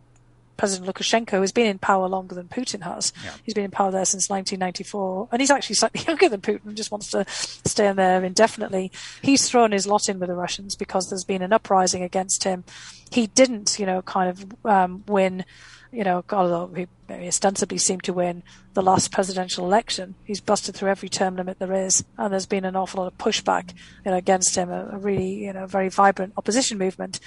President 0.60 0.94
Lukashenko, 0.94 1.40
who's 1.40 1.54
been 1.54 1.68
in 1.68 1.80
power 1.80 2.10
longer 2.10 2.36
than 2.36 2.50
Putin 2.50 2.82
has. 2.82 3.14
Yeah. 3.24 3.32
He's 3.44 3.54
been 3.54 3.64
in 3.64 3.72
power 3.72 3.92
there 3.92 4.04
since 4.04 4.30
1994, 4.30 5.30
and 5.32 5.42
he's 5.42 5.50
actually 5.50 5.76
slightly 5.76 6.02
younger 6.08 6.28
than 6.28 6.42
Putin. 6.42 6.74
Just 6.74 6.92
wants 6.92 7.10
to 7.12 7.24
stay 7.30 7.88
in 7.88 7.96
there 7.96 8.26
indefinitely. 8.26 8.92
He's 9.22 9.50
thrown 9.50 9.72
his 9.72 9.88
lot 9.88 10.10
in 10.10 10.20
with 10.20 10.28
the 10.28 10.36
Russians 10.36 10.76
because 10.76 11.10
there's 11.10 11.24
been 11.24 11.42
an 11.42 11.54
uprising 11.54 12.04
against 12.04 12.44
him. 12.44 12.66
He 13.10 13.28
didn't, 13.28 13.80
you 13.80 13.86
know, 13.86 14.02
kind 14.02 14.30
of 14.30 14.66
um, 14.66 15.04
win 15.08 15.46
you 15.92 16.04
know, 16.04 16.24
although 16.32 16.68
he 16.76 16.88
ostensibly 17.28 17.80
seemed 17.80 18.04
to 18.04 18.14
win 18.14 18.44
the 18.76 18.82
last 18.84 19.12
presidential 19.12 19.66
election, 19.66 20.14
he's 20.24 20.40
busted 20.40 20.76
through 20.76 20.90
every 20.90 21.10
term 21.10 21.36
limit 21.36 21.58
there 21.58 21.74
is, 21.74 22.04
and 22.16 22.32
there's 22.32 22.46
been 22.46 22.64
an 22.64 22.76
awful 22.76 23.02
lot 23.02 23.12
of 23.12 23.18
pushback 23.18 23.74
you 24.06 24.12
know, 24.12 24.18
against 24.18 24.56
him, 24.56 24.70
a, 24.70 24.90
a 24.92 24.98
really, 25.00 25.46
you 25.46 25.52
know, 25.52 25.66
very 25.66 25.90
vibrant 25.90 26.34
opposition 26.38 26.78
movement 26.78 27.20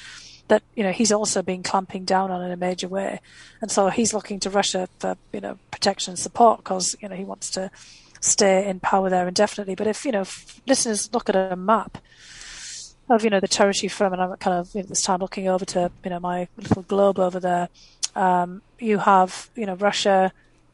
that 0.48 0.62
you 0.74 0.82
know 0.82 0.92
he's 0.92 1.12
also 1.12 1.42
been 1.42 1.62
clamping 1.62 2.04
down 2.04 2.30
on 2.30 2.42
in 2.42 2.50
a 2.50 2.56
major 2.56 2.88
way, 2.88 3.20
and 3.60 3.70
so 3.70 3.88
he's 3.88 4.14
looking 4.14 4.40
to 4.40 4.50
Russia 4.50 4.88
for 4.98 5.16
you 5.32 5.40
know 5.40 5.58
protection 5.70 6.12
and 6.12 6.18
support 6.18 6.58
because 6.58 6.96
you 7.00 7.08
know 7.08 7.16
he 7.16 7.24
wants 7.24 7.50
to 7.50 7.70
stay 8.20 8.68
in 8.68 8.80
power 8.80 9.10
there 9.10 9.26
indefinitely. 9.26 9.74
But 9.74 9.86
if 9.86 10.04
you 10.04 10.12
know 10.12 10.22
if 10.22 10.60
listeners 10.66 11.10
look 11.12 11.28
at 11.28 11.36
a 11.36 11.56
map 11.56 11.98
of 13.08 13.24
you 13.24 13.30
know 13.30 13.40
the 13.40 13.48
territory 13.48 13.88
from, 13.88 14.12
and 14.12 14.22
I'm 14.22 14.36
kind 14.36 14.58
of 14.58 14.72
this 14.72 15.02
time 15.02 15.20
looking 15.20 15.48
over 15.48 15.64
to 15.66 15.90
you 16.04 16.10
know 16.10 16.20
my 16.20 16.48
little 16.56 16.82
globe 16.82 17.18
over 17.18 17.40
there, 17.40 17.68
um, 18.14 18.62
you 18.78 18.98
have, 18.98 19.50
you 19.54 19.66
know, 19.66 19.74
Russia, 19.74 20.32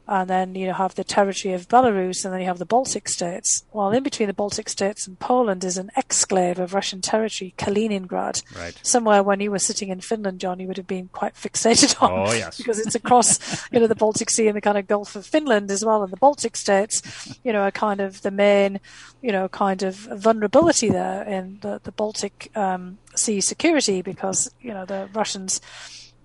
and 0.09 0.27
then 0.27 0.55
you 0.55 0.73
have 0.73 0.95
the 0.95 1.03
territory 1.03 1.53
of 1.53 1.67
Belarus, 1.67 2.25
and 2.25 2.33
then 2.33 2.41
you 2.41 2.47
have 2.47 2.57
the 2.57 2.65
Baltic 2.65 3.07
states. 3.07 3.63
Well, 3.71 3.91
in 3.91 4.01
between 4.01 4.27
the 4.27 4.33
Baltic 4.33 4.67
states 4.67 5.05
and 5.07 5.19
Poland 5.19 5.63
is 5.63 5.77
an 5.77 5.91
exclave 5.95 6.57
of 6.57 6.73
Russian 6.73 6.99
territory, 6.99 7.53
Kaliningrad. 7.59 8.41
Right. 8.57 8.77
Somewhere 8.81 9.21
when 9.21 9.39
you 9.39 9.51
were 9.51 9.59
sitting 9.59 9.89
in 9.89 10.01
Finland, 10.01 10.39
John, 10.39 10.59
you 10.59 10.67
would 10.67 10.77
have 10.77 10.87
been 10.87 11.09
quite 11.09 11.35
fixated 11.35 12.01
on. 12.01 12.11
Oh, 12.11 12.31
yes. 12.33 12.57
because 12.57 12.79
it's 12.79 12.95
across, 12.95 13.39
you 13.71 13.79
know, 13.79 13.85
the 13.85 13.93
Baltic 13.93 14.31
Sea 14.31 14.47
and 14.47 14.57
the 14.57 14.61
kind 14.61 14.79
of 14.79 14.87
Gulf 14.87 15.15
of 15.15 15.27
Finland 15.27 15.69
as 15.69 15.85
well, 15.85 16.01
and 16.01 16.11
the 16.11 16.17
Baltic 16.17 16.57
states, 16.57 17.37
you 17.43 17.53
know, 17.53 17.61
are 17.61 17.71
kind 17.71 18.01
of 18.01 18.23
the 18.23 18.31
main, 18.31 18.79
you 19.21 19.31
know, 19.31 19.47
kind 19.47 19.83
of 19.83 19.95
vulnerability 19.95 20.89
there 20.89 21.21
in 21.23 21.59
the, 21.61 21.81
the 21.83 21.91
Baltic 21.91 22.51
um, 22.55 22.97
Sea 23.15 23.41
security 23.41 24.01
because, 24.01 24.51
you 24.59 24.73
know, 24.73 24.85
the 24.85 25.07
Russians 25.13 25.61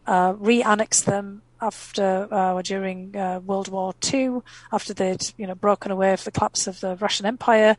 uh, 0.07 0.35
re-annexed 0.39 1.05
them 1.05 1.43
after 1.65 2.29
uh, 2.31 2.61
during 2.63 3.17
uh, 3.17 3.41
World 3.41 3.69
War 3.69 3.95
II, 4.13 4.41
after 4.73 4.93
they'd 4.93 5.33
you 5.39 5.47
know 5.47 5.55
broken 5.55 5.91
away 5.91 6.15
from 6.17 6.25
the 6.25 6.31
collapse 6.39 6.67
of 6.67 6.81
the 6.81 6.97
Russian 6.97 7.27
Empire. 7.27 7.77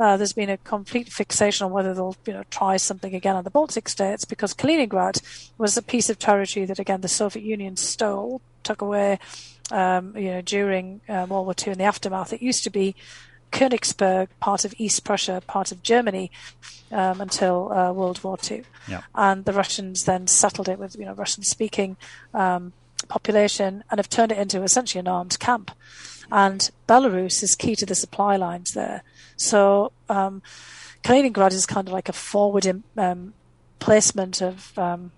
Uh, 0.00 0.16
there's 0.16 0.32
been 0.32 0.50
a 0.50 0.56
complete 0.58 1.12
fixation 1.12 1.64
on 1.64 1.72
whether 1.72 1.94
they'll 1.94 2.16
you 2.26 2.32
know 2.32 2.44
try 2.50 2.76
something 2.76 3.14
again 3.14 3.36
on 3.36 3.44
the 3.44 3.50
Baltic 3.50 3.88
states 3.88 4.24
because 4.24 4.54
Kaliningrad 4.54 5.20
was 5.58 5.76
a 5.76 5.82
piece 5.82 6.08
of 6.10 6.18
territory 6.18 6.66
that 6.66 6.78
again 6.78 7.00
the 7.00 7.08
Soviet 7.08 7.44
Union 7.44 7.76
stole, 7.76 8.40
took 8.62 8.80
away, 8.80 9.18
um, 9.70 10.16
you 10.16 10.30
know 10.30 10.40
during 10.40 11.00
uh, 11.08 11.26
World 11.28 11.46
War 11.46 11.54
II 11.58 11.72
and 11.72 11.80
the 11.80 11.84
aftermath. 11.84 12.32
It 12.32 12.42
used 12.42 12.64
to 12.64 12.70
be 12.70 12.94
Königsberg, 13.52 14.28
part 14.40 14.64
of 14.64 14.74
East 14.78 15.04
Prussia, 15.04 15.40
part 15.46 15.70
of 15.70 15.82
Germany, 15.82 16.30
um, 16.90 17.20
until 17.20 17.72
uh, 17.72 17.92
World 17.92 18.22
War 18.24 18.36
II. 18.50 18.64
Yeah. 18.88 19.02
And 19.14 19.44
the 19.44 19.52
Russians 19.52 20.04
then 20.04 20.26
settled 20.26 20.68
it 20.68 20.78
with 20.78 20.96
you 20.96 21.04
know 21.04 21.14
Russian-speaking 21.14 21.96
um, 22.32 22.72
population 23.08 23.84
and 23.90 23.98
have 23.98 24.08
turned 24.08 24.32
it 24.32 24.38
into 24.38 24.62
essentially 24.62 25.00
an 25.00 25.08
armed 25.08 25.38
camp. 25.38 25.70
And 26.30 26.70
Belarus 26.88 27.42
is 27.42 27.54
key 27.54 27.76
to 27.76 27.86
the 27.86 27.94
supply 27.94 28.36
lines 28.36 28.72
there. 28.72 29.02
So 29.36 29.92
um, 30.08 30.42
Kaliningrad 31.02 31.52
is 31.52 31.66
kind 31.66 31.86
of 31.88 31.92
like 31.92 32.08
a 32.08 32.12
forward 32.12 32.82
um, 32.96 33.34
placement 33.78 34.40
of 34.40 34.78
um, 34.78 35.12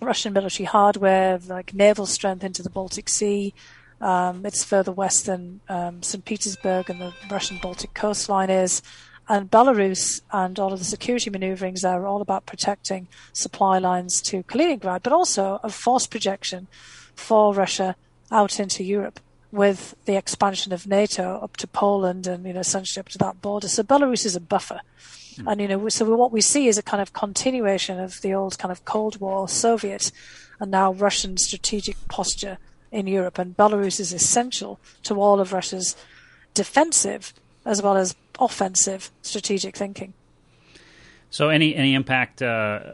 Russian 0.00 0.32
military 0.32 0.66
hardware, 0.66 1.38
like 1.46 1.74
naval 1.74 2.06
strength 2.06 2.44
into 2.44 2.62
the 2.62 2.70
Baltic 2.70 3.08
Sea, 3.08 3.52
um, 4.00 4.46
it's 4.46 4.64
further 4.64 4.92
west 4.92 5.26
than 5.26 5.60
um, 5.68 6.02
St. 6.02 6.24
Petersburg 6.24 6.88
and 6.88 7.00
the 7.00 7.12
Russian 7.30 7.58
Baltic 7.58 7.92
coastline 7.94 8.50
is. 8.50 8.82
And 9.28 9.50
Belarus 9.50 10.22
and 10.32 10.58
all 10.58 10.72
of 10.72 10.78
the 10.78 10.84
security 10.84 11.30
maneuverings 11.30 11.82
there 11.82 12.00
are 12.00 12.06
all 12.06 12.22
about 12.22 12.46
protecting 12.46 13.06
supply 13.32 13.78
lines 13.78 14.20
to 14.22 14.42
Kaliningrad, 14.42 15.02
but 15.02 15.12
also 15.12 15.60
of 15.62 15.74
force 15.74 16.06
projection 16.06 16.66
for 17.20 17.54
Russia 17.54 17.96
out 18.30 18.58
into 18.58 18.82
Europe 18.82 19.20
with 19.52 19.94
the 20.04 20.16
expansion 20.16 20.72
of 20.72 20.86
NATO 20.86 21.38
up 21.42 21.56
to 21.58 21.66
Poland 21.66 22.26
and, 22.26 22.46
you 22.46 22.52
know, 22.52 22.60
essentially 22.60 23.00
up 23.00 23.08
to 23.10 23.18
that 23.18 23.42
border. 23.42 23.68
So 23.68 23.82
Belarus 23.82 24.24
is 24.24 24.36
a 24.36 24.40
buffer. 24.40 24.80
Mm. 25.36 25.50
And, 25.50 25.60
you 25.60 25.68
know, 25.68 25.88
so 25.88 26.04
what 26.16 26.32
we 26.32 26.40
see 26.40 26.68
is 26.68 26.78
a 26.78 26.82
kind 26.82 27.00
of 27.00 27.12
continuation 27.12 27.98
of 27.98 28.20
the 28.20 28.32
old 28.32 28.58
kind 28.58 28.70
of 28.70 28.84
Cold 28.84 29.20
War 29.20 29.48
Soviet 29.48 30.12
and 30.60 30.70
now 30.70 30.92
Russian 30.92 31.36
strategic 31.38 31.96
posture 32.08 32.58
in 32.92 33.06
Europe, 33.06 33.38
and 33.38 33.56
Belarus 33.56 34.00
is 34.00 34.12
essential 34.12 34.78
to 35.04 35.20
all 35.20 35.40
of 35.40 35.52
Russia's 35.52 35.96
defensive 36.54 37.32
as 37.64 37.82
well 37.82 37.96
as 37.96 38.16
offensive 38.38 39.10
strategic 39.22 39.76
thinking. 39.76 40.12
So, 41.30 41.48
any 41.48 41.74
any 41.76 41.94
impact? 41.94 42.42
Uh, 42.42 42.46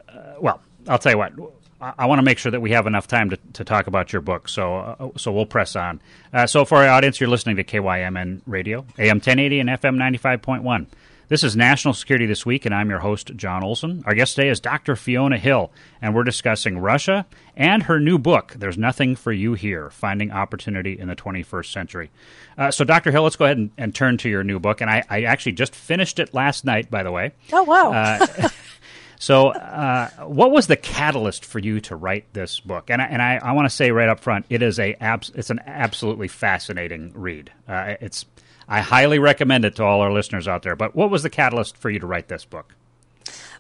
uh, 0.09 0.35
well, 0.39 0.61
I'll 0.87 0.99
tell 0.99 1.13
you 1.13 1.19
what. 1.19 1.33
I, 1.81 1.93
I 1.99 2.07
want 2.07 2.19
to 2.19 2.25
make 2.25 2.39
sure 2.39 2.53
that 2.53 2.61
we 2.61 2.71
have 2.73 2.87
enough 2.87 3.07
time 3.07 3.31
to, 3.31 3.39
to 3.55 3.65
talk 3.65 3.87
about 3.87 4.13
your 4.13 4.23
book, 4.23 4.49
so 4.49 4.77
uh, 4.77 5.09
so 5.17 5.33
we'll 5.33 5.47
press 5.47 5.77
on. 5.77 6.01
Uh, 6.33 6.47
so, 6.47 6.65
for 6.65 6.79
our 6.79 6.89
audience, 6.89 7.21
you're 7.21 7.31
listening 7.31 7.57
to 7.57 7.65
KYMN 7.65 8.43
Radio, 8.47 8.81
AM 8.99 9.17
1080 9.17 9.61
and 9.61 9.69
FM 9.71 9.97
95.1. 9.97 10.87
This 11.29 11.43
is 11.43 11.57
National 11.57 11.93
Security 11.93 12.25
This 12.25 12.47
Week, 12.47 12.67
and 12.67 12.73
I'm 12.75 12.89
your 12.89 13.01
host, 13.01 13.33
John 13.35 13.65
Olson. 13.65 14.05
Our 14.07 14.15
guest 14.15 14.37
today 14.37 14.49
is 14.49 14.61
Dr. 14.61 14.95
Fiona 14.95 15.39
Hill, 15.39 15.73
and 16.01 16.15
we're 16.15 16.23
discussing 16.23 16.79
Russia 16.79 17.27
and 17.57 17.83
her 17.83 17.99
new 17.99 18.17
book, 18.17 18.55
There's 18.57 18.79
Nothing 18.79 19.17
for 19.17 19.33
You 19.33 19.55
Here 19.55 19.91
Finding 19.91 20.31
Opportunity 20.31 20.97
in 20.97 21.09
the 21.09 21.17
21st 21.17 21.73
Century. 21.73 22.11
Uh, 22.57 22.71
so, 22.71 22.85
Dr. 22.85 23.11
Hill, 23.11 23.25
let's 23.25 23.35
go 23.35 23.45
ahead 23.45 23.57
and, 23.57 23.73
and, 23.77 23.93
turn 23.93 24.19
to 24.19 24.29
your 24.29 24.45
new 24.45 24.61
book. 24.61 24.81
And 24.81 24.89
I, 24.89 25.03
I, 25.11 25.25
actually 25.25 25.53
just 25.53 25.75
finished 25.75 26.21
it 26.21 26.33
last 26.33 26.65
night, 26.65 26.93
by 26.93 27.03
the 27.03 27.11
way. 27.11 27.33
Oh, 27.53 27.65
wow. 27.65 27.93
So, 29.19 29.49
uh, 29.49 30.09
what 30.27 30.51
was 30.51 30.67
the 30.67 30.77
catalyst 30.77 31.45
for 31.45 31.59
you 31.59 31.81
to 31.83 31.97
write 31.97 32.33
this 32.33 32.61
book? 32.61 32.91
And 32.91 33.01
I, 33.01 33.07
and 33.07 33.23
I, 33.23 33.37
I 33.43 33.53
want 33.53 33.69
to 33.69 33.75
say 33.75 33.91
right 33.91 34.09
up 34.09 34.21
front, 34.21 34.47
it 34.51 34.63
is 34.63 34.79
a 34.79 34.95
abs- 35.01 35.33
it's 35.35 35.51
an 35.51 35.61
absolutely 35.67 36.29
fascinating 36.29 37.13
read. 37.15 37.51
Uh, 37.67 37.95
it's 38.01 38.27
I 38.69 38.81
highly 38.81 39.19
recommend 39.19 39.65
it 39.65 39.77
to 39.77 39.85
all 39.85 40.01
our 40.01 40.13
listeners 40.13 40.49
out 40.49 40.63
there. 40.63 40.77
But 40.77 40.95
what 40.95 41.11
was 41.11 41.23
the 41.23 41.31
catalyst 41.31 41.77
for 41.77 41.91
you 41.91 41.99
to 42.01 42.07
write 42.07 42.29
this 42.29 42.45
book? 42.45 42.75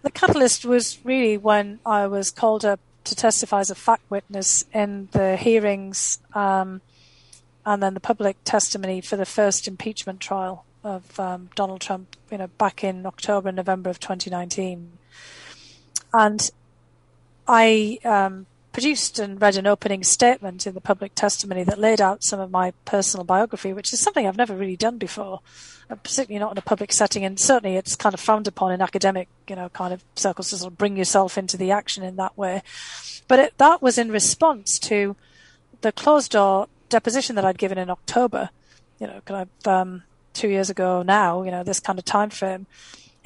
The 0.02 0.10
catalyst 0.10 0.64
was 0.64 0.98
really 1.04 1.36
when 1.36 1.80
I 1.86 2.06
was 2.06 2.30
called 2.30 2.64
up 2.64 2.80
to 3.04 3.14
testify 3.14 3.60
as 3.60 3.70
a 3.70 3.74
fact 3.74 4.02
witness 4.10 4.64
in 4.74 5.08
the 5.12 5.36
hearings 5.36 6.18
um, 6.34 6.80
and 7.64 7.82
then 7.82 7.94
the 7.94 8.00
public 8.00 8.36
testimony 8.44 9.00
for 9.00 9.16
the 9.16 9.26
first 9.26 9.66
impeachment 9.68 10.20
trial 10.20 10.64
of 10.84 11.18
um, 11.18 11.50
Donald 11.54 11.80
Trump, 11.80 12.16
you 12.30 12.38
know, 12.38 12.46
back 12.46 12.84
in 12.84 13.06
October 13.06 13.48
and 13.48 13.56
November 13.56 13.90
of 13.90 13.98
2019. 13.98 14.95
And 16.12 16.50
I 17.48 17.98
um, 18.04 18.46
produced 18.76 19.18
and 19.18 19.40
read 19.40 19.56
an 19.56 19.66
opening 19.66 20.04
statement 20.04 20.66
in 20.66 20.74
the 20.74 20.80
public 20.80 21.14
testimony 21.14 21.64
that 21.64 21.78
laid 21.78 21.98
out 22.00 22.22
some 22.22 22.38
of 22.38 22.50
my 22.50 22.72
personal 22.84 23.24
biography, 23.24 23.72
which 23.72 23.90
is 23.90 24.00
something 24.00 24.26
I've 24.26 24.36
never 24.36 24.54
really 24.54 24.76
done 24.76 24.98
before, 24.98 25.40
uh, 25.88 25.94
particularly 25.94 26.40
not 26.40 26.52
in 26.52 26.58
a 26.58 26.62
public 26.62 26.92
setting. 26.92 27.24
And 27.24 27.40
certainly 27.40 27.76
it's 27.76 27.96
kind 27.96 28.12
of 28.12 28.20
frowned 28.20 28.46
upon 28.46 28.72
in 28.72 28.82
academic, 28.82 29.28
you 29.48 29.56
know, 29.56 29.70
kind 29.70 29.94
of 29.94 30.04
circles 30.14 30.50
to 30.50 30.58
sort 30.58 30.72
of 30.72 30.78
bring 30.78 30.96
yourself 30.96 31.38
into 31.38 31.56
the 31.56 31.70
action 31.70 32.04
in 32.04 32.16
that 32.16 32.36
way. 32.36 32.62
But 33.28 33.38
it, 33.38 33.58
that 33.58 33.80
was 33.80 33.96
in 33.96 34.10
response 34.10 34.78
to 34.80 35.16
the 35.80 35.92
closed 35.92 36.32
door 36.32 36.68
deposition 36.88 37.34
that 37.36 37.44
I'd 37.44 37.56
given 37.56 37.78
in 37.78 37.88
October, 37.88 38.50
you 39.00 39.06
know, 39.06 39.20
kind 39.24 39.48
of 39.48 39.66
um, 39.66 40.02
two 40.34 40.48
years 40.48 40.68
ago 40.68 41.02
now, 41.02 41.42
you 41.42 41.50
know, 41.50 41.64
this 41.64 41.80
kind 41.80 41.98
of 41.98 42.04
time 42.04 42.28
frame 42.30 42.66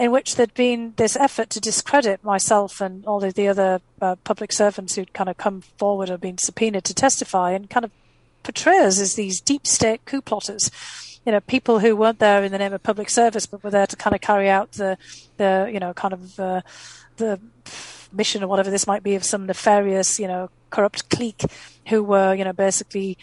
in 0.01 0.11
which 0.11 0.37
there'd 0.37 0.55
been 0.55 0.95
this 0.97 1.15
effort 1.15 1.51
to 1.51 1.61
discredit 1.61 2.25
myself 2.25 2.81
and 2.81 3.05
all 3.05 3.23
of 3.23 3.35
the 3.35 3.47
other 3.47 3.83
uh, 4.01 4.17
public 4.25 4.51
servants 4.51 4.95
who'd 4.95 5.13
kind 5.13 5.29
of 5.29 5.37
come 5.37 5.61
forward 5.61 6.09
or 6.09 6.17
been 6.17 6.39
subpoenaed 6.39 6.85
to 6.85 6.95
testify 6.95 7.51
and 7.51 7.69
kind 7.69 7.85
of 7.85 7.91
portray 8.43 8.79
us 8.79 8.99
as 8.99 9.15
these 9.15 9.43
deep 9.43 9.67
state 9.67 10.03
coup 10.07 10.23
plotters. 10.23 10.71
You 11.27 11.33
know, 11.33 11.41
people 11.41 11.81
who 11.81 11.95
weren't 11.95 12.19
there 12.19 12.43
in 12.43 12.51
the 12.51 12.57
name 12.57 12.73
of 12.73 12.83
public 12.83 13.11
service, 13.11 13.45
but 13.45 13.63
were 13.63 13.69
there 13.69 13.87
to 13.87 13.95
kind 13.95 14.15
of 14.15 14.23
carry 14.23 14.49
out 14.49 14.73
the, 14.73 14.97
the 15.37 15.69
you 15.71 15.79
know, 15.79 15.93
kind 15.93 16.15
of 16.15 16.41
uh, 16.41 16.63
the 17.19 17.39
mission 18.11 18.43
or 18.43 18.47
whatever 18.47 18.71
this 18.71 18.87
might 18.87 19.03
be 19.03 19.17
of 19.17 19.23
some 19.23 19.45
nefarious, 19.45 20.19
you 20.19 20.27
know, 20.27 20.49
corrupt 20.71 21.11
clique 21.11 21.45
who 21.89 22.03
were, 22.03 22.33
you 22.33 22.45
know, 22.45 22.55
basically 22.55 23.19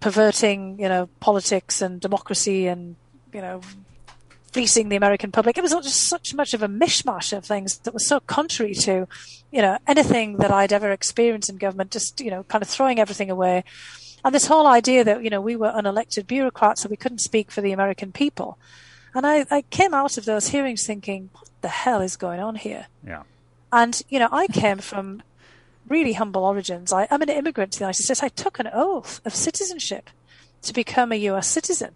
perverting, 0.00 0.80
you 0.80 0.88
know, 0.88 1.08
politics 1.20 1.80
and 1.80 2.00
democracy 2.00 2.66
and, 2.66 2.96
you 3.32 3.40
know, 3.40 3.60
fleecing 4.52 4.88
the 4.88 4.96
American 4.96 5.30
public. 5.30 5.58
It 5.58 5.62
was 5.62 5.72
just 5.72 6.08
such 6.08 6.34
much 6.34 6.54
of 6.54 6.62
a 6.62 6.68
mishmash 6.68 7.36
of 7.36 7.44
things 7.44 7.78
that 7.78 7.94
was 7.94 8.06
so 8.06 8.20
contrary 8.20 8.74
to, 8.74 9.06
you 9.50 9.62
know, 9.62 9.78
anything 9.86 10.38
that 10.38 10.50
I'd 10.50 10.72
ever 10.72 10.90
experienced 10.90 11.50
in 11.50 11.56
government, 11.56 11.90
just, 11.90 12.20
you 12.20 12.30
know, 12.30 12.44
kind 12.44 12.62
of 12.62 12.68
throwing 12.68 12.98
everything 12.98 13.30
away. 13.30 13.64
And 14.24 14.34
this 14.34 14.46
whole 14.46 14.66
idea 14.66 15.04
that, 15.04 15.22
you 15.22 15.30
know, 15.30 15.40
we 15.40 15.56
were 15.56 15.70
unelected 15.70 16.26
bureaucrats, 16.26 16.82
so 16.82 16.88
we 16.88 16.96
couldn't 16.96 17.18
speak 17.18 17.50
for 17.50 17.60
the 17.60 17.72
American 17.72 18.12
people. 18.12 18.58
And 19.14 19.26
I, 19.26 19.46
I 19.50 19.62
came 19.62 19.94
out 19.94 20.18
of 20.18 20.24
those 20.24 20.48
hearings 20.48 20.86
thinking, 20.86 21.30
what 21.32 21.48
the 21.60 21.68
hell 21.68 22.00
is 22.00 22.16
going 22.16 22.40
on 22.40 22.56
here? 22.56 22.86
Yeah. 23.06 23.22
And, 23.72 24.00
you 24.08 24.18
know, 24.18 24.28
I 24.32 24.46
came 24.46 24.78
from 24.78 25.22
really 25.88 26.14
humble 26.14 26.44
origins. 26.44 26.92
I, 26.92 27.06
am 27.10 27.22
an 27.22 27.28
immigrant 27.28 27.72
to 27.72 27.78
the 27.78 27.84
United 27.84 28.02
States. 28.02 28.22
I 28.22 28.28
took 28.28 28.58
an 28.58 28.68
oath 28.72 29.20
of 29.24 29.34
citizenship 29.34 30.10
to 30.62 30.72
become 30.72 31.12
a 31.12 31.16
U.S. 31.16 31.48
citizen. 31.48 31.94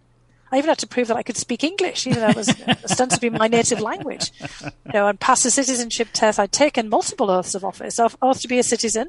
I 0.53 0.59
even 0.59 0.69
had 0.69 0.79
to 0.79 0.87
prove 0.87 1.09
that 1.09 1.17
I 1.17 1.23
could 1.23 1.39
speak 1.39 1.65
English, 1.65 2.07
even 2.07 2.21
though 2.21 2.29
it 2.29 2.37
was 2.37 2.55
ostensibly 2.85 3.31
my 3.31 3.49
native 3.49 3.81
language. 3.81 4.31
You 4.61 4.93
know, 4.93 5.09
and 5.09 5.19
pass 5.19 5.43
the 5.43 5.51
citizenship 5.51 6.09
test. 6.13 6.39
I'd 6.39 6.53
taken 6.53 6.91
multiple 6.91 7.31
oaths 7.31 7.55
of 7.55 7.65
office, 7.65 7.99
oath 7.99 8.41
to 8.43 8.49
be 8.49 8.59
a 8.59 8.63
citizen, 8.63 9.09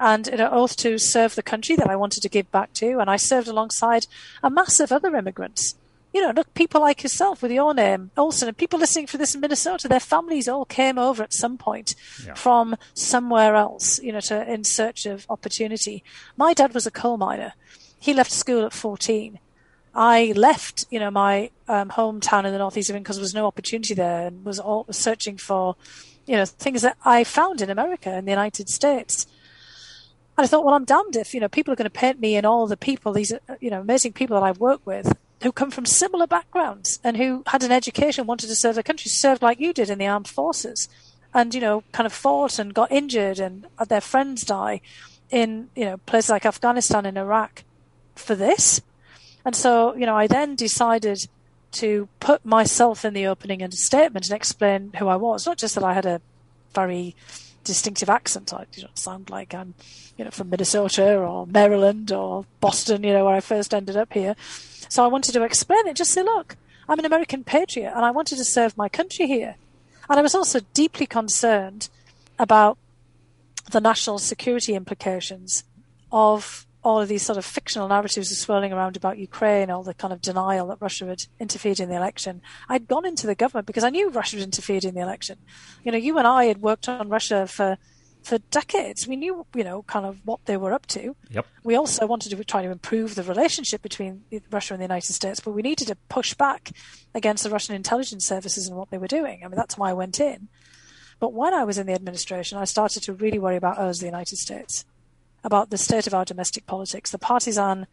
and 0.00 0.26
an 0.26 0.40
oath 0.40 0.76
to 0.78 0.98
serve 0.98 1.36
the 1.36 1.44
country 1.44 1.76
that 1.76 1.88
I 1.88 1.94
wanted 1.94 2.22
to 2.22 2.28
give 2.28 2.50
back 2.50 2.72
to. 2.74 2.98
And 2.98 3.08
I 3.08 3.16
served 3.16 3.46
alongside 3.46 4.08
a 4.42 4.50
mass 4.50 4.80
of 4.80 4.90
other 4.90 5.14
immigrants. 5.14 5.76
You 6.12 6.22
know, 6.22 6.32
look, 6.32 6.52
people 6.54 6.80
like 6.80 7.04
yourself 7.04 7.40
with 7.40 7.52
your 7.52 7.72
name, 7.72 8.10
Olson, 8.16 8.48
and 8.48 8.56
people 8.56 8.78
listening 8.80 9.06
for 9.06 9.16
this 9.16 9.34
in 9.34 9.40
Minnesota, 9.40 9.86
their 9.86 10.00
families 10.00 10.48
all 10.48 10.64
came 10.64 10.98
over 10.98 11.22
at 11.22 11.32
some 11.32 11.56
point 11.56 11.94
yeah. 12.24 12.34
from 12.34 12.76
somewhere 12.94 13.54
else, 13.54 14.00
you 14.00 14.12
know, 14.12 14.20
to 14.20 14.52
in 14.52 14.64
search 14.64 15.06
of 15.06 15.26
opportunity. 15.28 16.02
My 16.36 16.52
dad 16.52 16.74
was 16.74 16.86
a 16.86 16.92
coal 16.92 17.16
miner. 17.16 17.54
He 17.98 18.12
left 18.12 18.30
school 18.32 18.64
at 18.64 18.72
14 18.72 19.38
I 19.94 20.32
left, 20.34 20.86
you 20.90 20.98
know, 20.98 21.10
my 21.10 21.50
um, 21.68 21.90
hometown 21.90 22.44
in 22.44 22.52
the 22.52 22.58
northeast 22.58 22.90
of 22.90 22.96
England 22.96 23.04
because 23.04 23.16
there 23.16 23.22
was 23.22 23.34
no 23.34 23.46
opportunity 23.46 23.94
there, 23.94 24.26
and 24.26 24.44
was 24.44 24.58
all, 24.58 24.86
searching 24.90 25.36
for, 25.36 25.76
you 26.26 26.36
know, 26.36 26.44
things 26.44 26.82
that 26.82 26.96
I 27.04 27.22
found 27.22 27.60
in 27.60 27.70
America 27.70 28.10
and 28.10 28.26
the 28.26 28.32
United 28.32 28.68
States. 28.68 29.26
And 30.36 30.44
I 30.44 30.48
thought, 30.48 30.64
well, 30.64 30.74
I'm 30.74 30.84
damned 30.84 31.14
if 31.14 31.32
you 31.32 31.40
know 31.40 31.48
people 31.48 31.72
are 31.72 31.76
going 31.76 31.84
to 31.84 31.90
paint 31.90 32.18
me 32.18 32.34
and 32.34 32.44
all 32.44 32.66
the 32.66 32.76
people, 32.76 33.12
these 33.12 33.32
you 33.60 33.70
know 33.70 33.80
amazing 33.80 34.14
people 34.14 34.38
that 34.38 34.44
I've 34.44 34.58
worked 34.58 34.84
with, 34.84 35.16
who 35.42 35.52
come 35.52 35.70
from 35.70 35.86
similar 35.86 36.26
backgrounds 36.26 36.98
and 37.04 37.16
who 37.16 37.44
had 37.46 37.62
an 37.62 37.70
education, 37.70 38.26
wanted 38.26 38.48
to 38.48 38.56
serve 38.56 38.74
their 38.74 38.82
country, 38.82 39.10
served 39.10 39.42
like 39.42 39.60
you 39.60 39.72
did 39.72 39.90
in 39.90 39.98
the 39.98 40.08
armed 40.08 40.26
forces, 40.26 40.88
and 41.32 41.54
you 41.54 41.60
know, 41.60 41.84
kind 41.92 42.06
of 42.06 42.12
fought 42.12 42.58
and 42.58 42.74
got 42.74 42.90
injured 42.90 43.38
and 43.38 43.66
had 43.78 43.88
their 43.88 44.00
friends 44.00 44.42
die 44.42 44.80
in 45.30 45.68
you 45.76 45.84
know 45.84 45.98
places 45.98 46.30
like 46.30 46.44
Afghanistan 46.44 47.06
and 47.06 47.16
Iraq 47.16 47.62
for 48.16 48.34
this 48.34 48.80
and 49.44 49.54
so, 49.54 49.94
you 49.94 50.06
know, 50.06 50.16
I 50.16 50.26
then 50.26 50.54
decided 50.54 51.28
to 51.72 52.08
put 52.20 52.44
myself 52.44 53.04
in 53.04 53.14
the 53.14 53.26
opening 53.26 53.60
and 53.60 53.74
statement 53.74 54.26
and 54.26 54.36
explain 54.36 54.92
who 54.98 55.08
I 55.08 55.16
was. 55.16 55.46
Not 55.46 55.58
just 55.58 55.74
that 55.74 55.84
I 55.84 55.92
had 55.92 56.06
a 56.06 56.20
very 56.74 57.16
distinctive 57.64 58.08
accent. 58.08 58.52
I 58.52 58.66
you 58.74 58.84
know, 58.84 58.90
sound 58.94 59.30
like 59.30 59.54
I'm, 59.54 59.74
you 60.16 60.24
know, 60.24 60.30
from 60.30 60.50
Minnesota 60.50 61.16
or 61.16 61.46
Maryland 61.46 62.12
or 62.12 62.46
Boston, 62.60 63.02
you 63.02 63.12
know, 63.12 63.24
where 63.24 63.34
I 63.34 63.40
first 63.40 63.74
ended 63.74 63.96
up 63.96 64.12
here. 64.12 64.36
So 64.88 65.04
I 65.04 65.08
wanted 65.08 65.32
to 65.32 65.42
explain 65.42 65.86
it, 65.86 65.96
just 65.96 66.12
say, 66.12 66.22
look, 66.22 66.56
I'm 66.88 66.98
an 66.98 67.04
American 67.04 67.42
patriot 67.42 67.92
and 67.94 68.04
I 68.04 68.10
wanted 68.10 68.36
to 68.36 68.44
serve 68.44 68.76
my 68.76 68.88
country 68.88 69.26
here. 69.26 69.56
And 70.08 70.18
I 70.18 70.22
was 70.22 70.34
also 70.34 70.60
deeply 70.74 71.06
concerned 71.06 71.88
about 72.38 72.78
the 73.70 73.80
national 73.80 74.18
security 74.18 74.74
implications 74.74 75.64
of 76.12 76.66
all 76.84 77.00
of 77.00 77.08
these 77.08 77.22
sort 77.22 77.38
of 77.38 77.44
fictional 77.46 77.88
narratives 77.88 78.30
are 78.30 78.34
swirling 78.34 78.72
around 78.72 78.96
about 78.96 79.16
Ukraine, 79.18 79.70
all 79.70 79.82
the 79.82 79.94
kind 79.94 80.12
of 80.12 80.20
denial 80.20 80.66
that 80.68 80.80
Russia 80.80 81.06
had 81.06 81.24
interfered 81.40 81.80
in 81.80 81.88
the 81.88 81.96
election. 81.96 82.42
I'd 82.68 82.86
gone 82.86 83.06
into 83.06 83.26
the 83.26 83.34
government 83.34 83.66
because 83.66 83.84
I 83.84 83.90
knew 83.90 84.10
Russia 84.10 84.36
had 84.36 84.44
interfered 84.44 84.84
in 84.84 84.94
the 84.94 85.00
election. 85.00 85.38
You 85.82 85.92
know, 85.92 85.98
you 85.98 86.18
and 86.18 86.26
I 86.26 86.44
had 86.44 86.60
worked 86.60 86.88
on 86.88 87.08
Russia 87.08 87.46
for 87.46 87.78
for 88.22 88.38
decades. 88.50 89.06
We 89.06 89.16
knew, 89.16 89.44
you 89.54 89.64
know, 89.64 89.82
kind 89.82 90.06
of 90.06 90.22
what 90.24 90.46
they 90.46 90.56
were 90.56 90.72
up 90.72 90.86
to. 90.86 91.14
Yep. 91.30 91.46
We 91.62 91.74
also 91.74 92.06
wanted 92.06 92.30
to 92.30 92.42
try 92.44 92.62
to 92.62 92.70
improve 92.70 93.16
the 93.16 93.22
relationship 93.22 93.82
between 93.82 94.22
Russia 94.50 94.72
and 94.72 94.80
the 94.80 94.84
United 94.84 95.12
States, 95.12 95.40
but 95.40 95.50
we 95.50 95.60
needed 95.60 95.88
to 95.88 95.96
push 96.08 96.32
back 96.32 96.72
against 97.14 97.44
the 97.44 97.50
Russian 97.50 97.74
intelligence 97.74 98.26
services 98.26 98.66
and 98.66 98.78
what 98.78 98.90
they 98.90 98.96
were 98.96 99.06
doing. 99.06 99.42
I 99.44 99.48
mean, 99.48 99.56
that's 99.56 99.76
why 99.76 99.90
I 99.90 99.92
went 99.92 100.20
in. 100.20 100.48
But 101.20 101.34
when 101.34 101.52
I 101.52 101.64
was 101.64 101.76
in 101.76 101.86
the 101.86 101.92
administration, 101.92 102.56
I 102.56 102.64
started 102.64 103.02
to 103.02 103.12
really 103.12 103.38
worry 103.38 103.56
about 103.56 103.76
us, 103.76 103.98
the 103.98 104.06
United 104.06 104.38
States 104.38 104.86
about 105.44 105.70
the 105.70 105.78
state 105.78 106.06
of 106.06 106.14
our 106.14 106.24
domestic 106.24 106.66
politics, 106.66 107.10
the 107.10 107.18
partisan 107.18 107.86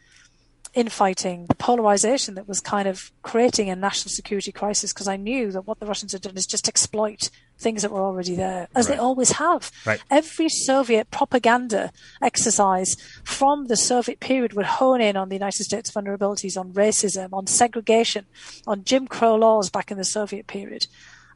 infighting, 0.74 1.46
the 1.48 1.56
polarization 1.56 2.36
that 2.36 2.48
was 2.48 2.62
kind 2.62 2.88
of 2.88 3.12
creating 3.24 3.70
a 3.70 3.76
national 3.76 4.10
security 4.10 4.52
crisis 4.52 4.94
because 4.94 5.08
I 5.08 5.18
knew 5.18 5.52
that 5.52 5.68
what 5.68 5.80
the 5.80 5.86
Russians 5.86 6.14
had 6.14 6.22
done 6.22 6.38
is 6.38 6.46
just 6.46 6.70
exploit 6.70 7.30
things 7.60 7.82
that 7.82 7.92
were 7.92 8.02
already 8.02 8.36
there, 8.36 8.70
as 8.74 8.88
right. 8.88 8.96
they 8.96 9.00
always 9.00 9.34
have. 9.34 9.70
Right. 9.86 10.02
Every 10.10 10.50
Soviet 10.50 11.12
propaganda 11.12 11.92
exercise 12.22 12.96
from 13.24 13.68
the 13.68 13.76
Soviet 13.76 14.20
period 14.20 14.54
would 14.54 14.66
hone 14.66 15.02
in 15.02 15.18
on 15.18 15.30
the 15.30 15.36
United 15.36 15.64
States 15.64 15.92
vulnerabilities, 15.92 16.58
on 16.58 16.74
racism, 16.74 17.30
on 17.34 17.48
segregation, 17.48 18.26
on 18.66 18.84
Jim 18.84 19.08
Crow 19.08 19.36
laws 19.36 19.70
back 19.70 19.92
in 19.92 19.98
the 19.98 20.06
Soviet 20.06 20.48
period. 20.48 20.88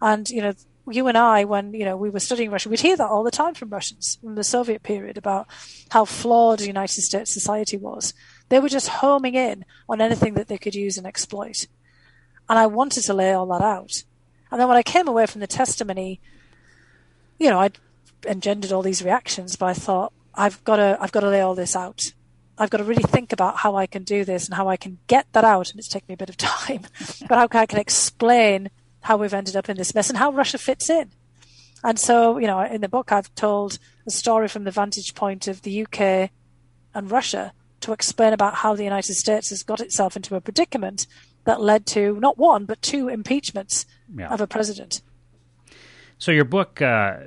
And, 0.01 0.29
you 0.29 0.41
know, 0.41 0.53
you 0.91 1.07
and 1.07 1.17
I, 1.17 1.45
when 1.45 1.73
you 1.73 1.85
know 1.85 1.97
we 1.97 2.09
were 2.09 2.19
studying 2.19 2.51
Russian, 2.51 2.69
we'd 2.69 2.79
hear 2.79 2.97
that 2.97 3.09
all 3.09 3.23
the 3.23 3.31
time 3.31 3.55
from 3.55 3.69
Russians 3.69 4.17
from 4.21 4.35
the 4.35 4.43
Soviet 4.43 4.83
period 4.83 5.17
about 5.17 5.47
how 5.89 6.05
flawed 6.05 6.59
the 6.59 6.67
United 6.67 7.01
States 7.01 7.33
society 7.33 7.77
was. 7.77 8.13
They 8.49 8.59
were 8.59 8.69
just 8.69 8.89
homing 8.89 9.35
in 9.35 9.65
on 9.89 10.01
anything 10.01 10.35
that 10.35 10.47
they 10.47 10.57
could 10.57 10.75
use 10.75 10.97
and 10.97 11.07
exploit, 11.07 11.67
and 12.47 12.59
I 12.59 12.67
wanted 12.67 13.03
to 13.03 13.13
lay 13.13 13.33
all 13.33 13.47
that 13.47 13.61
out. 13.61 14.03
And 14.51 14.61
then 14.61 14.67
when 14.67 14.77
I 14.77 14.83
came 14.83 15.07
away 15.07 15.25
from 15.25 15.41
the 15.41 15.47
testimony, 15.47 16.21
you 17.39 17.49
know, 17.49 17.59
I 17.59 17.71
engendered 18.25 18.71
all 18.71 18.83
these 18.83 19.03
reactions, 19.03 19.55
but 19.55 19.65
I 19.65 19.73
thought 19.73 20.13
I've 20.33 20.63
got 20.63 20.77
to, 20.77 20.97
I've 20.99 21.11
got 21.11 21.21
to 21.21 21.29
lay 21.29 21.41
all 21.41 21.55
this 21.55 21.75
out. 21.75 22.13
I've 22.57 22.69
got 22.69 22.77
to 22.77 22.83
really 22.83 23.03
think 23.03 23.33
about 23.33 23.57
how 23.57 23.75
I 23.75 23.85
can 23.85 24.03
do 24.03 24.23
this 24.23 24.45
and 24.45 24.53
how 24.53 24.69
I 24.69 24.77
can 24.77 24.99
get 25.07 25.27
that 25.33 25.43
out. 25.43 25.71
And 25.71 25.79
it's 25.79 25.89
taken 25.89 26.05
me 26.07 26.13
a 26.13 26.17
bit 26.17 26.29
of 26.29 26.37
time, 26.37 26.83
but 27.27 27.37
how 27.37 27.47
can 27.47 27.61
I 27.61 27.65
can 27.65 27.79
explain 27.79 28.69
how 29.05 29.17
we've 29.17 29.35
ended 29.35 29.55
up 29.55 29.69
in 29.69 29.77
this 29.77 29.93
mess 29.93 30.09
and 30.09 30.17
how 30.17 30.31
Russia 30.31 30.57
fits 30.57 30.89
in. 30.89 31.11
And 31.83 31.99
so, 31.99 32.39
you 32.39 32.47
know, 32.47 32.59
in 32.61 32.81
the 32.81 32.89
book, 32.89 33.11
I've 33.11 33.33
told 33.35 33.77
a 34.07 34.11
story 34.11 34.47
from 34.47 34.63
the 34.63 34.71
vantage 34.71 35.13
point 35.13 35.47
of 35.47 35.61
the 35.61 35.85
UK 35.85 36.31
and 36.95 37.11
Russia 37.11 37.53
to 37.81 37.93
explain 37.93 38.33
about 38.33 38.55
how 38.55 38.73
the 38.73 38.83
United 38.83 39.13
States 39.13 39.51
has 39.51 39.61
got 39.61 39.79
itself 39.79 40.15
into 40.15 40.35
a 40.35 40.41
predicament 40.41 41.05
that 41.43 41.61
led 41.61 41.85
to 41.85 42.19
not 42.19 42.39
one, 42.39 42.65
but 42.65 42.81
two 42.81 43.07
impeachments 43.07 43.85
yeah. 44.17 44.27
of 44.29 44.41
a 44.41 44.47
president. 44.47 45.01
So 46.17 46.31
your 46.31 46.45
book 46.45 46.81
uh, 46.81 47.17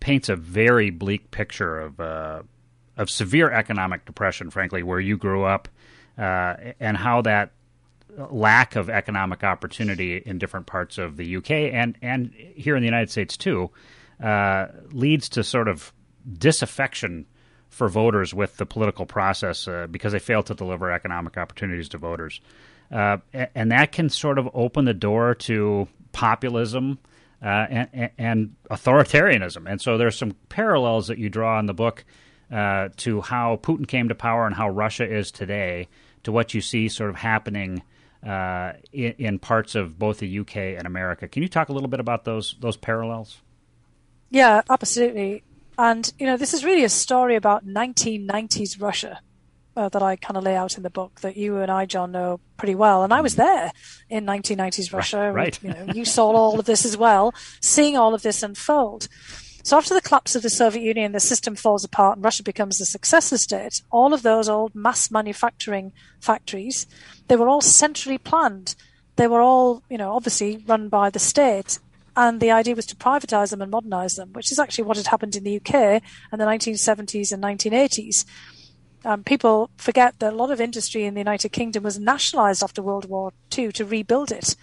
paints 0.00 0.28
a 0.28 0.34
very 0.34 0.90
bleak 0.90 1.30
picture 1.30 1.78
of 1.78 2.00
uh, 2.00 2.42
of 2.96 3.08
severe 3.08 3.52
economic 3.52 4.04
depression, 4.04 4.50
frankly, 4.50 4.82
where 4.82 4.98
you 4.98 5.16
grew 5.16 5.44
up, 5.44 5.68
uh, 6.18 6.56
and 6.80 6.96
how 6.96 7.22
that 7.22 7.52
lack 8.30 8.76
of 8.76 8.90
economic 8.90 9.44
opportunity 9.44 10.22
in 10.24 10.38
different 10.38 10.66
parts 10.66 10.98
of 10.98 11.16
the 11.16 11.36
UK 11.36 11.50
and 11.50 11.96
and 12.02 12.32
here 12.34 12.76
in 12.76 12.82
the 12.82 12.86
United 12.86 13.10
States 13.10 13.36
too 13.36 13.70
uh, 14.22 14.66
leads 14.92 15.28
to 15.30 15.42
sort 15.42 15.68
of 15.68 15.92
disaffection 16.38 17.26
for 17.68 17.88
voters 17.88 18.34
with 18.34 18.56
the 18.56 18.66
political 18.66 19.06
process 19.06 19.66
uh, 19.66 19.86
because 19.90 20.12
they 20.12 20.18
fail 20.18 20.42
to 20.42 20.54
deliver 20.54 20.90
economic 20.90 21.38
opportunities 21.38 21.88
to 21.88 21.98
voters, 21.98 22.40
uh, 22.90 23.18
and 23.54 23.72
that 23.72 23.92
can 23.92 24.08
sort 24.08 24.38
of 24.38 24.48
open 24.52 24.84
the 24.84 24.94
door 24.94 25.34
to 25.34 25.88
populism. 26.12 26.98
Uh, 27.42 27.86
and, 27.94 28.10
and, 28.18 28.56
authoritarianism, 28.70 29.64
and 29.66 29.80
so 29.80 29.96
there's 29.96 30.14
some 30.14 30.36
parallels 30.50 31.08
that 31.08 31.16
you 31.16 31.30
draw 31.30 31.58
in 31.58 31.64
the 31.64 31.72
book 31.72 32.04
uh, 32.52 32.90
to 32.98 33.22
how 33.22 33.58
Putin 33.62 33.88
came 33.88 34.10
to 34.10 34.14
power 34.14 34.44
and 34.44 34.54
how 34.54 34.68
Russia 34.68 35.10
is 35.10 35.30
today, 35.30 35.88
to 36.22 36.32
what 36.32 36.52
you 36.52 36.60
see 36.60 36.86
sort 36.86 37.08
of 37.08 37.16
happening 37.16 37.82
uh, 38.24 38.72
in, 38.92 39.14
in, 39.18 39.38
parts 39.38 39.74
of 39.74 39.98
both 39.98 40.18
the 40.18 40.38
UK 40.40 40.56
and 40.56 40.86
America. 40.86 41.26
Can 41.26 41.42
you 41.42 41.48
talk 41.48 41.68
a 41.68 41.72
little 41.72 41.88
bit 41.88 42.00
about 42.00 42.24
those 42.24 42.56
those 42.60 42.76
parallels? 42.76 43.38
Yeah, 44.30 44.62
absolutely. 44.68 45.42
And 45.78 46.12
you 46.18 46.26
know, 46.26 46.36
this 46.36 46.52
is 46.52 46.64
really 46.64 46.84
a 46.84 46.88
story 46.88 47.34
about 47.34 47.66
1990s 47.66 48.80
Russia 48.80 49.20
uh, 49.76 49.88
that 49.88 50.02
I 50.02 50.16
kind 50.16 50.36
of 50.36 50.44
lay 50.44 50.56
out 50.56 50.76
in 50.76 50.82
the 50.82 50.90
book 50.90 51.20
that 51.20 51.36
you 51.36 51.58
and 51.58 51.70
I, 51.70 51.86
John, 51.86 52.12
know 52.12 52.40
pretty 52.56 52.74
well. 52.74 53.02
And 53.02 53.12
I 53.14 53.20
was 53.20 53.36
there 53.36 53.72
in 54.08 54.26
1990s 54.26 54.92
Russia. 54.92 55.32
Right. 55.32 55.58
You 55.62 55.70
know, 55.70 55.86
you 55.94 56.04
saw 56.04 56.30
all 56.32 56.58
of 56.58 56.66
this 56.66 56.84
as 56.84 56.96
well, 56.96 57.32
seeing 57.60 57.96
all 57.96 58.14
of 58.14 58.22
this 58.22 58.42
unfold. 58.42 59.08
So 59.62 59.76
after 59.76 59.94
the 59.94 60.00
collapse 60.00 60.34
of 60.34 60.42
the 60.42 60.50
Soviet 60.50 60.82
Union, 60.82 61.12
the 61.12 61.20
system 61.20 61.54
falls 61.54 61.84
apart 61.84 62.16
and 62.16 62.24
Russia 62.24 62.42
becomes 62.42 62.78
the 62.78 62.86
successor 62.86 63.36
state. 63.38 63.82
All 63.90 64.14
of 64.14 64.22
those 64.22 64.48
old 64.48 64.74
mass 64.74 65.10
manufacturing 65.10 65.92
factories, 66.20 66.86
they 67.28 67.36
were 67.36 67.48
all 67.48 67.60
centrally 67.60 68.18
planned. 68.18 68.74
They 69.16 69.26
were 69.26 69.40
all, 69.40 69.82
you 69.90 69.98
know, 69.98 70.12
obviously 70.12 70.64
run 70.66 70.88
by 70.88 71.10
the 71.10 71.18
state. 71.18 71.78
And 72.16 72.40
the 72.40 72.50
idea 72.50 72.74
was 72.74 72.86
to 72.86 72.96
privatize 72.96 73.50
them 73.50 73.62
and 73.62 73.70
modernize 73.70 74.16
them, 74.16 74.32
which 74.32 74.50
is 74.50 74.58
actually 74.58 74.84
what 74.84 74.96
had 74.96 75.06
happened 75.06 75.36
in 75.36 75.44
the 75.44 75.56
UK 75.56 76.02
in 76.32 76.38
the 76.38 76.44
1970s 76.44 77.32
and 77.32 77.42
1980s. 77.42 78.24
Um, 79.04 79.24
people 79.24 79.70
forget 79.76 80.18
that 80.18 80.32
a 80.32 80.36
lot 80.36 80.50
of 80.50 80.60
industry 80.60 81.04
in 81.04 81.14
the 81.14 81.20
United 81.20 81.50
Kingdom 81.50 81.84
was 81.84 81.98
nationalized 81.98 82.62
after 82.62 82.82
World 82.82 83.08
War 83.08 83.32
II 83.56 83.72
to 83.72 83.84
rebuild 83.84 84.32
it. 84.32 84.56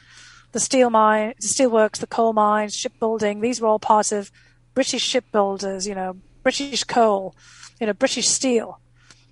The 0.51 0.59
steel 0.59 0.89
mine, 0.89 1.33
the 1.39 1.47
steelworks, 1.47 1.97
the 1.97 2.07
coal 2.07 2.33
mines, 2.33 2.75
shipbuilding, 2.75 3.41
these 3.41 3.59
were 3.59 3.67
all 3.67 3.79
part 3.79 4.11
of 4.11 4.31
British 4.77 5.01
shipbuilders, 5.01 5.87
you 5.87 5.95
know, 5.95 6.17
British 6.43 6.83
coal, 6.83 7.35
you 7.81 7.87
know, 7.87 7.93
British 7.93 8.27
steel. 8.27 8.79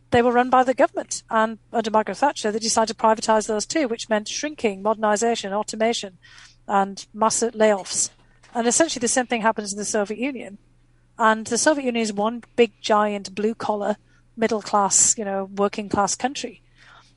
They 0.09 0.23
were 0.23 0.31
run 0.31 0.49
by 0.49 0.63
the 0.63 0.73
government. 0.73 1.21
And 1.29 1.59
under 1.71 1.91
Margaret 1.91 2.15
Thatcher, 2.15 2.51
they 2.51 2.57
decided 2.57 2.97
to 2.97 2.99
privatise 2.99 3.45
those 3.45 3.67
too, 3.67 3.87
which 3.87 4.09
meant 4.09 4.27
shrinking, 4.27 4.81
modernisation, 4.81 5.51
automation, 5.51 6.17
and 6.67 7.05
massive 7.13 7.53
layoffs. 7.53 8.09
And 8.55 8.67
essentially 8.67 9.01
the 9.01 9.07
same 9.07 9.27
thing 9.27 9.41
happens 9.41 9.71
in 9.71 9.77
the 9.77 9.85
Soviet 9.85 10.17
Union. 10.17 10.57
And 11.19 11.45
the 11.45 11.59
Soviet 11.59 11.85
Union 11.85 12.01
is 12.01 12.11
one 12.11 12.41
big, 12.55 12.71
giant, 12.81 13.35
blue 13.35 13.53
collar, 13.53 13.97
middle 14.35 14.63
class, 14.63 15.15
you 15.15 15.25
know, 15.25 15.51
working 15.55 15.89
class 15.89 16.15
country. 16.15 16.63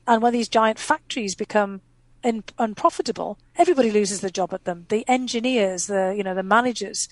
And 0.05 0.21
when 0.21 0.33
these 0.33 0.49
giant 0.49 0.77
factories 0.77 1.33
become 1.33 1.81
in, 2.23 2.43
unprofitable, 2.57 3.37
everybody 3.57 3.91
loses 3.91 4.21
their 4.21 4.29
job 4.29 4.53
at 4.53 4.65
them. 4.65 4.85
The 4.89 5.07
engineers, 5.07 5.87
the 5.87 6.13
you 6.15 6.23
know 6.23 6.35
the 6.35 6.43
managers, 6.43 7.07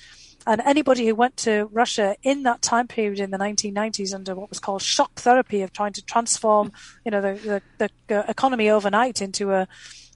and 0.46 0.62
anybody 0.62 1.08
who 1.08 1.16
went 1.16 1.38
to 1.38 1.70
Russia 1.72 2.16
in 2.24 2.44
that 2.44 2.62
time 2.62 2.88
period 2.88 3.20
in 3.20 3.32
the 3.32 3.38
1990s 3.38 4.14
under 4.14 4.36
what 4.36 4.50
was 4.50 4.60
called 4.60 4.82
shock 4.82 5.16
therapy 5.16 5.62
of 5.62 5.74
trying 5.74 5.94
to 5.94 6.06
transform 6.06 6.72
you 7.06 7.12
know 7.12 7.22
the 7.22 7.62
the, 7.78 7.90
the 8.08 8.30
economy 8.30 8.70
overnight 8.70 9.22
into 9.22 9.52
a 9.52 9.68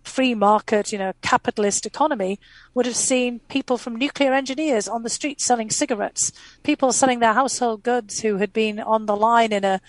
free 0.03 0.33
market, 0.33 0.91
you 0.91 0.97
know, 0.97 1.13
capitalist 1.21 1.85
economy 1.85 2.39
would 2.73 2.85
have 2.85 2.95
seen 2.95 3.39
people 3.49 3.77
from 3.77 3.95
nuclear 3.95 4.33
engineers 4.33 4.87
on 4.87 5.03
the 5.03 5.09
streets 5.09 5.45
selling 5.45 5.69
cigarettes, 5.69 6.31
people 6.63 6.91
selling 6.91 7.19
their 7.19 7.33
household 7.33 7.83
goods 7.83 8.21
who 8.21 8.37
had 8.37 8.51
been 8.53 8.79
on 8.79 9.05
the 9.05 9.15
line 9.15 9.51
in 9.51 9.63
a, 9.63 9.81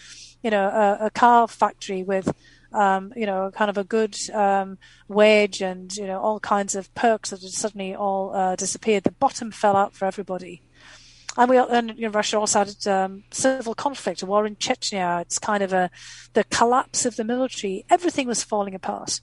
you 0.42 0.50
know, 0.50 0.68
a, 0.68 1.07
a 1.07 1.11
car 1.11 1.48
factory 1.48 2.03
with 2.03 2.34
um, 2.72 3.12
you 3.16 3.26
know, 3.26 3.50
kind 3.54 3.70
of 3.70 3.78
a 3.78 3.84
good 3.84 4.16
um, 4.32 4.78
wage 5.08 5.60
and 5.60 5.94
you 5.96 6.06
know 6.06 6.20
all 6.20 6.40
kinds 6.40 6.74
of 6.74 6.92
perks 6.94 7.30
that 7.30 7.42
had 7.42 7.50
suddenly 7.50 7.94
all 7.94 8.34
uh, 8.34 8.56
disappeared. 8.56 9.04
The 9.04 9.12
bottom 9.12 9.50
fell 9.50 9.76
out 9.76 9.94
for 9.94 10.06
everybody. 10.06 10.62
And 11.36 11.48
we 11.48 11.56
and 11.56 11.94
you 11.96 12.02
know, 12.02 12.10
Russia 12.10 12.38
also 12.38 12.60
had 12.60 12.86
um, 12.86 13.24
civil 13.30 13.74
conflict, 13.74 14.22
a 14.22 14.26
war 14.26 14.46
in 14.46 14.56
Chechnya. 14.56 15.22
It's 15.22 15.38
kind 15.38 15.62
of 15.62 15.72
a 15.72 15.90
the 16.34 16.44
collapse 16.44 17.06
of 17.06 17.16
the 17.16 17.24
military. 17.24 17.84
Everything 17.88 18.26
was 18.26 18.44
falling 18.44 18.74
apart. 18.74 19.20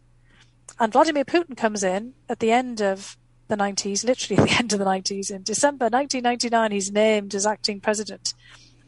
And 0.80 0.94
Vladimir 0.94 1.26
Putin 1.26 1.58
comes 1.58 1.84
in 1.84 2.14
at 2.28 2.40
the 2.40 2.52
end 2.52 2.82
of 2.82 3.18
the 3.50 3.58
90s, 3.58 4.06
literally 4.06 4.42
at 4.42 4.48
the 4.48 4.56
end 4.60 4.74
of 4.74 4.80
the 4.80 4.86
90s. 4.86 5.30
In 5.30 5.44
December 5.44 5.86
1999, 5.86 6.72
he's 6.72 6.92
named 6.92 7.36
as 7.36 7.46
acting 7.46 7.82
president. 7.82 8.34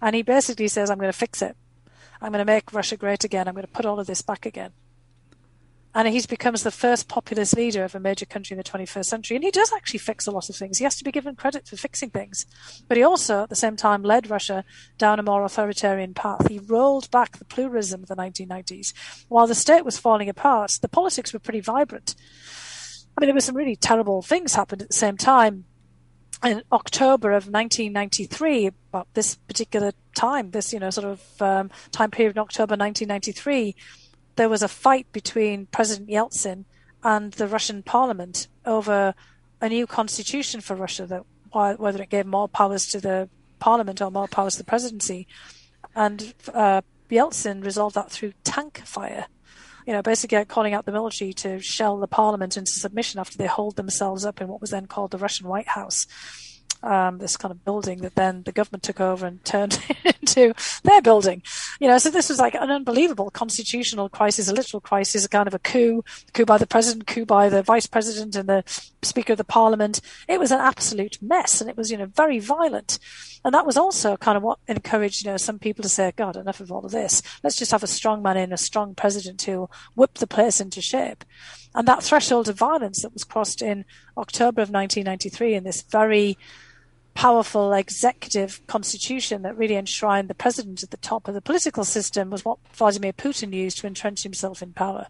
And 0.01 0.15
he 0.15 0.21
basically 0.21 0.67
says, 0.67 0.89
I'm 0.89 0.97
going 0.97 1.11
to 1.11 1.17
fix 1.17 1.41
it. 1.41 1.55
I'm 2.21 2.31
going 2.31 2.45
to 2.45 2.45
make 2.45 2.71
Russia 2.71 2.97
great 2.97 3.23
again. 3.23 3.47
I'm 3.47 3.55
going 3.55 3.65
to 3.65 3.71
put 3.71 3.85
all 3.85 3.99
of 3.99 4.07
this 4.07 4.21
back 4.21 4.45
again. 4.45 4.71
And 5.93 6.07
he 6.07 6.21
becomes 6.25 6.63
the 6.63 6.71
first 6.71 7.09
populist 7.09 7.57
leader 7.57 7.83
of 7.83 7.95
a 7.95 7.99
major 7.99 8.25
country 8.25 8.53
in 8.53 8.57
the 8.57 8.63
21st 8.63 9.05
century. 9.05 9.35
And 9.35 9.43
he 9.43 9.51
does 9.51 9.73
actually 9.73 9.99
fix 9.99 10.25
a 10.25 10.31
lot 10.31 10.49
of 10.49 10.55
things. 10.55 10.77
He 10.77 10.85
has 10.85 10.95
to 10.97 11.03
be 11.03 11.11
given 11.11 11.35
credit 11.35 11.67
for 11.67 11.75
fixing 11.75 12.11
things. 12.11 12.45
But 12.87 12.95
he 12.95 13.03
also, 13.03 13.43
at 13.43 13.49
the 13.49 13.55
same 13.55 13.75
time, 13.75 14.01
led 14.01 14.29
Russia 14.29 14.63
down 14.97 15.19
a 15.19 15.23
more 15.23 15.43
authoritarian 15.43 16.13
path. 16.13 16.47
He 16.47 16.59
rolled 16.59 17.11
back 17.11 17.37
the 17.37 17.45
pluralism 17.45 18.03
of 18.03 18.07
the 18.07 18.15
1990s. 18.15 18.93
While 19.27 19.47
the 19.47 19.55
state 19.55 19.83
was 19.83 19.97
falling 19.97 20.29
apart, 20.29 20.77
the 20.81 20.87
politics 20.87 21.33
were 21.33 21.39
pretty 21.39 21.59
vibrant. 21.59 22.15
I 23.17 23.21
mean, 23.21 23.27
there 23.27 23.35
were 23.35 23.41
some 23.41 23.57
really 23.57 23.75
terrible 23.75 24.21
things 24.21 24.55
happened 24.55 24.81
at 24.83 24.87
the 24.87 24.93
same 24.93 25.17
time 25.17 25.65
in 26.43 26.63
October 26.71 27.31
of 27.31 27.47
1993, 27.47 28.67
about 28.67 29.07
this 29.13 29.35
particular 29.35 29.91
time, 30.15 30.51
this 30.51 30.73
you 30.73 30.79
know 30.79 30.89
sort 30.89 31.07
of 31.07 31.41
um, 31.41 31.71
time 31.91 32.11
period 32.11 32.35
in 32.35 32.41
October 32.41 32.73
1993, 32.73 33.75
there 34.35 34.49
was 34.49 34.63
a 34.63 34.67
fight 34.67 35.11
between 35.11 35.67
President 35.67 36.09
Yeltsin 36.09 36.65
and 37.03 37.33
the 37.33 37.47
Russian 37.47 37.83
Parliament 37.83 38.47
over 38.65 39.13
a 39.59 39.69
new 39.69 39.85
constitution 39.85 40.61
for 40.61 40.75
Russia 40.75 41.05
that 41.05 41.79
whether 41.79 42.01
it 42.01 42.09
gave 42.09 42.25
more 42.25 42.47
powers 42.47 42.87
to 42.87 42.99
the 42.99 43.29
parliament 43.59 44.01
or 44.01 44.09
more 44.09 44.27
powers 44.27 44.53
to 44.53 44.59
the 44.59 44.63
presidency, 44.63 45.27
and 45.95 46.33
uh, 46.53 46.81
Yeltsin 47.09 47.63
resolved 47.63 47.95
that 47.95 48.09
through 48.09 48.33
tank 48.43 48.81
fire 48.85 49.27
you 49.85 49.93
know, 49.93 50.01
basically 50.01 50.43
calling 50.45 50.73
out 50.73 50.85
the 50.85 50.91
military 50.91 51.33
to 51.33 51.59
shell 51.59 51.97
the 51.97 52.07
parliament 52.07 52.57
into 52.57 52.71
submission 52.71 53.19
after 53.19 53.37
they 53.37 53.47
holed 53.47 53.75
themselves 53.75 54.25
up 54.25 54.41
in 54.41 54.47
what 54.47 54.61
was 54.61 54.71
then 54.71 54.85
called 54.85 55.11
the 55.11 55.17
Russian 55.17 55.47
White 55.47 55.67
House 55.69 56.07
um, 56.83 57.19
this 57.19 57.37
kind 57.37 57.51
of 57.51 57.63
building 57.63 58.01
that 58.01 58.15
then 58.15 58.43
the 58.43 58.51
government 58.51 58.83
took 58.83 58.99
over 58.99 59.25
and 59.25 59.43
turned 59.45 59.79
into 60.05 60.53
their 60.83 61.01
building. 61.01 61.43
You 61.79 61.87
know, 61.87 61.97
so 61.97 62.09
this 62.09 62.29
was 62.29 62.39
like 62.39 62.55
an 62.55 62.71
unbelievable 62.71 63.29
constitutional 63.29 64.09
crisis, 64.09 64.47
a 64.47 64.53
literal 64.53 64.81
crisis, 64.81 65.25
a 65.25 65.29
kind 65.29 65.47
of 65.47 65.53
a 65.53 65.59
coup, 65.59 66.03
coup 66.33 66.45
by 66.45 66.57
the 66.57 66.67
president, 66.67 67.07
coup 67.07 67.25
by 67.25 67.49
the 67.49 67.63
vice 67.63 67.87
president 67.87 68.35
and 68.35 68.49
the 68.49 68.63
speaker 69.01 69.33
of 69.33 69.37
the 69.37 69.43
parliament. 69.43 70.01
It 70.27 70.39
was 70.39 70.51
an 70.51 70.59
absolute 70.59 71.17
mess 71.21 71.61
and 71.61 71.69
it 71.69 71.77
was, 71.77 71.91
you 71.91 71.97
know, 71.97 72.07
very 72.07 72.39
violent. 72.39 72.99
And 73.43 73.53
that 73.55 73.65
was 73.65 73.77
also 73.77 74.17
kind 74.17 74.37
of 74.37 74.43
what 74.43 74.59
encouraged, 74.67 75.25
you 75.25 75.31
know, 75.31 75.37
some 75.37 75.59
people 75.59 75.83
to 75.83 75.89
say, 75.89 76.13
God, 76.15 76.35
enough 76.35 76.59
of 76.59 76.71
all 76.71 76.85
of 76.85 76.91
this. 76.91 77.21
Let's 77.43 77.57
just 77.57 77.71
have 77.71 77.83
a 77.83 77.87
strong 77.87 78.21
man 78.21 78.37
in, 78.37 78.53
a 78.53 78.57
strong 78.57 78.93
president 78.93 79.41
who'll 79.41 79.71
whip 79.95 80.15
the 80.15 80.27
place 80.27 80.61
into 80.61 80.81
shape. 80.81 81.25
And 81.73 81.87
that 81.87 82.03
threshold 82.03 82.49
of 82.49 82.57
violence 82.57 83.01
that 83.01 83.13
was 83.13 83.23
crossed 83.23 83.61
in 83.61 83.85
October 84.17 84.61
of 84.61 84.69
1993 84.69 85.55
in 85.55 85.63
this 85.63 85.81
very 85.81 86.37
powerful 87.13 87.73
executive 87.73 88.65
constitution 88.67 89.41
that 89.41 89.57
really 89.57 89.75
enshrined 89.75 90.29
the 90.29 90.35
president 90.35 90.83
at 90.83 90.91
the 90.91 90.97
top 90.97 91.27
of 91.27 91.33
the 91.33 91.41
political 91.41 91.83
system 91.83 92.29
was 92.29 92.45
what 92.45 92.57
Vladimir 92.73 93.13
Putin 93.13 93.53
used 93.53 93.77
to 93.79 93.87
entrench 93.87 94.23
himself 94.23 94.61
in 94.61 94.73
power. 94.73 95.07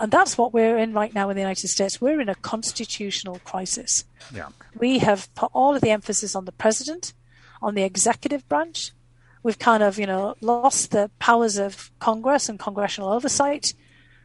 And 0.00 0.10
that's 0.10 0.38
what 0.38 0.54
we're 0.54 0.78
in 0.78 0.94
right 0.94 1.14
now 1.14 1.28
in 1.28 1.36
the 1.36 1.42
United 1.42 1.68
States. 1.68 2.00
We're 2.00 2.20
in 2.20 2.30
a 2.30 2.34
constitutional 2.34 3.38
crisis. 3.44 4.04
Yeah. 4.34 4.48
We 4.78 4.98
have 4.98 5.32
put 5.34 5.50
all 5.52 5.74
of 5.74 5.82
the 5.82 5.90
emphasis 5.90 6.34
on 6.34 6.46
the 6.46 6.52
president, 6.52 7.12
on 7.60 7.74
the 7.74 7.82
executive 7.82 8.48
branch. 8.48 8.92
We've 9.42 9.58
kind 9.58 9.82
of, 9.82 9.98
you 9.98 10.06
know, 10.06 10.36
lost 10.40 10.90
the 10.90 11.10
powers 11.18 11.58
of 11.58 11.90
Congress 11.98 12.48
and 12.48 12.58
congressional 12.58 13.10
oversight. 13.10 13.74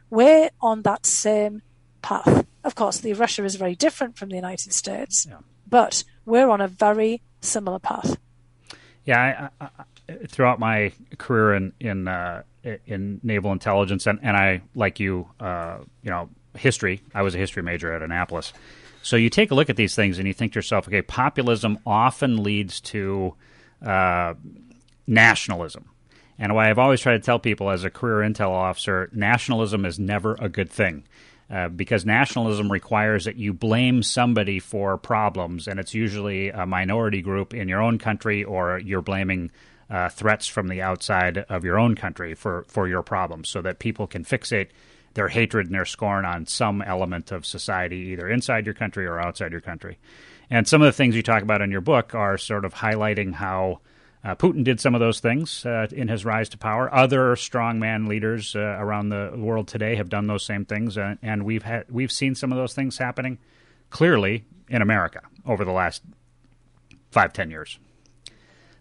We're 0.08 0.50
on 0.62 0.82
that 0.82 1.04
same 1.04 1.62
path. 2.00 2.46
Of 2.64 2.74
course, 2.74 2.98
the 2.98 3.12
Russia 3.12 3.44
is 3.44 3.56
very 3.56 3.74
different 3.74 4.16
from 4.16 4.30
the 4.30 4.36
United 4.36 4.72
States, 4.72 5.26
yeah. 5.28 5.38
but 5.68 6.04
we're 6.26 6.50
on 6.50 6.60
a 6.60 6.68
very 6.68 7.22
similar 7.40 7.78
path. 7.78 8.18
Yeah, 9.04 9.48
I, 9.60 9.64
I, 9.64 10.26
throughout 10.26 10.58
my 10.58 10.92
career 11.16 11.54
in 11.54 11.72
in 11.80 12.08
uh, 12.08 12.42
in 12.86 13.20
naval 13.22 13.52
intelligence, 13.52 14.06
and, 14.06 14.18
and 14.22 14.36
I 14.36 14.62
like 14.74 15.00
you, 15.00 15.28
uh, 15.40 15.78
you 16.02 16.10
know, 16.10 16.28
history. 16.56 17.02
I 17.14 17.22
was 17.22 17.34
a 17.34 17.38
history 17.38 17.62
major 17.62 17.92
at 17.92 18.02
Annapolis, 18.02 18.52
so 19.06 19.14
you 19.14 19.30
take 19.30 19.52
a 19.52 19.54
look 19.54 19.70
at 19.70 19.76
these 19.76 19.94
things 19.94 20.18
and 20.18 20.26
you 20.26 20.34
think 20.34 20.52
to 20.52 20.58
yourself, 20.58 20.88
okay, 20.88 21.00
populism 21.00 21.78
often 21.86 22.42
leads 22.42 22.80
to 22.80 23.34
uh, 23.80 24.34
nationalism. 25.06 25.88
And 26.40 26.56
why 26.56 26.68
I've 26.68 26.78
always 26.80 27.00
tried 27.00 27.18
to 27.18 27.20
tell 27.20 27.38
people 27.38 27.70
as 27.70 27.84
a 27.84 27.90
career 27.90 28.28
intel 28.28 28.50
officer, 28.50 29.08
nationalism 29.12 29.86
is 29.86 30.00
never 30.00 30.34
a 30.40 30.48
good 30.48 30.68
thing. 30.68 31.04
Uh, 31.48 31.68
because 31.68 32.04
nationalism 32.04 32.72
requires 32.72 33.24
that 33.24 33.36
you 33.36 33.52
blame 33.52 34.02
somebody 34.02 34.58
for 34.58 34.98
problems, 34.98 35.68
and 35.68 35.78
it's 35.78 35.94
usually 35.94 36.48
a 36.48 36.66
minority 36.66 37.22
group 37.22 37.54
in 37.54 37.68
your 37.68 37.80
own 37.80 37.98
country, 37.98 38.42
or 38.42 38.78
you're 38.78 39.00
blaming 39.00 39.50
uh, 39.88 40.08
threats 40.08 40.48
from 40.48 40.66
the 40.66 40.82
outside 40.82 41.38
of 41.48 41.64
your 41.64 41.78
own 41.78 41.94
country 41.94 42.34
for, 42.34 42.64
for 42.66 42.88
your 42.88 43.02
problems, 43.02 43.48
so 43.48 43.62
that 43.62 43.78
people 43.78 44.08
can 44.08 44.24
fixate 44.24 44.70
their 45.14 45.28
hatred 45.28 45.66
and 45.66 45.74
their 45.74 45.84
scorn 45.84 46.24
on 46.24 46.46
some 46.46 46.82
element 46.82 47.30
of 47.30 47.46
society, 47.46 47.96
either 47.96 48.28
inside 48.28 48.66
your 48.66 48.74
country 48.74 49.06
or 49.06 49.20
outside 49.20 49.52
your 49.52 49.60
country. 49.60 49.98
And 50.50 50.66
some 50.66 50.82
of 50.82 50.86
the 50.86 50.92
things 50.92 51.14
you 51.14 51.22
talk 51.22 51.42
about 51.42 51.62
in 51.62 51.70
your 51.70 51.80
book 51.80 52.14
are 52.14 52.38
sort 52.38 52.64
of 52.64 52.74
highlighting 52.74 53.34
how 53.34 53.80
uh, 54.26 54.34
Putin 54.34 54.64
did 54.64 54.80
some 54.80 54.92
of 54.92 55.00
those 55.00 55.20
things 55.20 55.64
uh, 55.64 55.86
in 55.92 56.08
his 56.08 56.24
rise 56.24 56.48
to 56.48 56.58
power. 56.58 56.92
Other 56.92 57.36
strongman 57.36 58.08
leaders 58.08 58.56
uh, 58.56 58.58
around 58.58 59.10
the 59.10 59.32
world 59.36 59.68
today 59.68 59.94
have 59.94 60.08
done 60.08 60.26
those 60.26 60.44
same 60.44 60.64
things, 60.64 60.98
uh, 60.98 61.14
and 61.22 61.44
we've 61.44 61.64
we've 61.88 62.10
seen 62.10 62.34
some 62.34 62.50
of 62.50 62.58
those 62.58 62.74
things 62.74 62.98
happening 62.98 63.38
clearly 63.88 64.44
in 64.68 64.82
America 64.82 65.20
over 65.46 65.64
the 65.64 65.70
last 65.70 66.02
five 67.12 67.32
ten 67.32 67.50
years. 67.50 67.78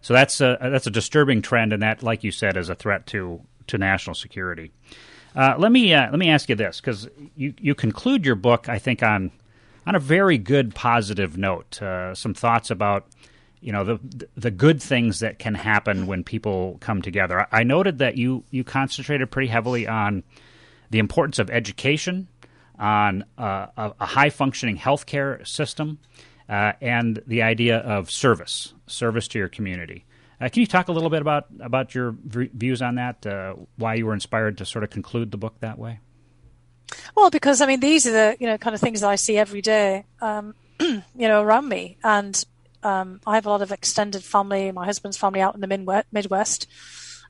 So 0.01 0.15
that's 0.15 0.41
a, 0.41 0.57
that's 0.59 0.87
a 0.87 0.91
disturbing 0.91 1.43
trend, 1.43 1.73
and 1.73 1.83
that, 1.83 2.01
like 2.01 2.23
you 2.23 2.31
said, 2.31 2.57
is 2.57 2.69
a 2.69 2.75
threat 2.75 3.05
to 3.07 3.41
to 3.67 3.77
national 3.77 4.15
security. 4.15 4.71
Uh, 5.35 5.53
let 5.59 5.71
me 5.71 5.93
uh, 5.93 6.09
let 6.09 6.17
me 6.17 6.31
ask 6.31 6.49
you 6.49 6.55
this 6.55 6.81
because 6.81 7.07
you 7.35 7.53
you 7.59 7.75
conclude 7.75 8.25
your 8.25 8.35
book, 8.35 8.67
I 8.67 8.79
think, 8.79 9.03
on 9.03 9.31
on 9.85 9.93
a 9.93 9.99
very 9.99 10.39
good 10.39 10.73
positive 10.73 11.37
note. 11.37 11.79
some 12.15 12.33
thoughts 12.33 12.71
about 12.71 13.05
you 13.65 13.71
know 13.71 13.83
the 13.83 14.27
the 14.37 14.51
good 14.51 14.79
things 14.79 15.21
that 15.21 15.39
can 15.39 15.55
happen 15.55 16.05
when 16.05 16.23
people 16.23 16.77
come 16.81 17.01
together. 17.01 17.47
I 17.51 17.63
noted 17.63 17.97
that 17.97 18.15
you 18.15 18.43
you 18.51 18.63
concentrated 18.63 19.31
pretty 19.31 19.47
heavily 19.47 19.87
on 19.87 20.21
the 20.91 20.99
importance 20.99 21.39
of 21.39 21.49
education, 21.49 22.27
on 22.77 23.25
uh, 23.39 23.65
a, 23.75 23.93
a 23.99 24.05
high 24.05 24.29
functioning 24.29 24.77
healthcare 24.77 25.45
system, 25.47 25.97
uh, 26.47 26.73
and 26.79 27.23
the 27.25 27.41
idea 27.41 27.79
of 27.79 28.11
service, 28.11 28.75
service 28.85 29.27
to 29.29 29.39
your 29.39 29.49
community. 29.49 30.05
Uh, 30.39 30.47
can 30.47 30.59
you 30.59 30.67
talk 30.67 30.87
a 30.87 30.91
little 30.91 31.09
bit 31.09 31.23
about 31.23 31.47
about 31.59 31.95
your 31.95 32.11
v- 32.23 32.51
views 32.53 32.83
on 32.83 32.95
that? 32.95 33.25
Uh, 33.25 33.55
why 33.77 33.95
you 33.95 34.05
were 34.05 34.13
inspired 34.13 34.59
to 34.59 34.65
sort 34.65 34.83
of 34.83 34.91
conclude 34.91 35.31
the 35.31 35.37
book 35.37 35.55
that 35.61 35.79
way? 35.79 35.99
Well, 37.15 37.31
because 37.31 37.61
I 37.61 37.65
mean, 37.65 37.79
these 37.79 38.05
are 38.05 38.11
the 38.11 38.37
you 38.39 38.45
know 38.45 38.59
kind 38.59 38.75
of 38.75 38.79
things 38.79 39.01
that 39.01 39.09
I 39.09 39.15
see 39.15 39.39
every 39.39 39.63
day, 39.63 40.05
um, 40.21 40.53
you 40.79 41.01
know, 41.15 41.41
around 41.41 41.67
me, 41.67 41.97
and 42.03 42.45
um, 42.85 43.19
I 43.25 43.35
have 43.35 43.45
a 43.45 43.49
lot 43.49 43.63
of 43.63 43.71
extended 43.71 44.23
family. 44.23 44.71
My 44.71 44.85
husband's 44.85 45.17
family 45.17 45.41
out 45.41 45.55
in 45.55 45.61
the 45.61 46.03
Midwest. 46.11 46.67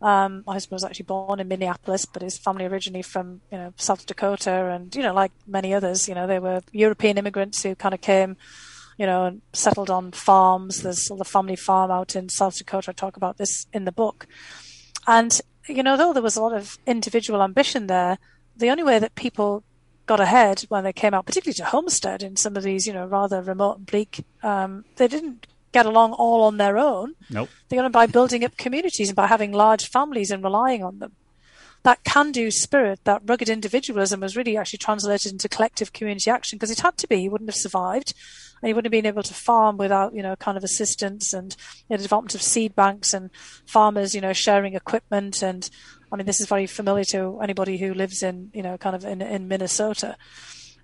Um, 0.02 0.44
my 0.46 0.54
husband 0.54 0.76
was 0.76 0.84
actually 0.84 1.06
born 1.06 1.40
in 1.40 1.48
Minneapolis, 1.48 2.06
but 2.06 2.22
his 2.22 2.38
family 2.38 2.66
originally 2.66 3.02
from 3.02 3.40
you 3.52 3.58
know 3.58 3.74
South 3.78 4.06
Dakota, 4.06 4.70
and 4.70 4.94
you 4.94 5.02
know 5.02 5.14
like 5.14 5.32
many 5.48 5.74
others, 5.74 6.10
you 6.10 6.14
know 6.14 6.28
they 6.28 6.40
were 6.40 6.62
European 6.74 7.18
immigrants 7.18 7.64
who 7.64 7.74
kind 7.74 7.94
of 7.94 8.02
came, 8.02 8.36
you 8.98 9.06
know, 9.06 9.26
and 9.26 9.42
settled 9.54 9.90
on 9.90 10.12
farms. 10.12 10.82
There's 10.82 11.10
all 11.10 11.18
the 11.18 11.26
family 11.26 11.56
farm 11.56 11.90
out 11.90 12.16
in 12.16 12.28
South 12.28 12.58
Dakota. 12.58 12.92
I 12.92 12.94
talk 12.94 13.16
about 13.16 13.38
this 13.38 13.68
in 13.74 13.86
the 13.86 13.92
book. 13.92 14.28
And, 15.08 15.40
you 15.68 15.84
know, 15.84 15.98
though 15.98 16.14
there 16.14 16.24
was 16.24 16.36
a 16.36 16.42
lot 16.42 16.54
of 16.54 16.78
individual 16.86 17.44
ambition 17.44 17.88
there, 17.88 18.18
the 18.56 18.70
only 18.70 18.84
way 18.84 19.00
that 19.00 19.16
people 19.16 19.64
got 20.06 20.20
ahead 20.20 20.62
when 20.70 20.84
they 20.84 20.94
came 20.94 21.14
out, 21.14 21.26
particularly 21.26 21.56
to 21.56 21.66
Homestead 21.66 22.24
in 22.24 22.36
some 22.36 22.56
of 22.56 22.64
these, 22.64 22.86
you 22.86 22.94
know, 22.94 23.06
rather 23.06 23.42
remote 23.42 23.78
and 23.78 23.86
bleak, 23.86 24.24
um, 24.44 24.86
they 24.98 25.08
didn't 25.08 25.48
get 25.72 25.86
along 25.86 26.14
all 26.14 26.44
on 26.44 26.58
their 26.58 26.78
own. 26.78 27.16
Nope. 27.30 27.50
They 27.68 27.76
got 27.76 27.86
on 27.86 27.92
by 27.92 28.06
building 28.06 28.44
up 28.46 28.56
communities 28.58 29.10
and 29.10 29.16
by 29.16 29.28
having 29.28 29.52
large 29.52 29.90
families 29.90 30.32
and 30.32 30.44
relying 30.44 30.84
on 30.84 31.00
them. 31.00 31.14
That 31.84 32.04
can 32.04 32.32
do 32.32 32.50
spirit, 32.50 33.02
that 33.04 33.22
rugged 33.26 33.50
individualism 33.50 34.22
was 34.22 34.36
really 34.36 34.58
actually 34.58 34.80
translated 34.80 35.32
into 35.32 35.50
collective 35.50 35.94
community 35.94 36.32
action 36.32 36.58
because 36.58 36.72
it 36.72 36.80
had 36.80 36.98
to 36.98 37.08
be. 37.08 37.18
He 37.18 37.30
wouldn't 37.30 37.50
have 37.50 37.56
survived 37.56 38.14
and 38.62 38.70
he 38.70 38.74
wouldn't 38.74 38.88
have 38.88 39.04
been 39.04 39.06
able 39.06 39.22
to 39.24 39.34
farm 39.34 39.78
without, 39.78 40.16
you 40.16 40.24
know, 40.24 40.36
kind 40.36 40.58
of 40.58 40.64
assistance 40.64 41.34
and 41.34 41.56
you 41.90 41.96
know, 41.96 42.02
development 42.02 42.34
of 42.34 42.42
seed 42.42 42.76
banks 42.76 43.14
and 43.14 43.30
farmers, 43.66 44.16
you 44.16 44.22
know, 44.22 44.34
sharing 44.34 44.74
equipment. 44.74 45.44
And 45.44 45.70
I 46.12 46.16
mean, 46.16 46.26
this 46.26 46.40
is 46.40 46.48
very 46.48 46.68
familiar 46.68 47.04
to 47.06 47.40
anybody 47.42 47.78
who 47.78 47.94
lives 47.94 48.24
in, 48.24 48.52
you 48.54 48.62
know, 48.62 48.78
kind 48.78 48.96
of 48.96 49.06
in, 49.06 49.22
in 49.22 49.48
Minnesota. 49.48 50.16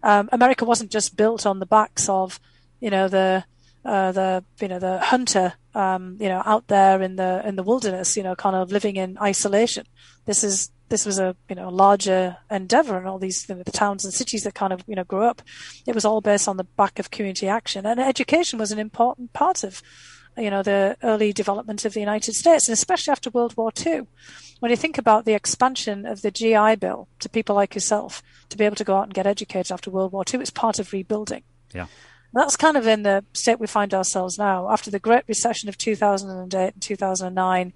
Um, 0.04 0.30
America 0.32 0.66
wasn't 0.66 0.92
just 0.92 1.16
built 1.16 1.46
on 1.46 1.60
the 1.60 1.66
backs 1.66 2.10
of, 2.10 2.40
you 2.80 2.90
know, 2.90 3.08
the, 3.08 3.46
uh, 3.84 4.12
the 4.12 4.44
you 4.60 4.68
know 4.68 4.78
the 4.78 5.00
hunter 5.00 5.54
um, 5.74 6.18
you 6.20 6.30
know 6.30 6.44
out 6.46 6.68
there 6.68 7.02
in 7.02 7.16
the 7.16 7.42
in 7.46 7.56
the 7.56 7.64
wilderness 7.64 8.16
you 8.16 8.22
know 8.22 8.36
kind 8.36 8.56
of 8.56 8.72
living 8.72 8.96
in 8.96 9.18
isolation. 9.20 9.86
This 10.26 10.44
is 10.44 10.70
this 10.90 11.06
was 11.06 11.18
a 11.18 11.36
you 11.50 11.56
know 11.56 11.70
larger 11.70 12.38
endeavor 12.52 12.98
and 12.98 13.08
all 13.08 13.18
these 13.18 13.48
you 13.50 13.56
know, 13.56 13.64
the 13.64 13.72
towns 13.72 14.06
and 14.06 14.14
cities 14.14 14.44
that 14.44 14.54
kind 14.54 14.72
of 14.72 14.84
you 14.86 14.96
know 14.96 15.04
grew 15.04 15.24
up. 15.24 15.42
It 15.88 15.96
was 15.96 16.06
all 16.06 16.22
based 16.22 16.48
on 16.48 16.58
the 16.58 16.64
back 16.64 17.00
of 17.00 17.10
community 17.10 17.48
action. 17.48 17.86
And 17.86 18.00
education 18.00 18.60
was 18.60 18.72
an 18.72 18.80
important 18.80 19.34
part 19.34 19.64
of 19.64 19.82
you 20.38 20.50
know 20.50 20.64
the 20.64 20.98
early 21.04 21.34
development 21.34 21.86
of 21.86 21.94
the 21.94 22.00
United 22.00 22.34
States 22.34 22.68
and 22.68 22.74
especially 22.74 23.12
after 23.12 23.30
World 23.30 23.56
War 23.58 23.72
II 23.86 24.08
when 24.60 24.72
you 24.72 24.78
think 24.78 24.98
about 24.98 25.26
the 25.26 25.34
expansion 25.34 26.06
of 26.06 26.22
the 26.22 26.32
GI 26.32 26.76
Bill 26.76 27.08
to 27.20 27.30
people 27.30 27.56
like 27.56 27.76
yourself 27.76 28.22
to 28.50 28.58
be 28.58 28.66
able 28.66 28.76
to 28.76 28.84
go 28.84 28.98
out 28.98 29.06
and 29.06 29.14
get 29.14 29.28
educated 29.28 29.72
after 29.72 29.90
World 29.90 30.12
War 30.12 30.24
II 30.32 30.42
it's 30.42 30.50
part 30.50 30.80
of 30.80 30.94
rebuilding. 30.94 31.44
Yeah. 31.74 31.88
That's 32.34 32.56
kind 32.56 32.78
of 32.78 32.88
in 32.88 33.04
the 33.04 33.26
state 33.34 33.60
we 33.60 33.68
find 33.68 33.94
ourselves 33.94 34.38
now. 34.38 34.72
After 34.72 34.90
the 34.90 35.00
Great 35.00 35.26
Recession 35.28 35.68
of 35.68 35.78
2008 35.78 36.74
and 36.74 36.82
2009 36.82 37.74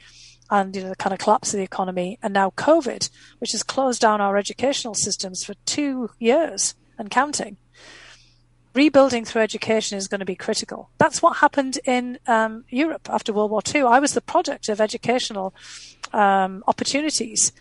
and 0.50 0.76
you 0.76 0.84
know 0.84 0.90
the 0.90 0.96
kind 0.96 1.14
of 1.14 1.20
collapse 1.20 1.54
of 1.54 1.58
the 1.58 1.64
economy 1.64 2.20
and 2.22 2.34
now 2.34 2.52
COVID, 2.52 3.10
which 3.40 3.52
has 3.52 3.64
closed 3.64 4.02
down 4.02 4.22
our 4.22 4.38
educational 4.38 4.94
systems 4.94 5.44
for 5.44 5.56
two 5.66 6.12
years 6.20 6.76
and 6.98 7.10
counting. 7.10 7.58
Rebuilding 8.76 9.26
through 9.26 9.42
education 9.42 9.98
is 9.98 10.08
going 10.08 10.20
to 10.20 10.26
be 10.26 10.36
critical. 10.36 10.90
That's 10.98 11.22
what 11.22 11.38
happened 11.38 11.80
in 11.86 12.20
um, 12.28 12.66
Europe 12.70 13.10
after 13.10 13.34
World 13.34 13.52
War 13.52 13.62
II. 13.74 13.84
I 13.84 14.00
was 14.00 14.14
the 14.14 14.22
product 14.22 14.70
of 14.70 14.80
educational 14.80 15.56
um, 16.14 16.64
opportunities 16.68 17.52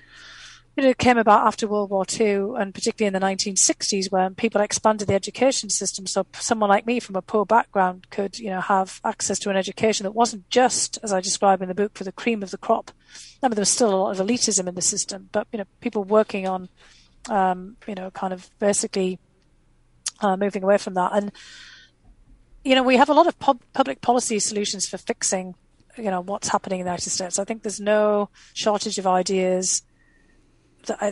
it 0.76 0.98
came 0.98 1.18
about 1.18 1.46
after 1.46 1.68
World 1.68 1.90
War 1.90 2.04
II, 2.08 2.54
and 2.58 2.74
particularly 2.74 3.06
in 3.06 3.12
the 3.12 3.24
1960s, 3.24 4.10
when 4.10 4.34
people 4.34 4.60
expanded 4.60 5.06
the 5.06 5.14
education 5.14 5.70
system. 5.70 6.06
So 6.06 6.26
someone 6.32 6.68
like 6.68 6.86
me 6.86 6.98
from 6.98 7.14
a 7.14 7.22
poor 7.22 7.46
background 7.46 8.10
could, 8.10 8.38
you 8.38 8.50
know, 8.50 8.60
have 8.60 9.00
access 9.04 9.38
to 9.40 9.50
an 9.50 9.56
education 9.56 10.04
that 10.04 10.12
wasn't 10.12 10.48
just, 10.50 10.98
as 11.02 11.12
I 11.12 11.20
describe 11.20 11.62
in 11.62 11.68
the 11.68 11.74
book, 11.74 11.94
for 11.94 12.04
the 12.04 12.12
cream 12.12 12.42
of 12.42 12.50
the 12.50 12.58
crop. 12.58 12.90
I 13.42 13.48
mean, 13.48 13.54
there 13.54 13.62
was 13.62 13.70
still 13.70 13.94
a 13.94 13.96
lot 13.96 14.18
of 14.18 14.26
elitism 14.26 14.66
in 14.66 14.74
the 14.74 14.82
system, 14.82 15.28
but 15.30 15.46
you 15.52 15.58
know, 15.58 15.66
people 15.80 16.02
working 16.02 16.48
on, 16.48 16.68
um, 17.28 17.76
you 17.86 17.94
know, 17.94 18.10
kind 18.10 18.32
of 18.32 18.50
basically 18.58 19.20
uh, 20.20 20.36
moving 20.36 20.62
away 20.62 20.78
from 20.78 20.94
that. 20.94 21.12
And 21.14 21.32
you 22.64 22.74
know, 22.74 22.82
we 22.82 22.96
have 22.96 23.10
a 23.10 23.14
lot 23.14 23.26
of 23.26 23.38
pub- 23.38 23.62
public 23.72 24.00
policy 24.00 24.38
solutions 24.38 24.88
for 24.88 24.96
fixing, 24.96 25.54
you 25.98 26.10
know, 26.10 26.22
what's 26.22 26.48
happening 26.48 26.80
in 26.80 26.86
the 26.86 26.90
United 26.90 27.10
States. 27.10 27.38
I 27.38 27.44
think 27.44 27.62
there's 27.62 27.80
no 27.80 28.30
shortage 28.54 28.98
of 28.98 29.06
ideas 29.06 29.82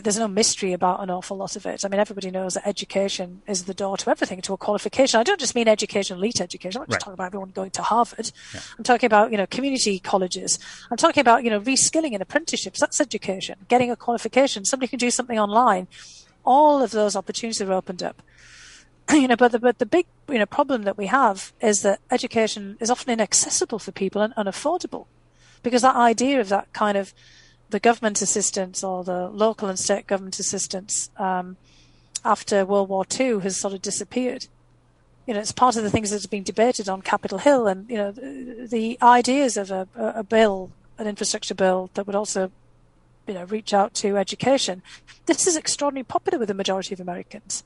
there's 0.01 0.17
no 0.17 0.27
mystery 0.27 0.73
about 0.73 1.01
an 1.01 1.09
awful 1.09 1.37
lot 1.37 1.55
of 1.55 1.65
it. 1.65 1.83
I 1.83 1.87
mean, 1.87 1.99
everybody 1.99 2.31
knows 2.31 2.53
that 2.53 2.67
education 2.67 3.41
is 3.47 3.65
the 3.65 3.73
door 3.73 3.97
to 3.97 4.09
everything, 4.09 4.41
to 4.41 4.53
a 4.53 4.57
qualification. 4.57 5.19
I 5.19 5.23
don't 5.23 5.39
just 5.39 5.55
mean 5.55 5.67
education, 5.67 6.17
elite 6.17 6.41
education. 6.41 6.79
I'm 6.79 6.81
not 6.83 6.89
just 6.89 6.95
right. 6.95 6.99
talking 7.01 7.13
about 7.13 7.25
everyone 7.27 7.49
going 7.51 7.71
to 7.71 7.81
Harvard. 7.81 8.31
Yeah. 8.53 8.61
I'm 8.77 8.83
talking 8.83 9.07
about, 9.07 9.31
you 9.31 9.37
know, 9.37 9.47
community 9.47 9.99
colleges. 9.99 10.59
I'm 10.91 10.97
talking 10.97 11.21
about, 11.21 11.43
you 11.43 11.49
know, 11.49 11.59
reskilling 11.59 12.13
and 12.13 12.21
apprenticeships. 12.21 12.79
That's 12.79 13.01
education. 13.01 13.57
Getting 13.67 13.91
a 13.91 13.95
qualification. 13.95 14.65
Somebody 14.65 14.89
can 14.89 14.99
do 14.99 15.11
something 15.11 15.39
online. 15.39 15.87
All 16.45 16.83
of 16.83 16.91
those 16.91 17.15
opportunities 17.15 17.61
are 17.61 17.71
opened 17.71 18.03
up. 18.03 18.21
you 19.11 19.27
know, 19.27 19.35
but 19.35 19.51
the, 19.51 19.59
but 19.59 19.79
the 19.79 19.85
big, 19.85 20.05
you 20.29 20.39
know, 20.39 20.45
problem 20.45 20.83
that 20.83 20.97
we 20.97 21.07
have 21.07 21.53
is 21.61 21.81
that 21.81 21.99
education 22.11 22.77
is 22.79 22.89
often 22.89 23.11
inaccessible 23.11 23.79
for 23.79 23.91
people 23.91 24.21
and 24.21 24.33
unaffordable 24.35 25.07
because 25.61 25.81
that 25.81 25.95
idea 25.95 26.39
of 26.39 26.49
that 26.49 26.71
kind 26.73 26.97
of 26.97 27.13
the 27.69 27.79
government 27.79 28.21
assistance 28.21 28.83
or 28.83 29.03
the 29.03 29.27
local 29.29 29.67
and 29.67 29.79
state 29.79 30.05
government 30.05 30.39
assistance 30.39 31.09
um, 31.17 31.57
after 32.23 32.65
World 32.65 32.89
War 32.89 33.05
II 33.19 33.39
has 33.39 33.57
sort 33.57 33.73
of 33.73 33.81
disappeared. 33.81 34.47
You 35.25 35.33
know, 35.33 35.39
it's 35.39 35.51
part 35.51 35.77
of 35.77 35.83
the 35.83 35.89
things 35.89 36.11
that's 36.11 36.25
being 36.25 36.43
debated 36.43 36.89
on 36.89 37.01
Capitol 37.01 37.37
Hill, 37.37 37.65
and 37.67 37.89
you 37.89 37.95
know, 37.95 38.11
the, 38.11 38.67
the 38.69 38.97
ideas 39.01 39.55
of 39.55 39.71
a, 39.71 39.87
a 39.95 40.23
bill, 40.23 40.71
an 40.97 41.07
infrastructure 41.07 41.55
bill 41.55 41.89
that 41.93 42.05
would 42.05 42.15
also, 42.15 42.51
you 43.25 43.33
know, 43.33 43.45
reach 43.45 43.73
out 43.73 43.93
to 43.95 44.17
education. 44.17 44.83
This 45.25 45.47
is 45.47 45.55
extraordinarily 45.55 46.03
popular 46.03 46.37
with 46.37 46.49
the 46.49 46.53
majority 46.53 46.93
of 46.93 46.99
Americans. 46.99 47.63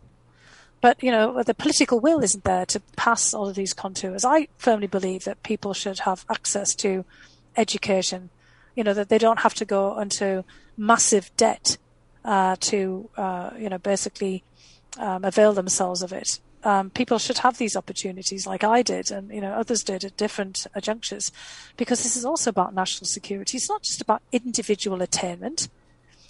But, 0.87 1.03
you 1.03 1.11
know, 1.11 1.43
the 1.43 1.53
political 1.53 1.99
will 1.99 2.23
isn't 2.23 2.45
there 2.45 2.65
to 2.67 2.79
pass 2.95 3.33
all 3.33 3.49
of 3.49 3.55
these 3.55 3.73
contours. 3.73 4.23
I 4.23 4.47
firmly 4.57 4.87
believe 4.87 5.25
that 5.25 5.43
people 5.43 5.73
should 5.73 5.99
have 5.99 6.25
access 6.29 6.73
to 6.75 7.03
education 7.57 8.29
you 8.77 8.83
know, 8.83 8.93
that 8.93 9.09
they 9.09 9.17
don't 9.17 9.39
have 9.39 9.55
to 9.55 9.65
go 9.65 9.99
into 9.99 10.45
massive 10.77 11.35
debt 11.35 11.77
uh, 12.23 12.55
to, 12.59 13.09
uh, 13.17 13.49
you 13.57 13.69
know, 13.69 13.79
basically 13.79 14.43
um, 14.99 15.25
avail 15.25 15.51
themselves 15.53 16.03
of 16.03 16.13
it. 16.13 16.39
Um, 16.63 16.91
people 16.91 17.17
should 17.17 17.39
have 17.39 17.57
these 17.57 17.75
opportunities 17.75 18.45
like 18.45 18.63
I 18.63 18.83
did 18.83 19.09
and, 19.09 19.31
you 19.31 19.41
know, 19.41 19.53
others 19.53 19.83
did 19.83 20.05
at 20.05 20.15
different 20.15 20.67
uh, 20.75 20.79
junctures 20.79 21.31
because 21.75 22.03
this 22.03 22.15
is 22.15 22.23
also 22.23 22.51
about 22.51 22.75
national 22.75 23.07
security. 23.07 23.57
It's 23.57 23.69
not 23.69 23.81
just 23.81 23.99
about 24.01 24.21
individual 24.31 25.01
attainment. 25.01 25.69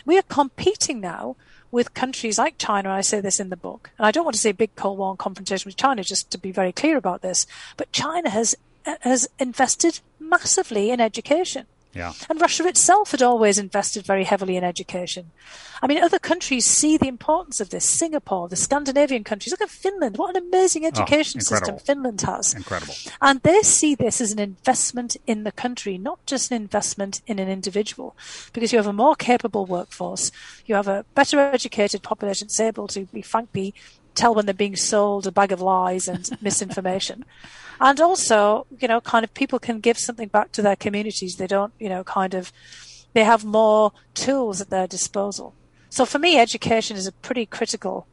We 0.05 0.17
are 0.17 0.23
competing 0.23 1.01
now 1.01 1.35
with 1.71 1.93
countries 1.93 2.37
like 2.37 2.57
China. 2.57 2.89
I 2.89 3.01
say 3.01 3.21
this 3.21 3.39
in 3.39 3.49
the 3.49 3.57
book, 3.57 3.89
and 3.97 4.05
I 4.05 4.11
don't 4.11 4.25
want 4.25 4.35
to 4.35 4.41
say 4.41 4.51
big 4.51 4.75
Cold 4.75 4.97
War 4.97 5.15
confrontation 5.15 5.67
with 5.67 5.77
China, 5.77 6.03
just 6.03 6.31
to 6.31 6.37
be 6.37 6.51
very 6.51 6.71
clear 6.71 6.97
about 6.97 7.21
this. 7.21 7.45
But 7.75 7.91
China 7.91 8.29
has 8.29 8.55
has 9.01 9.27
invested 9.37 9.99
massively 10.19 10.91
in 10.91 11.01
education. 11.01 11.65
Yeah. 11.97 12.13
And 12.29 12.39
Russia 12.39 12.67
itself 12.67 13.11
had 13.11 13.21
always 13.21 13.57
invested 13.57 14.05
very 14.05 14.23
heavily 14.23 14.55
in 14.55 14.63
education. 14.63 15.31
I 15.81 15.87
mean, 15.87 16.03
other 16.03 16.19
countries 16.19 16.65
see 16.65 16.97
the 16.97 17.07
importance 17.07 17.59
of 17.59 17.69
this. 17.69 17.87
Singapore, 17.87 18.47
the 18.47 18.55
Scandinavian 18.55 19.23
countries. 19.23 19.51
Look 19.51 19.61
at 19.61 19.69
Finland. 19.69 20.17
What 20.17 20.35
an 20.35 20.43
amazing 20.47 20.85
oh, 20.85 20.87
education 20.87 21.39
oh, 21.41 21.43
system 21.43 21.77
Finland 21.77 22.21
has. 22.21 22.53
Incredible. 22.53 22.95
And 23.21 23.41
they 23.41 23.61
see 23.61 23.95
this 23.95 24.21
as 24.21 24.31
an 24.31 24.39
investment 24.39 25.17
in 25.25 25.43
the 25.43 25.51
country, 25.51 25.97
not 25.97 26.25
just 26.25 26.51
an 26.51 26.57
investment 26.57 27.21
in 27.27 27.39
an 27.39 27.49
individual. 27.49 28.15
Because 28.53 28.71
you 28.71 28.79
have 28.79 28.87
a 28.87 28.93
more 28.93 29.15
capable 29.15 29.65
workforce, 29.65 30.31
you 30.65 30.75
have 30.75 30.87
a 30.87 31.05
better 31.15 31.39
educated 31.39 32.03
population 32.03 32.47
that's 32.47 32.59
able 32.59 32.87
to 32.89 33.05
be 33.05 33.21
frankly 33.21 33.73
tell 34.17 34.35
when 34.35 34.45
they're 34.45 34.53
being 34.53 34.75
sold 34.75 35.27
a 35.27 35.31
bag 35.31 35.51
of 35.51 35.61
lies 35.61 36.07
and 36.07 36.29
misinformation. 36.41 37.23
And 37.79 38.01
also, 38.01 38.65
you 38.79 38.87
know, 38.87 38.99
kind 38.99 39.23
of 39.23 39.33
people 39.33 39.59
can 39.59 39.79
give 39.79 39.97
something 39.99 40.27
back 40.27 40.51
to 40.53 40.61
their 40.61 40.75
communities. 40.75 41.35
They 41.35 41.47
don't, 41.47 41.73
you 41.79 41.89
know, 41.89 42.03
kind 42.03 42.33
of, 42.33 42.51
they 43.13 43.23
have 43.23 43.45
more 43.45 43.91
tools 44.13 44.59
at 44.61 44.69
their 44.69 44.87
disposal. 44.87 45.53
So 45.89 46.05
for 46.05 46.19
me, 46.19 46.37
education 46.37 46.97
is 46.97 47.07
a 47.07 47.11
pretty 47.11 47.45
critical, 47.45 48.07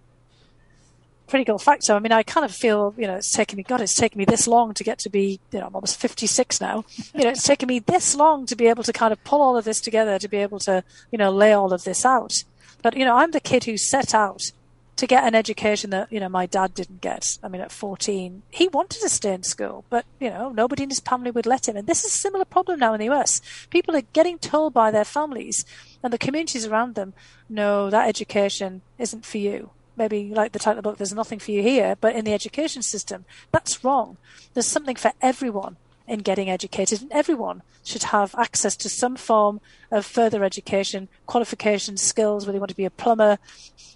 critical 1.27 1.59
factor. 1.59 1.95
I 1.95 1.99
mean, 1.99 2.13
I 2.13 2.23
kind 2.23 2.45
of 2.45 2.53
feel, 2.53 2.95
you 2.97 3.07
know, 3.07 3.17
it's 3.17 3.33
taken 3.33 3.57
me, 3.57 3.63
God, 3.63 3.81
it's 3.81 3.95
taken 3.95 4.19
me 4.19 4.27
this 4.27 4.47
long 4.47 4.75
to 4.75 4.85
get 4.85 4.99
to 5.01 5.11
be, 5.11 5.41
you 5.51 5.61
know, 5.61 5.67
I'm 5.67 5.75
almost 5.75 5.99
56 5.99 6.61
now. 6.61 6.85
You 7.15 7.25
know, 7.25 7.31
it's 7.31 7.43
taken 7.47 7.67
me 7.67 7.79
this 7.79 8.15
long 8.15 8.47
to 8.47 8.57
be 8.57 8.67
able 8.67 8.83
to 8.85 8.93
kind 8.93 9.13
of 9.13 9.25
pull 9.25 9.41
all 9.41 9.57
of 9.57 9.65
this 9.65 9.81
together, 9.81 10.19
to 10.19 10.29
be 10.29 10.37
able 10.37 10.59
to, 10.61 10.85
you 11.11 11.19
know, 11.19 11.31
lay 11.31 11.53
all 11.53 11.73
of 11.73 11.85
this 11.85 12.05
out. 12.05 12.45
But, 12.83 12.97
you 12.97 13.05
know, 13.05 13.17
I'm 13.17 13.31
the 13.31 13.41
kid 13.41 13.65
who 13.65 13.79
set 13.79 14.15
out 14.15 14.53
to 14.97 15.07
get 15.07 15.25
an 15.25 15.35
education 15.35 15.91
that 15.91 16.13
you 16.13 16.21
know 16.21 16.29
my 16.29 16.47
dad 16.47 16.75
didn't 16.75 17.01
get. 17.01 17.39
I 17.43 17.49
mean, 17.49 17.61
at 17.61 17.73
14, 17.73 18.43
he 18.51 18.69
wanted 18.69 19.01
to 19.01 19.09
stay 19.09 19.35
in 19.35 19.43
school, 19.43 19.85
but 19.91 20.05
you 20.21 20.31
know 20.31 20.51
nobody 20.51 20.85
in 20.85 20.91
his 20.91 21.01
family 21.01 21.31
would 21.31 21.47
let 21.47 21.69
him. 21.69 21.77
And 21.77 21.87
this 21.87 22.05
is 22.05 22.15
a 22.15 22.19
similar 22.19 22.45
problem 22.45 22.81
now 22.81 22.95
in 22.95 23.01
the 23.01 23.11
US. 23.11 23.41
People 23.71 23.97
are 23.97 24.03
getting 24.13 24.39
told 24.39 24.75
by 24.75 24.91
their 24.91 25.05
families 25.05 25.65
and 26.03 26.13
the 26.13 26.19
communities 26.19 26.67
around 26.67 26.95
them, 26.95 27.15
no, 27.49 27.91
that 27.91 28.09
education 28.09 28.83
isn't 28.99 29.25
for 29.25 29.39
you. 29.39 29.71
Maybe 29.97 30.31
like 30.31 30.53
the 30.53 30.59
title 30.59 30.79
of 30.79 30.85
the 30.85 30.91
book, 30.91 30.99
there's 30.99 31.15
nothing 31.15 31.39
for 31.39 31.53
you 31.53 31.63
here, 31.63 31.97
but 32.01 32.17
in 32.17 32.25
the 32.25 32.33
education 32.33 32.83
system, 32.83 33.25
that's 33.53 33.85
wrong. 33.85 34.17
There's 34.53 34.67
something 34.67 34.97
for 34.97 35.13
everyone 35.23 35.77
in 36.07 36.21
getting 36.21 36.51
educated, 36.51 37.03
and 37.03 37.13
everyone 37.13 37.63
should 37.83 38.05
have 38.05 38.35
access 38.37 38.77
to 38.77 38.89
some 38.89 39.17
form 39.17 39.61
of 39.91 40.05
further 40.07 40.45
education, 40.45 41.09
qualifications, 41.27 42.03
skills, 42.03 42.47
whether 42.47 42.57
you 42.57 42.61
want 42.61 42.71
to 42.71 42.77
be 42.77 42.85
a 42.85 42.91
plumber, 42.91 43.39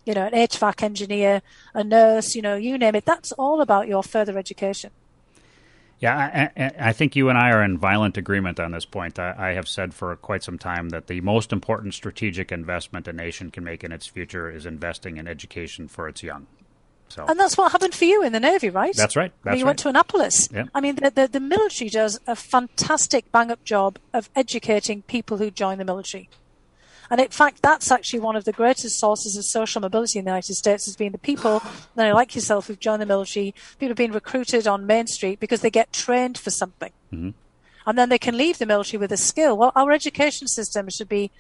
you 0.04 0.14
know, 0.14 0.26
an 0.26 0.32
HVAC 0.32 0.82
engineer, 0.82 1.42
a 1.74 1.84
nurse, 1.84 2.34
you 2.34 2.42
know, 2.42 2.56
you 2.56 2.78
name 2.78 2.94
it. 2.94 3.04
That's 3.04 3.32
all 3.32 3.60
about 3.60 3.88
your 3.88 4.02
further 4.02 4.38
education. 4.38 4.90
Yeah, 6.00 6.50
I, 6.56 6.90
I, 6.90 6.92
think 6.92 7.16
you 7.16 7.28
and 7.28 7.36
I 7.36 7.50
are 7.50 7.62
in 7.62 7.76
violent 7.76 8.16
agreement 8.16 8.60
on 8.60 8.70
this 8.70 8.84
point. 8.84 9.18
I, 9.18 9.34
I, 9.36 9.52
have 9.54 9.66
said 9.66 9.92
for 9.92 10.14
quite 10.14 10.44
some 10.44 10.56
time 10.56 10.90
that 10.90 11.08
the 11.08 11.20
most 11.22 11.52
important 11.52 11.92
strategic 11.92 12.52
investment 12.52 13.08
a 13.08 13.12
nation 13.12 13.50
can 13.50 13.64
make 13.64 13.82
in 13.82 13.90
its 13.90 14.06
future 14.06 14.48
is 14.48 14.64
investing 14.64 15.16
in 15.16 15.26
education 15.26 15.88
for 15.88 16.08
its 16.08 16.22
young. 16.22 16.46
So. 17.08 17.24
And 17.26 17.38
that's 17.38 17.56
what 17.56 17.72
happened 17.72 17.94
for 17.94 18.04
you 18.04 18.22
in 18.22 18.32
the 18.32 18.40
Navy, 18.40 18.70
right? 18.70 18.94
That's 18.94 19.16
right. 19.16 19.32
That's 19.42 19.58
you 19.58 19.64
right. 19.64 19.70
went 19.70 19.78
to 19.80 19.88
Annapolis. 19.88 20.48
Yeah. 20.52 20.64
I 20.74 20.80
mean, 20.80 20.96
the, 20.96 21.10
the, 21.10 21.28
the 21.28 21.40
military 21.40 21.88
does 21.88 22.20
a 22.26 22.36
fantastic 22.36 23.30
bang 23.32 23.50
up 23.50 23.64
job 23.64 23.98
of 24.12 24.28
educating 24.36 25.02
people 25.02 25.38
who 25.38 25.50
join 25.50 25.78
the 25.78 25.84
military. 25.84 26.28
And 27.10 27.20
in 27.20 27.28
fact, 27.28 27.62
that's 27.62 27.90
actually 27.90 28.20
one 28.20 28.36
of 28.36 28.44
the 28.44 28.52
greatest 28.52 28.98
sources 28.98 29.36
of 29.36 29.44
social 29.44 29.80
mobility 29.80 30.18
in 30.18 30.26
the 30.26 30.30
United 30.30 30.54
States 30.54 30.84
has 30.84 30.96
been 30.96 31.12
the 31.12 31.18
people, 31.18 31.62
like 31.96 32.34
yourself, 32.34 32.66
who've 32.66 32.78
joined 32.78 33.00
the 33.00 33.06
military, 33.06 33.54
people 33.78 33.88
have 33.88 33.96
been 33.96 34.12
recruited 34.12 34.66
on 34.66 34.86
Main 34.86 35.06
Street 35.06 35.40
because 35.40 35.62
they 35.62 35.70
get 35.70 35.92
trained 35.92 36.36
for 36.36 36.50
something. 36.50 36.92
Mm-hmm. 37.12 37.30
And 37.86 37.98
then 37.98 38.10
they 38.10 38.18
can 38.18 38.36
leave 38.36 38.58
the 38.58 38.66
military 38.66 39.00
with 39.00 39.12
a 39.12 39.16
skill. 39.16 39.56
Well, 39.56 39.72
our 39.74 39.92
education 39.92 40.46
system 40.46 40.90
should 40.90 41.08
be 41.08 41.30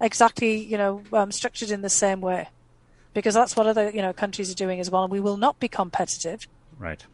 exactly, 0.00 0.56
you 0.56 0.78
know, 0.78 1.02
um, 1.12 1.30
structured 1.30 1.70
in 1.70 1.82
the 1.82 1.90
same 1.90 2.22
way 2.22 2.48
because 3.18 3.34
that's 3.34 3.56
what 3.56 3.66
other, 3.66 3.90
you 3.90 4.00
know, 4.00 4.12
countries 4.12 4.50
are 4.50 4.54
doing 4.54 4.78
as 4.78 4.90
well. 4.90 5.02
And 5.02 5.12
we 5.12 5.18
will 5.18 5.36
not 5.36 5.58
be 5.58 5.66
competitive. 5.66 6.46
Right. 6.78 7.04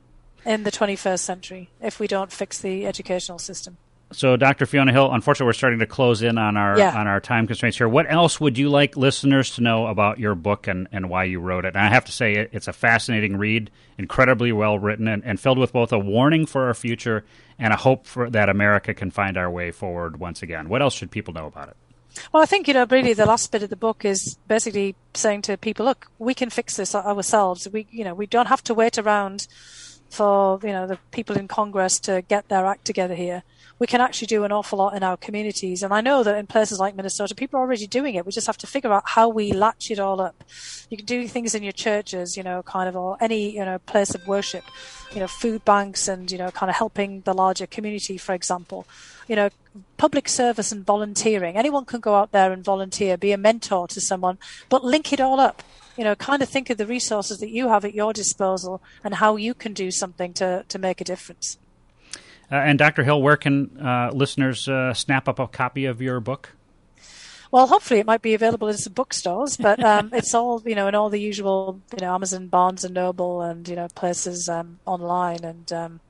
In 0.44 0.64
the 0.64 0.70
21st 0.70 1.20
century 1.20 1.70
if 1.80 1.98
we 1.98 2.06
don't 2.06 2.30
fix 2.30 2.58
the 2.58 2.86
educational 2.86 3.38
system. 3.38 3.78
So, 4.12 4.36
Dr. 4.36 4.66
Fiona 4.66 4.92
Hill, 4.92 5.10
unfortunately, 5.10 5.46
we're 5.46 5.54
starting 5.54 5.78
to 5.80 5.86
close 5.86 6.22
in 6.22 6.38
on 6.38 6.56
our 6.56 6.78
yeah. 6.78 6.96
on 6.96 7.08
our 7.08 7.20
time 7.20 7.46
constraints 7.46 7.78
here. 7.78 7.88
What 7.88 8.06
else 8.08 8.38
would 8.38 8.56
you 8.56 8.68
like 8.68 8.96
listeners 8.96 9.54
to 9.56 9.62
know 9.62 9.86
about 9.86 10.18
your 10.20 10.34
book 10.34 10.68
and, 10.68 10.86
and 10.92 11.08
why 11.08 11.24
you 11.24 11.40
wrote 11.40 11.64
it? 11.64 11.74
And 11.74 11.78
I 11.78 11.88
have 11.88 12.04
to 12.04 12.12
say, 12.12 12.34
it, 12.34 12.50
it's 12.52 12.68
a 12.68 12.72
fascinating 12.72 13.38
read, 13.38 13.70
incredibly 13.98 14.52
well 14.52 14.78
written, 14.78 15.08
and, 15.08 15.24
and 15.24 15.40
filled 15.40 15.58
with 15.58 15.72
both 15.72 15.92
a 15.92 15.98
warning 15.98 16.46
for 16.46 16.66
our 16.66 16.74
future 16.74 17.24
and 17.58 17.72
a 17.72 17.76
hope 17.76 18.06
for 18.06 18.30
that 18.30 18.48
America 18.48 18.94
can 18.94 19.10
find 19.10 19.36
our 19.36 19.50
way 19.50 19.72
forward 19.72 20.20
once 20.20 20.42
again. 20.42 20.68
What 20.68 20.82
else 20.82 20.94
should 20.94 21.10
people 21.10 21.34
know 21.34 21.46
about 21.46 21.68
it? 21.68 21.76
Well, 22.32 22.42
I 22.42 22.46
think 22.46 22.68
you 22.68 22.74
know, 22.74 22.86
really, 22.88 23.12
the 23.12 23.26
last 23.26 23.50
bit 23.50 23.62
of 23.62 23.70
the 23.70 23.76
book 23.76 24.04
is 24.04 24.36
basically 24.48 24.94
saying 25.14 25.42
to 25.42 25.56
people, 25.56 25.86
"Look, 25.86 26.10
we 26.18 26.34
can 26.34 26.50
fix 26.50 26.76
this 26.76 26.94
ourselves. 26.94 27.68
We, 27.68 27.86
you 27.90 28.04
know, 28.04 28.14
we 28.14 28.26
don't 28.26 28.48
have 28.48 28.62
to 28.64 28.74
wait 28.74 28.98
around." 28.98 29.46
for 30.14 30.60
you 30.62 30.70
know 30.70 30.86
the 30.86 30.98
people 31.10 31.36
in 31.36 31.48
Congress 31.48 31.98
to 31.98 32.22
get 32.22 32.48
their 32.48 32.66
act 32.66 32.84
together 32.84 33.14
here. 33.14 33.42
We 33.78 33.86
can 33.86 34.00
actually 34.00 34.28
do 34.28 34.44
an 34.44 34.52
awful 34.52 34.78
lot 34.78 34.94
in 34.94 35.02
our 35.02 35.16
communities, 35.16 35.82
and 35.82 35.92
I 35.92 36.00
know 36.00 36.22
that 36.22 36.36
in 36.36 36.46
places 36.46 36.78
like 36.78 36.94
Minnesota, 36.94 37.34
people 37.34 37.58
are 37.58 37.62
already 37.62 37.86
doing 37.86 38.14
it. 38.14 38.24
We 38.24 38.32
just 38.32 38.46
have 38.46 38.58
to 38.58 38.66
figure 38.66 38.92
out 38.92 39.02
how 39.06 39.28
we 39.28 39.52
latch 39.52 39.90
it 39.90 39.98
all 39.98 40.20
up. 40.20 40.44
You 40.90 40.96
can 40.96 41.06
do 41.06 41.26
things 41.26 41.54
in 41.54 41.62
your 41.62 41.72
churches, 41.72 42.36
you 42.36 42.42
know, 42.42 42.62
kind 42.62 42.88
of, 42.88 42.96
or 42.96 43.16
any 43.20 43.50
you 43.50 43.64
know 43.64 43.78
place 43.80 44.14
of 44.14 44.26
worship, 44.26 44.64
you 45.12 45.20
know, 45.20 45.26
food 45.26 45.64
banks, 45.64 46.06
and 46.06 46.30
you 46.30 46.38
know, 46.38 46.50
kind 46.50 46.70
of 46.70 46.76
helping 46.76 47.22
the 47.22 47.34
larger 47.34 47.66
community, 47.66 48.16
for 48.16 48.34
example. 48.34 48.86
You 49.28 49.36
know, 49.36 49.50
public 49.96 50.28
service 50.28 50.70
and 50.70 50.86
volunteering. 50.86 51.56
Anyone 51.56 51.84
can 51.84 52.00
go 52.00 52.14
out 52.14 52.32
there 52.32 52.52
and 52.52 52.62
volunteer, 52.62 53.16
be 53.16 53.32
a 53.32 53.38
mentor 53.38 53.88
to 53.88 54.00
someone, 54.00 54.38
but 54.68 54.84
link 54.84 55.12
it 55.12 55.20
all 55.20 55.40
up 55.40 55.62
you 55.96 56.04
know, 56.04 56.14
kind 56.14 56.42
of 56.42 56.48
think 56.48 56.70
of 56.70 56.78
the 56.78 56.86
resources 56.86 57.38
that 57.38 57.50
you 57.50 57.68
have 57.68 57.84
at 57.84 57.94
your 57.94 58.12
disposal 58.12 58.82
and 59.02 59.14
how 59.14 59.36
you 59.36 59.54
can 59.54 59.72
do 59.72 59.90
something 59.90 60.32
to, 60.34 60.64
to 60.68 60.78
make 60.78 61.00
a 61.00 61.04
difference. 61.04 61.58
Uh, 62.50 62.56
and 62.56 62.78
Dr. 62.78 63.02
Hill, 63.02 63.22
where 63.22 63.36
can 63.36 63.78
uh, 63.78 64.10
listeners 64.12 64.68
uh, 64.68 64.94
snap 64.94 65.28
up 65.28 65.38
a 65.38 65.46
copy 65.46 65.86
of 65.86 66.00
your 66.00 66.20
book? 66.20 66.50
Well, 67.50 67.68
hopefully 67.68 68.00
it 68.00 68.06
might 68.06 68.20
be 68.20 68.34
available 68.34 68.66
in 68.66 68.76
some 68.76 68.94
bookstores, 68.94 69.56
but 69.56 69.82
um, 69.84 70.10
it's 70.12 70.34
all 70.34 70.60
you 70.66 70.74
know 70.74 70.88
in 70.88 70.96
all 70.96 71.08
the 71.08 71.20
usual 71.20 71.80
you 71.96 72.04
know 72.04 72.12
Amazon, 72.12 72.48
Barnes 72.48 72.84
and 72.84 72.94
Noble, 72.94 73.42
and 73.42 73.68
you 73.68 73.76
know 73.76 73.86
places 73.94 74.48
um, 74.48 74.80
online. 74.86 75.44
And 75.44 75.72
um, 75.72 76.00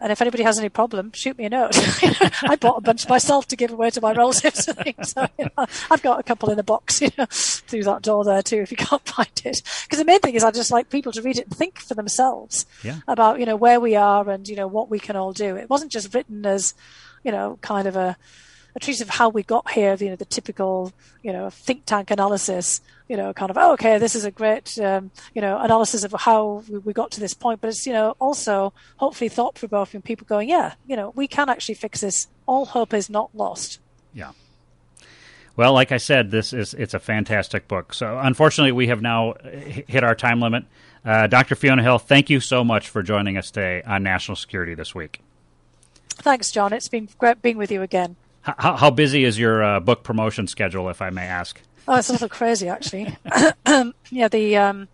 and 0.00 0.10
if 0.10 0.20
anybody 0.22 0.42
has 0.42 0.58
any 0.58 0.70
problem, 0.70 1.12
shoot 1.12 1.36
me 1.36 1.44
a 1.44 1.50
note. 1.50 1.72
I 2.42 2.56
bought 2.56 2.78
a 2.78 2.80
bunch 2.80 3.08
myself 3.08 3.46
to 3.48 3.56
give 3.56 3.70
away 3.70 3.90
to 3.90 4.00
my 4.00 4.12
relatives. 4.12 4.64
So, 4.64 5.26
you 5.38 5.44
know, 5.44 5.66
I've 5.90 6.02
got 6.02 6.18
a 6.18 6.22
couple 6.22 6.50
in 6.50 6.58
a 6.58 6.62
box, 6.62 7.02
you 7.02 7.10
know, 7.18 7.26
through 7.30 7.84
that 7.84 8.02
door 8.02 8.24
there 8.24 8.42
too, 8.42 8.58
if 8.58 8.70
you 8.70 8.76
can't 8.76 9.02
find 9.06 9.28
it. 9.44 9.62
Because 9.82 9.98
the 9.98 10.04
main 10.04 10.20
thing 10.20 10.34
is 10.34 10.42
I 10.42 10.50
just 10.52 10.70
like 10.70 10.88
people 10.88 11.12
to 11.12 11.22
read 11.22 11.38
it 11.38 11.46
and 11.46 11.56
think 11.56 11.78
for 11.78 11.94
themselves 11.94 12.64
yeah. 12.82 13.00
about, 13.06 13.40
you 13.40 13.46
know, 13.46 13.56
where 13.56 13.78
we 13.78 13.94
are 13.94 14.28
and, 14.28 14.48
you 14.48 14.56
know, 14.56 14.66
what 14.66 14.88
we 14.88 14.98
can 14.98 15.16
all 15.16 15.32
do. 15.32 15.56
It 15.56 15.68
wasn't 15.68 15.92
just 15.92 16.14
written 16.14 16.46
as, 16.46 16.74
you 17.22 17.32
know, 17.32 17.58
kind 17.60 17.86
of 17.86 17.96
a, 17.96 18.16
a 18.74 18.80
treatise 18.80 19.00
of 19.00 19.08
how 19.08 19.28
we 19.28 19.42
got 19.42 19.70
here, 19.70 19.94
you 19.94 20.10
know, 20.10 20.16
the 20.16 20.24
typical, 20.24 20.92
you 21.22 21.32
know, 21.32 21.50
think 21.50 21.84
tank 21.86 22.10
analysis, 22.10 22.80
you 23.08 23.16
know, 23.16 23.32
kind 23.32 23.50
of, 23.50 23.58
oh, 23.58 23.72
okay, 23.72 23.98
this 23.98 24.14
is 24.14 24.24
a 24.24 24.30
great, 24.30 24.78
um, 24.78 25.10
you 25.34 25.42
know, 25.42 25.58
analysis 25.58 26.04
of 26.04 26.12
how 26.12 26.62
we 26.84 26.92
got 26.92 27.10
to 27.12 27.20
this 27.20 27.34
point. 27.34 27.60
But 27.60 27.68
it's, 27.68 27.86
you 27.86 27.92
know, 27.92 28.14
also 28.20 28.72
hopefully 28.96 29.28
thought 29.28 29.54
provoking 29.54 30.02
people 30.02 30.26
going, 30.26 30.48
yeah, 30.48 30.74
you 30.86 30.96
know, 30.96 31.12
we 31.16 31.26
can 31.26 31.48
actually 31.48 31.74
fix 31.74 32.00
this. 32.00 32.28
All 32.46 32.66
hope 32.66 32.94
is 32.94 33.10
not 33.10 33.30
lost. 33.34 33.80
Yeah. 34.12 34.32
Well, 35.56 35.72
like 35.72 35.92
I 35.92 35.98
said, 35.98 36.30
this 36.30 36.52
is 36.52 36.74
it's 36.74 36.94
a 36.94 36.98
fantastic 36.98 37.68
book. 37.68 37.92
So, 37.92 38.18
unfortunately, 38.18 38.72
we 38.72 38.86
have 38.86 39.02
now 39.02 39.34
hit 39.42 40.04
our 40.04 40.14
time 40.14 40.40
limit. 40.40 40.64
Uh, 41.04 41.26
Dr. 41.26 41.54
Fiona 41.54 41.82
Hill, 41.82 41.98
thank 41.98 42.30
you 42.30 42.40
so 42.40 42.62
much 42.62 42.88
for 42.88 43.02
joining 43.02 43.36
us 43.36 43.50
today 43.50 43.82
on 43.82 44.02
National 44.02 44.36
Security 44.36 44.74
this 44.74 44.94
week. 44.94 45.20
Thanks, 46.08 46.50
John. 46.50 46.72
It's 46.72 46.88
been 46.88 47.08
great 47.18 47.42
being 47.42 47.56
with 47.56 47.70
you 47.70 47.82
again. 47.82 48.16
How, 48.42 48.76
how 48.76 48.90
busy 48.90 49.24
is 49.24 49.38
your 49.38 49.62
uh, 49.62 49.80
book 49.80 50.02
promotion 50.02 50.46
schedule, 50.46 50.88
if 50.88 51.02
I 51.02 51.10
may 51.10 51.26
ask? 51.26 51.60
Oh, 51.86 51.96
it's 51.96 52.08
a 52.08 52.12
little 52.12 52.28
crazy, 52.28 52.68
actually. 52.68 53.16
yeah, 54.10 54.28
the 54.28 54.56
um, 54.56 54.88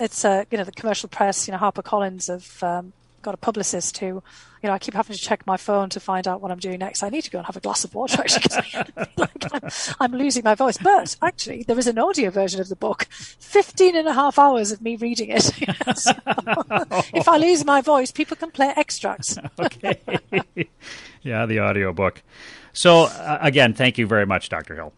it's 0.00 0.24
uh, 0.24 0.44
you 0.50 0.58
know 0.58 0.64
the 0.64 0.72
commercial 0.72 1.08
press. 1.08 1.46
You 1.46 1.52
know, 1.52 1.58
Harper 1.58 1.82
Collins 1.82 2.26
have 2.26 2.62
um, 2.62 2.92
got 3.24 3.34
a 3.34 3.38
publicist 3.38 3.98
who, 3.98 4.06
you 4.06 4.22
know, 4.64 4.72
I 4.72 4.78
keep 4.78 4.94
having 4.94 5.16
to 5.16 5.20
check 5.20 5.46
my 5.46 5.56
phone 5.56 5.88
to 5.90 6.00
find 6.00 6.28
out 6.28 6.40
what 6.40 6.52
I'm 6.52 6.58
doing 6.58 6.78
next. 6.78 7.02
I 7.02 7.08
need 7.08 7.22
to 7.22 7.30
go 7.30 7.38
and 7.38 7.46
have 7.46 7.56
a 7.56 7.60
glass 7.60 7.84
of 7.84 7.94
water 7.94 8.20
actually 8.20 8.42
because 8.42 9.08
like 9.16 9.30
I'm, 9.52 9.70
I'm, 10.00 10.18
losing 10.18 10.44
my 10.44 10.54
voice. 10.54 10.78
But 10.78 11.16
actually, 11.22 11.64
there 11.64 11.78
is 11.78 11.86
an 11.86 11.98
audio 11.98 12.30
version 12.30 12.60
of 12.60 12.68
the 12.68 12.76
book, 12.76 13.06
15 13.10 13.96
and 13.96 14.06
a 14.06 14.12
half 14.12 14.38
hours 14.38 14.70
of 14.70 14.82
me 14.82 14.96
reading 14.96 15.30
it. 15.30 15.42
so, 15.96 16.12
if 17.12 17.26
I 17.26 17.38
lose 17.38 17.64
my 17.64 17.80
voice, 17.80 18.12
people 18.12 18.36
can 18.36 18.50
play 18.50 18.72
extracts. 18.76 19.38
okay. 19.58 19.98
yeah, 21.22 21.46
the 21.46 21.58
audio 21.58 21.92
book. 21.92 22.22
So 22.74 23.04
uh, 23.04 23.38
again, 23.40 23.72
thank 23.72 23.96
you 23.96 24.06
very 24.06 24.26
much, 24.26 24.50
Dr. 24.50 24.74
Hill. 24.74 24.92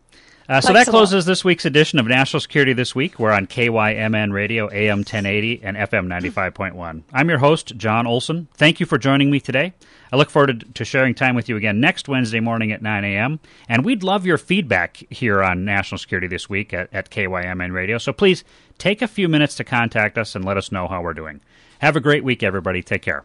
Uh, 0.48 0.60
so 0.60 0.72
that 0.72 0.86
closes 0.86 1.24
this 1.24 1.44
week's 1.44 1.64
edition 1.64 1.98
of 1.98 2.06
National 2.06 2.40
Security 2.40 2.72
This 2.72 2.94
Week. 2.94 3.18
We're 3.18 3.32
on 3.32 3.48
KYMN 3.48 4.32
Radio, 4.32 4.70
AM 4.72 4.98
1080 4.98 5.60
and 5.64 5.76
FM 5.76 6.06
95.1. 6.06 7.02
I'm 7.12 7.28
your 7.28 7.38
host, 7.38 7.76
John 7.76 8.06
Olson. 8.06 8.46
Thank 8.54 8.78
you 8.78 8.86
for 8.86 8.96
joining 8.96 9.28
me 9.28 9.40
today. 9.40 9.72
I 10.12 10.16
look 10.16 10.30
forward 10.30 10.72
to, 10.72 10.84
sharing 10.84 11.16
time 11.16 11.34
with 11.34 11.48
you 11.48 11.56
again 11.56 11.80
next 11.80 12.08
Wednesday 12.08 12.38
morning 12.38 12.70
at 12.70 12.80
9 12.80 13.04
a.m. 13.04 13.40
And 13.68 13.84
we'd 13.84 14.04
love 14.04 14.24
your 14.24 14.38
feedback 14.38 15.02
here 15.10 15.42
on 15.42 15.64
National 15.64 15.98
Security 15.98 16.28
This 16.28 16.48
Week 16.48 16.72
at, 16.72 16.94
at 16.94 17.10
KYMN 17.10 17.72
Radio. 17.72 17.98
So 17.98 18.12
please 18.12 18.44
take 18.78 19.02
a 19.02 19.08
few 19.08 19.28
minutes 19.28 19.56
to 19.56 19.64
contact 19.64 20.16
us 20.16 20.36
and 20.36 20.44
let 20.44 20.56
us 20.56 20.70
know 20.70 20.86
how 20.86 21.02
we're 21.02 21.12
doing. 21.12 21.40
Have 21.80 21.96
a 21.96 22.00
great 22.00 22.22
week, 22.22 22.44
everybody. 22.44 22.82
Take 22.82 23.02
care. 23.02 23.24